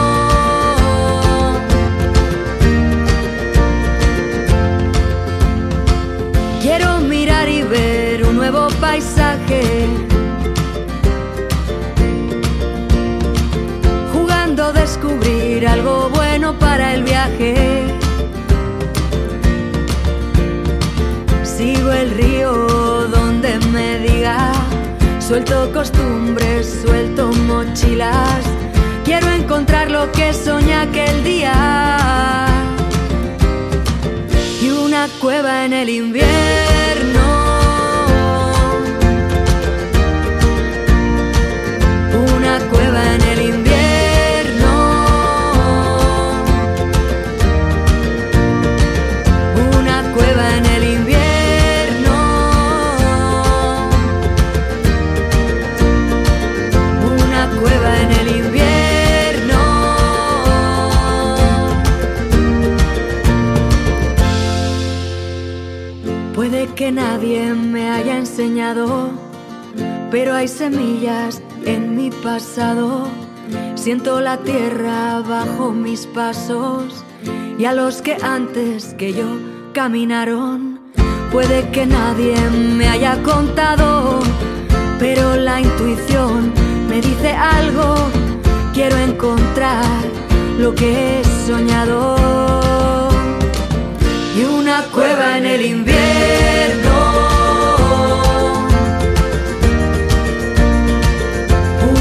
Quiero 6.60 7.02
mirar 7.02 7.48
y 7.48 7.62
ver 7.62 8.24
un 8.24 8.38
nuevo 8.38 8.70
paisaje. 8.82 9.62
Jugando 14.12 14.64
a 14.64 14.72
descubrir 14.72 15.68
algo 15.68 16.10
bueno 16.10 16.58
para 16.58 16.96
el 16.96 17.04
viaje. 17.04 17.75
Suelto 25.20 25.72
costumbres, 25.72 26.82
suelto 26.84 27.32
mochilas. 27.48 28.44
Quiero 29.04 29.30
encontrar 29.32 29.92
lo 29.92 30.12
que 30.12 30.34
soñé 30.34 30.74
aquel 30.76 31.24
día. 31.24 32.48
Y 34.62 34.70
una 34.70 35.08
cueva 35.20 35.66
en 35.66 35.74
el 35.74 35.90
invierno. 35.90 37.45
Puede 66.48 66.68
que 66.76 66.92
nadie 66.92 67.56
me 67.56 67.90
haya 67.90 68.18
enseñado, 68.18 69.10
pero 70.12 70.36
hay 70.36 70.48
semillas 70.48 71.42
en 71.66 71.96
mi 71.98 72.12
pasado. 72.12 73.08
Siento 73.74 74.22
la 74.22 74.38
tierra 74.38 75.24
bajo 75.28 75.72
mis 75.72 76.06
pasos 76.06 77.04
y 77.58 77.66
a 77.66 77.74
los 77.74 78.04
que 78.04 78.18
antes 78.22 78.94
que 78.94 79.12
yo 79.12 79.26
caminaron. 79.74 80.82
Puede 81.32 81.68
que 81.72 81.88
nadie 81.88 82.38
me 82.78 82.90
haya 82.90 83.24
contado, 83.24 84.20
pero 85.00 85.38
la 85.38 85.62
intuición 85.62 86.54
me 86.88 87.02
dice 87.02 87.32
algo. 87.32 87.96
Quiero 88.72 88.98
encontrar 88.98 89.84
lo 90.60 90.76
que 90.76 91.22
he 91.22 91.24
soñado. 91.48 92.55
Y 94.36 94.44
una 94.44 94.84
cueva 94.92 95.38
en 95.38 95.46
el 95.46 95.66
invierno. 95.66 95.96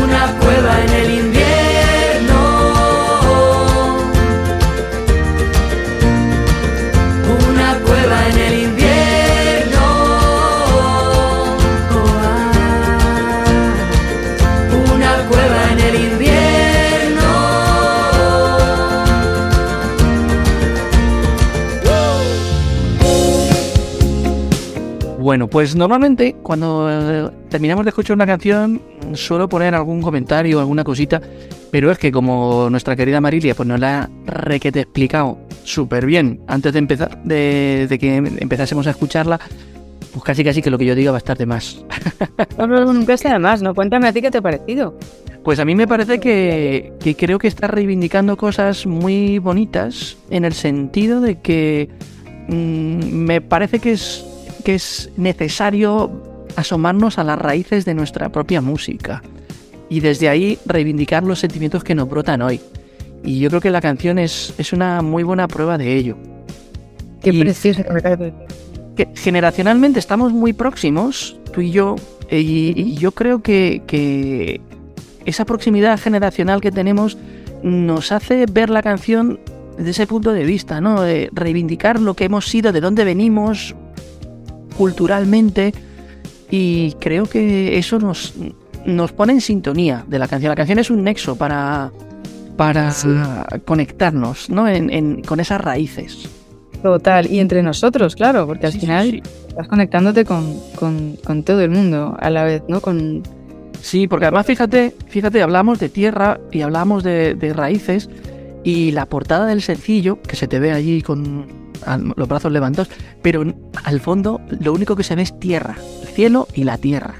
Una 0.03 0.33
cueva 0.41 0.81
en 0.83 0.91
el 0.91 1.11
invierno. 1.11 1.24
Bueno, 25.35 25.49
pues 25.49 25.75
normalmente 25.75 26.37
cuando 26.45 26.89
eh, 26.89 27.29
terminamos 27.49 27.85
de 27.85 27.89
escuchar 27.89 28.15
una 28.15 28.25
canción 28.25 28.81
suelo 29.15 29.49
poner 29.49 29.75
algún 29.75 30.01
comentario, 30.01 30.61
alguna 30.61 30.85
cosita, 30.85 31.21
pero 31.73 31.91
es 31.91 31.99
que 31.99 32.13
como 32.13 32.71
nuestra 32.71 32.95
querida 32.95 33.21
Marilia 33.21 33.57
pues 33.57 33.67
nos 33.67 33.81
la 33.81 34.03
ha 34.03 34.11
requete 34.27 34.83
explicado 34.83 35.37
súper 35.65 36.07
bien 36.07 36.41
antes 36.47 36.73
de 36.73 36.79
empezar, 36.79 37.21
de, 37.25 37.89
de 37.91 37.99
que 37.99 38.15
empezásemos 38.15 38.87
a 38.87 38.91
escucharla, 38.91 39.41
pues 40.13 40.23
casi 40.23 40.45
casi 40.45 40.63
que 40.63 40.71
lo 40.71 40.79
que 40.79 40.85
yo 40.85 40.95
diga 40.95 41.11
va 41.11 41.17
a 41.17 41.19
estar 41.19 41.37
de 41.37 41.47
más. 41.47 41.85
No, 42.57 42.69
no, 42.69 42.93
nunca 42.93 43.15
está 43.15 43.33
de 43.33 43.41
más, 43.41 43.61
¿no? 43.61 43.75
Cuéntame 43.75 44.07
a 44.07 44.13
ti 44.13 44.23
qué 44.23 44.31
te 44.31 44.39
ha 44.39 44.43
parecido. 44.43 44.97
Pues 45.43 45.59
a 45.59 45.65
mí 45.65 45.75
me 45.75 45.89
parece 45.89 46.21
que, 46.21 46.93
que 47.01 47.17
creo 47.17 47.41
que 47.41 47.49
está 47.49 47.67
reivindicando 47.67 48.37
cosas 48.37 48.87
muy 48.87 49.41
bonitas 49.41 50.17
en 50.31 50.45
el 50.45 50.53
sentido 50.53 51.21
de 51.21 51.41
que 51.41 51.89
mm, 52.47 53.09
me 53.13 53.41
parece 53.41 53.81
que 53.81 53.91
es, 53.91 54.25
que 54.65 54.75
es 54.75 55.11
necesario 55.17 56.11
asomarnos 56.57 57.19
a 57.19 57.25
las 57.25 57.39
raíces 57.39 57.85
de 57.85 57.95
nuestra 57.95 58.31
propia 58.31 58.61
música 58.61 59.23
y 59.89 60.01
desde 60.01 60.29
ahí 60.29 60.59
reivindicar 60.67 61.23
los 61.23 61.39
sentimientos 61.39 61.85
que 61.85 61.95
nos 61.95 62.09
brotan 62.09 62.43
hoy. 62.43 62.61
Y 63.23 63.39
yo 63.39 63.49
creo 63.49 63.61
que 63.61 63.71
la 63.71 63.81
canción 63.81 64.19
es, 64.19 64.55
es 64.59 64.73
una 64.73 65.03
muy 65.03 65.23
buena 65.23 65.47
prueba 65.49 65.79
de 65.79 65.95
ello. 65.95 66.17
Qué 67.23 67.33
preciosa 67.33 67.85
que 68.97 69.09
generacionalmente 69.15 69.99
estamos 69.99 70.33
muy 70.33 70.53
próximos, 70.53 71.37
tú 71.53 71.61
y 71.61 71.73
yo, 71.73 71.97
eh, 72.29 72.41
y, 72.41 72.73
y 72.77 72.95
yo 72.95 73.11
creo 73.11 73.43
que, 73.43 73.83
que 73.89 74.61
esa 75.25 75.45
proximidad 75.45 75.99
generacional 75.99 76.61
que 76.61 76.71
tenemos 76.71 77.19
nos 77.63 78.13
hace 78.13 78.47
ver 78.47 78.71
la 78.71 78.83
canción 78.83 79.41
desde 79.77 79.91
ese 79.91 80.07
punto 80.07 80.33
de 80.33 80.45
vista, 80.45 80.81
¿no? 80.81 81.03
De 81.03 81.29
reivindicar 81.33 82.01
lo 82.01 82.15
que 82.15 82.25
hemos 82.25 82.47
sido, 82.47 82.73
de 82.73 82.81
dónde 82.81 83.05
venimos 83.05 83.75
culturalmente, 84.77 85.73
y 86.51 86.93
creo 87.01 87.25
que 87.27 87.79
eso 87.79 87.99
nos, 87.99 88.35
nos 88.87 89.13
pone 89.13 89.33
en 89.33 89.41
sintonía 89.41 90.05
de 90.07 90.19
la 90.19 90.29
canción. 90.29 90.51
La 90.51 90.57
canción 90.57 90.79
es 90.79 90.91
un 90.91 91.03
nexo 91.03 91.37
para, 91.37 91.91
para 92.57 92.93
conectarnos, 93.65 94.51
¿no? 94.51 94.69
En- 94.69 94.91
en- 94.91 95.23
con 95.23 95.41
esas 95.41 95.61
raíces. 95.61 96.29
Total, 96.83 97.27
y 97.31 97.39
entre 97.41 97.63
nosotros, 97.63 98.15
claro, 98.15 98.47
porque 98.47 98.67
al 98.67 98.73
Sí, 98.73 98.81
final 98.81 99.11
sí. 99.11 99.23
estás 99.49 99.69
conectándote 99.69 100.25
con, 100.27 100.55
con- 100.77 101.17
con 101.25 101.43
todo 101.43 101.63
el 101.63 101.71
mundo 101.71 102.15
a 102.21 102.29
la 102.31 102.45
vez, 102.45 102.63
¿no? 102.69 102.81
Con, 102.81 103.23
Sí, 103.81 104.09
porque 104.09 104.25
además 104.25 104.47
fíjate, 104.47 104.95
fíjate, 105.09 105.43
hablamos 105.43 105.79
de 105.79 105.91
tierra 105.91 106.41
y 106.51 106.63
hablamos 106.63 107.03
de, 107.05 107.35
de 107.35 107.53
raíces 107.53 108.09
y 108.65 108.93
la 108.93 109.05
portada 109.05 109.45
del 109.45 109.61
sencillo, 109.61 110.23
que 110.23 110.37
se 110.37 110.49
te 110.49 110.59
ve 110.59 110.73
allí 110.73 111.03
con 111.03 111.45
los 112.17 112.29
brazos 112.29 112.53
levantados, 112.53 112.89
pero 113.23 113.45
al 113.85 114.01
fondo 114.01 114.41
lo 114.61 114.73
único 114.73 114.97
que 114.97 115.03
se 115.03 115.15
ve 115.15 115.23
es 115.23 115.39
tierra, 115.39 115.77
el 116.03 116.09
cielo 116.09 116.49
y 116.55 116.65
la 116.65 116.79
tierra. 116.79 117.15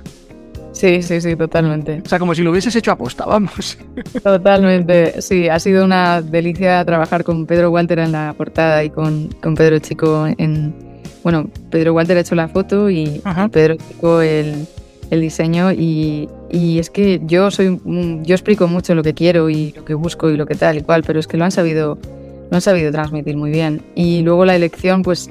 Sí, 0.75 1.03
sí, 1.03 1.21
sí, 1.21 1.37
totalmente. 1.37 2.03
O 2.05 2.09
sea, 2.09 2.19
como 2.19 2.35
si 2.35 2.43
lo 2.43 2.51
hubieses 2.51 2.75
hecho 2.75 2.91
aposta, 2.91 3.25
vamos. 3.25 3.79
Totalmente, 4.23 5.23
sí, 5.23 5.49
ha 5.49 5.59
sido 5.61 5.85
una 5.85 6.21
delicia 6.21 6.85
trabajar 6.85 7.23
con 7.23 7.47
Pedro 7.47 7.71
Walter 7.71 8.01
en 8.01 8.13
la 8.13 8.35
portada 8.37 8.83
y 8.83 8.91
con, 8.91 9.29
con 9.41 9.55
Pedro 9.55 9.79
Chico 9.79 10.27
en... 10.27 10.75
Bueno, 11.23 11.49
Pedro 11.71 11.95
Walter 11.95 12.19
ha 12.19 12.21
hecho 12.21 12.35
la 12.35 12.49
foto 12.49 12.91
y, 12.91 13.23
Pedro 13.51 13.77
Chico 13.77 14.21
el, 14.21 14.67
el 15.11 15.21
diseño 15.21 15.73
y, 15.73 16.29
y 16.51 16.79
es 16.79 16.91
que 16.91 17.21
yo 17.25 17.51
soy 17.51 17.81
yo 18.23 18.35
explico 18.35 18.69
mucho 18.69 18.95
lo 18.95 19.03
que 19.03 19.15
quiero 19.15 19.49
y 19.49 19.73
lo 19.73 19.85
que 19.85 19.95
busco 19.95 20.29
y 20.29 20.37
lo 20.37 20.45
que 20.45 20.55
tal 20.55 20.79
y 20.79 20.83
cual, 20.83 21.03
pero 21.07 21.19
es 21.19 21.27
que 21.27 21.37
lo 21.37 21.45
han 21.45 21.51
sabido 21.51 21.99
lo 22.51 22.57
han 22.57 22.61
sabido 22.61 22.91
transmitir 22.93 23.37
muy 23.37 23.51
bien 23.51 23.83
y 23.95 24.23
luego 24.23 24.45
la 24.45 24.55
elección 24.57 25.03
pues 25.03 25.31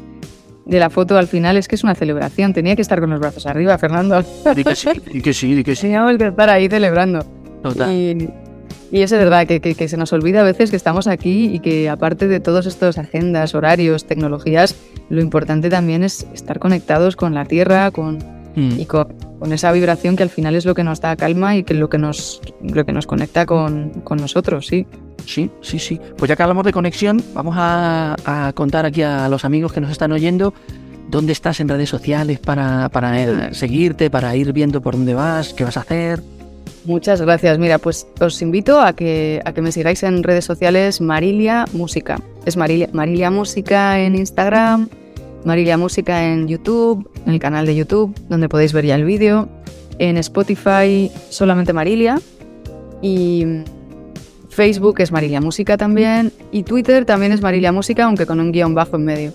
de 0.66 0.80
la 0.80 0.90
foto 0.90 1.18
al 1.18 1.28
final 1.28 1.58
es 1.58 1.68
que 1.68 1.76
es 1.76 1.84
una 1.84 1.94
celebración, 1.96 2.54
tenía 2.54 2.76
que 2.76 2.82
estar 2.82 3.00
con 3.02 3.10
los 3.10 3.20
brazos 3.20 3.46
arriba, 3.46 3.78
Fernando. 3.78 4.24
Di 4.56 4.64
que 4.64 4.76
sí, 4.76 4.90
di 5.14 5.22
que 5.22 5.34
sí, 5.34 5.54
di 5.56 5.64
que 5.64 5.76
sí. 5.76 5.82
Teníamos 5.84 6.18
que 6.18 6.28
estar 6.28 6.50
ahí 6.50 6.70
celebrando. 6.70 7.20
Total. 7.62 7.92
Y, 7.92 8.30
y 8.92 9.02
eso 9.02 9.16
es 9.16 9.22
verdad, 9.22 9.46
que, 9.46 9.60
que- 9.60 9.76
que 9.76 9.88
se 9.90 9.98
nos 9.98 10.14
olvida 10.14 10.40
a 10.40 10.44
veces 10.44 10.70
que 10.70 10.78
estamos 10.78 11.08
aquí 11.08 11.48
y 11.54 11.60
que 11.60 11.90
aparte 11.90 12.28
de 12.30 12.40
todos 12.40 12.66
estos 12.66 12.98
agendas, 12.98 13.56
horarios, 13.56 14.06
tecnologías, 14.06 14.76
lo 15.10 15.22
importante 15.22 15.70
también 15.70 16.02
es 16.04 16.26
estar 16.34 16.60
conectados 16.60 17.16
con 17.18 17.34
la 17.34 17.44
tierra 17.46 17.92
con, 17.92 18.20
Mm. 18.56 18.80
y 18.80 18.86
con, 18.86 19.08
con 19.40 19.52
esa 19.52 19.72
vibración 19.72 20.16
que 20.16 20.22
al 20.24 20.30
final 20.30 20.56
es 20.56 20.64
lo 20.66 20.76
que 20.76 20.84
nos 20.84 21.02
da 21.02 21.16
calma 21.16 21.58
y 21.58 21.64
que 21.64 21.74
lo 21.74 21.90
que 21.90 21.98
nos, 21.98 22.40
lo 22.62 22.86
que 22.86 22.94
nos 22.94 23.08
conecta 23.08 23.48
con, 23.48 23.90
con 24.04 24.20
nosotros, 24.20 24.68
sí. 24.68 24.86
Sí, 25.26 25.50
sí, 25.62 25.80
sí. 25.80 26.00
Pues 26.18 26.30
ya 26.30 26.36
que 26.36 26.44
hablamos 26.44 26.66
de 26.66 26.74
conexión, 26.74 27.24
vamos 27.34 27.56
a, 27.58 28.52
contar 28.56 28.86
aquí 28.86 29.02
a 29.02 29.28
los 29.30 29.46
amigos 29.46 29.74
que 29.74 29.82
nos 29.82 29.92
están 29.92 30.12
oyendo 30.12 30.54
dónde 31.10 31.32
estás 31.32 31.60
en 31.60 31.70
redes 31.70 31.90
sociales 31.90 32.40
para, 32.40 32.90
para 32.90 33.22
eh, 33.22 33.54
seguirte, 33.54 34.10
para 34.10 34.36
ir 34.36 34.52
viendo 34.54 34.82
por 34.82 34.96
dónde 34.96 35.14
vas, 35.14 35.54
qué 35.54 35.64
vas 35.64 35.78
a 35.78 35.82
hacer. 35.82 36.22
Muchas 36.86 37.22
gracias. 37.22 37.58
Mira, 37.60 37.78
pues 37.78 38.08
os 38.20 38.42
invito 38.42 38.82
a 38.82 38.94
que, 38.94 39.42
a 39.46 39.54
que 39.54 39.62
me 39.62 39.72
sigáis 39.72 40.04
en 40.04 40.24
redes 40.24 40.44
sociales 40.44 41.00
Marilia 41.00 41.66
Música. 41.72 42.20
Es 42.46 42.58
Marilia, 42.58 42.90
Marilia 42.92 43.32
Música 43.32 44.00
en 44.00 44.16
Instagram, 44.16 44.90
Marilia 45.46 45.78
Música 45.78 46.26
en 46.26 46.48
YouTube, 46.48 47.10
en 47.26 47.34
el 47.34 47.40
canal 47.40 47.66
de 47.66 47.76
YouTube, 47.76 48.14
donde 48.28 48.50
podéis 48.50 48.74
ver 48.74 48.86
ya 48.86 48.96
el 48.96 49.06
vídeo. 49.06 49.48
En 49.98 50.18
Spotify 50.18 51.10
solamente 51.30 51.72
Marilia. 51.72 52.20
Y 53.02 53.46
Facebook 54.54 54.96
es 55.00 55.12
Marilia 55.12 55.42
Música 55.42 55.78
también. 55.78 56.32
Y 56.52 56.64
Twitter 56.64 57.06
también 57.06 57.32
es 57.32 57.42
Marilia 57.42 57.72
Música, 57.72 58.06
aunque 58.06 58.26
con 58.26 58.40
un 58.40 58.52
guion 58.52 58.74
bajo 58.74 58.96
en 58.96 59.06
medio. 59.06 59.34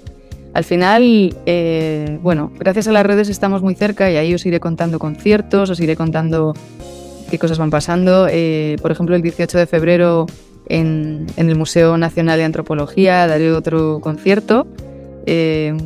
Al 0.55 0.65
final, 0.65 1.37
eh, 1.47 2.19
bueno, 2.23 2.51
gracias 2.59 2.89
a 2.89 2.93
las 2.93 3.05
redes 3.05 3.29
estamos 3.29 3.63
muy 3.63 3.75
cerca 3.75 4.11
y 4.11 4.17
ahí 4.17 4.35
os 4.35 4.45
iré 4.47 4.61
contando 4.61 4.99
conciertos, 4.99 5.71
os 5.71 5.79
iré 5.81 5.95
contando 5.95 6.55
qué 7.31 7.39
cosas 7.39 7.59
van 7.59 7.71
pasando. 7.71 8.27
Eh, 8.31 8.77
por 8.81 8.91
ejemplo, 8.91 9.15
el 9.15 9.23
18 9.23 9.59
de 9.59 9.67
febrero 9.67 10.27
en, 10.69 11.27
el 11.37 11.57
Museo 11.57 11.99
Nacional 11.99 12.39
de 12.39 12.45
Antropología 12.45 13.27
daré 13.27 13.53
otro 13.53 14.01
concierto. 14.01 14.67
eh, 15.27 15.77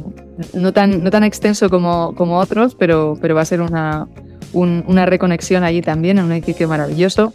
no, 0.55 0.73
tan, 0.73 1.03
no 1.03 1.11
tan 1.11 1.25
extenso 1.25 1.69
como, 1.69 2.15
como 2.15 2.39
otros, 2.39 2.75
pero, 2.75 3.19
pero 3.21 3.35
va 3.35 3.43
a 3.43 3.45
ser 3.45 3.61
una, 3.61 4.09
un- 4.53 4.85
una 4.87 5.07
reconexión 5.07 5.65
allí 5.65 5.81
también, 5.83 6.19
en 6.19 6.25
un 6.25 6.33
edificio 6.33 6.69
maravilloso. 6.69 7.33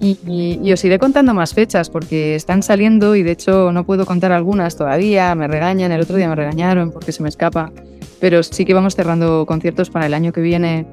Y, 0.00 0.18
y- 0.26 0.60
y 0.62 0.72
os 0.72 0.84
iré 0.84 0.98
contando 0.98 1.34
más 1.34 1.54
fechas 1.54 1.90
porque 1.90 2.34
están 2.34 2.62
saliendo 2.62 3.16
y 3.16 3.22
de 3.22 3.32
hecho 3.32 3.72
no 3.72 3.84
puedo 3.84 4.06
contar 4.06 4.32
algunas 4.32 4.76
todavía, 4.76 5.34
me 5.34 5.48
regañan, 5.48 5.92
el 5.92 6.00
otro 6.00 6.16
día 6.16 6.28
me 6.28 6.34
regañaron 6.36 6.90
porque 6.92 7.12
se 7.12 7.22
me 7.22 7.28
escapa, 7.28 7.72
pero 8.20 8.42
sí 8.42 8.64
que 8.64 8.74
vamos 8.74 8.94
cerrando 8.94 9.44
conciertos 9.46 9.90
para 9.90 10.06
el 10.06 10.14
año 10.14 10.32
que 10.32 10.40
viene, 10.40 10.86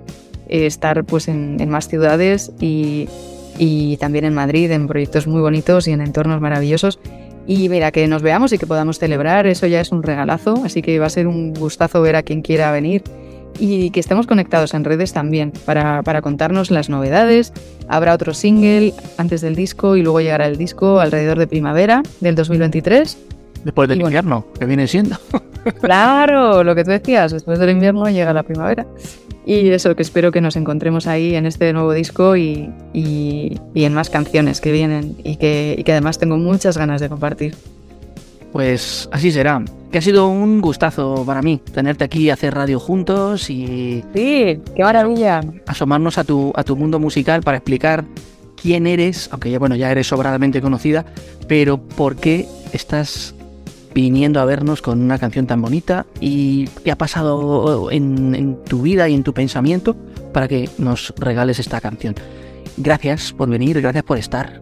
eh, 0.48 0.66
estar 0.66 1.04
pues 1.04 1.28
en, 1.28 1.58
en 1.60 1.70
más 1.70 1.88
ciudades 1.88 2.52
y, 2.60 3.08
y 3.58 3.98
también 3.98 4.26
en 4.26 4.34
Madrid, 4.34 4.72
en 4.72 4.88
proyectos 4.88 5.28
muy 5.28 5.42
bonitos 5.42 5.88
y 5.88 5.92
en 5.92 6.02
entornos 6.02 6.42
maravillosos. 6.42 7.00
Y 7.46 7.68
mira, 7.70 7.92
que 7.92 8.08
nos 8.08 8.22
veamos 8.22 8.54
y 8.54 8.58
que 8.60 8.68
podamos 8.68 9.00
celebrar, 9.00 9.48
eso 9.48 9.66
ya 9.68 9.82
es 9.82 9.92
un 9.92 10.04
regalazo, 10.04 10.62
así 10.64 10.82
que 10.84 11.00
va 11.00 11.08
a 11.08 11.10
ser 11.10 11.28
un 11.28 11.54
gustazo 11.54 12.02
ver 12.02 12.16
a 12.16 12.22
quien 12.24 12.42
quiera 12.44 12.72
venir 12.72 13.02
y 13.60 13.92
que 13.92 14.00
estemos 14.00 14.28
conectados 14.28 14.74
en 14.74 14.84
redes 14.84 15.14
también 15.14 15.52
para, 15.66 16.02
para 16.04 16.22
contarnos 16.22 16.72
las 16.72 16.90
novedades. 16.90 17.54
Habrá 17.88 18.14
otro 18.14 18.34
single 18.34 18.94
antes 19.18 19.42
del 19.42 19.56
disco 19.56 19.96
y 19.96 20.02
luego 20.02 20.22
llegará 20.22 20.48
el 20.48 20.58
disco 20.58 21.00
alrededor 21.00 21.38
de 21.40 21.48
primavera 21.48 22.04
del 22.22 22.36
2023. 22.36 23.18
Después 23.64 23.90
del 23.90 23.98
Y 24.00 24.02
bueno. 24.02 24.18
invierno, 24.18 24.46
que 24.58 24.66
viene 24.66 24.88
siendo. 24.88 25.18
Claro, 25.82 26.64
lo 26.64 26.74
que 26.74 26.86
tú 26.86 26.92
decías, 26.92 27.34
después 27.34 27.60
del 27.60 27.72
invierno 27.72 28.10
llega 28.10 28.34
la 28.34 28.44
primavera. 28.44 28.88
Y 29.46 29.70
eso, 29.70 29.96
que 29.96 30.04
espero 30.04 30.32
que 30.32 30.42
nos 30.42 30.56
encontremos 30.56 31.08
ahí 31.08 31.36
en 31.36 31.46
este 31.46 31.74
nuevo 31.74 31.92
disco 31.92 32.36
y, 32.38 32.72
y, 32.94 33.60
en 33.76 33.94
más 33.94 34.10
canciones 34.10 34.62
que 34.62 34.72
vienen 34.72 35.18
y 35.24 35.38
que, 35.38 35.76
y 35.78 35.84
que 35.84 35.92
además 35.92 36.18
tengo 36.18 36.38
muchas 36.38 36.78
ganas 36.78 37.02
de 37.02 37.10
compartir. 37.10 37.56
Pues 38.52 39.10
así 39.12 39.32
será. 39.32 39.64
Que 39.92 39.98
ha 39.98 40.02
sido 40.02 40.28
un 40.28 40.62
gustazo 40.62 41.24
para 41.26 41.42
mí 41.42 41.62
tenerte 41.74 42.04
aquí, 42.04 42.30
hacer 42.30 42.54
radio 42.54 42.80
juntos 42.80 43.50
y. 43.50 44.04
Sí, 44.14 44.60
qué 44.76 44.84
maravilla. 44.84 45.42
Asomarnos 45.66 46.18
a 46.18 46.24
tu, 46.24 46.52
a 46.56 46.64
tu 46.64 46.76
mundo 46.76 47.00
musical 47.00 47.42
para 47.42 47.58
explicar 47.58 48.06
quién 48.62 48.88
eres, 48.88 49.30
aunque 49.32 49.50
ya, 49.52 49.60
bueno, 49.60 49.76
ya 49.76 49.92
eres 49.92 50.08
sobradamente 50.08 50.62
conocida, 50.62 51.06
pero 51.48 51.78
por 51.80 52.16
qué 52.16 52.48
estás 52.74 53.34
viniendo 53.94 54.40
a 54.40 54.46
vernos 54.46 54.82
con 54.82 55.02
una 55.02 55.18
canción 55.18 55.48
tan 55.48 55.62
bonita 55.62 56.06
y 56.20 56.68
qué 56.84 56.92
ha 56.92 56.98
pasado 56.98 57.90
en, 57.92 58.36
en 58.36 58.64
tu 58.64 58.84
vida 58.84 59.10
y 59.10 59.16
en 59.16 59.24
tu 59.24 59.34
pensamiento 59.34 59.96
para 60.32 60.48
que 60.48 60.70
nos 60.78 61.14
regales 61.18 61.60
esta 61.60 61.82
canción. 61.82 62.16
Gracias 62.78 63.34
por 63.34 63.50
venir, 63.50 63.82
gracias 63.82 64.04
por 64.04 64.18
estar. 64.18 64.62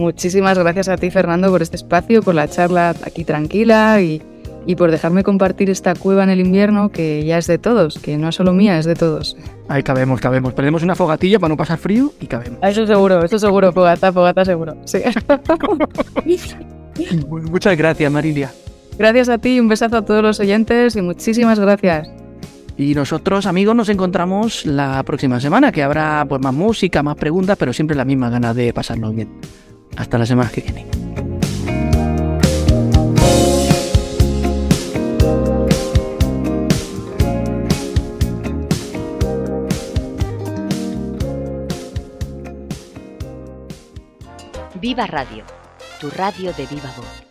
Muchísimas 0.00 0.58
gracias 0.58 0.88
a 0.88 0.96
ti, 0.96 1.10
Fernando, 1.10 1.50
por 1.50 1.60
este 1.60 1.76
espacio, 1.76 2.22
por 2.22 2.34
la 2.34 2.48
charla 2.48 2.94
aquí 3.04 3.22
tranquila 3.22 4.00
y, 4.00 4.22
y 4.64 4.74
por 4.74 4.90
dejarme 4.90 5.22
compartir 5.22 5.68
esta 5.68 5.94
cueva 5.94 6.24
en 6.24 6.30
el 6.30 6.40
invierno 6.40 6.88
que 6.88 7.22
ya 7.26 7.36
es 7.36 7.46
de 7.46 7.58
todos, 7.58 7.98
que 7.98 8.16
no 8.16 8.30
es 8.30 8.34
solo 8.34 8.54
mía, 8.54 8.78
es 8.78 8.86
de 8.86 8.94
todos. 8.94 9.36
Ahí 9.68 9.82
cabemos, 9.82 10.18
cabemos. 10.18 10.54
Perdemos 10.54 10.82
una 10.82 10.94
fogatilla 10.94 11.38
para 11.38 11.50
no 11.50 11.58
pasar 11.58 11.76
frío 11.76 12.14
y 12.18 12.26
cabemos. 12.28 12.60
Eso 12.62 12.86
seguro, 12.86 13.22
eso 13.22 13.38
seguro, 13.38 13.74
fogata, 13.74 14.10
fogata 14.10 14.42
seguro. 14.42 14.74
Sí. 14.86 15.00
Muchas 17.28 17.76
gracias, 17.76 18.10
Marilia. 18.10 18.50
Gracias 18.98 19.28
a 19.28 19.36
ti, 19.36 19.60
un 19.60 19.68
besazo 19.68 19.98
a 19.98 20.04
todos 20.06 20.22
los 20.22 20.40
oyentes 20.40 20.96
y 20.96 21.02
muchísimas 21.02 21.60
gracias. 21.60 22.08
Y 22.78 22.94
nosotros, 22.94 23.44
amigos, 23.44 23.76
nos 23.76 23.90
encontramos 23.90 24.64
la 24.64 25.02
próxima 25.02 25.40
semana, 25.40 25.70
que 25.70 25.82
habrá 25.82 26.24
pues 26.26 26.40
más 26.40 26.54
música, 26.54 27.02
más 27.02 27.16
preguntas, 27.16 27.58
pero 27.58 27.74
siempre 27.74 27.94
la 27.94 28.06
misma 28.06 28.30
ganas 28.30 28.56
de 28.56 28.72
pasarnos 28.72 29.14
bien. 29.14 29.28
Hasta 29.96 30.18
la 30.18 30.26
semana 30.26 30.50
que 30.50 30.60
viene. 30.60 30.86
Viva 44.80 45.06
Radio, 45.06 45.44
tu 46.00 46.08
radio 46.08 46.54
de 46.54 46.64
viva 46.66 46.90
voz. 46.96 47.29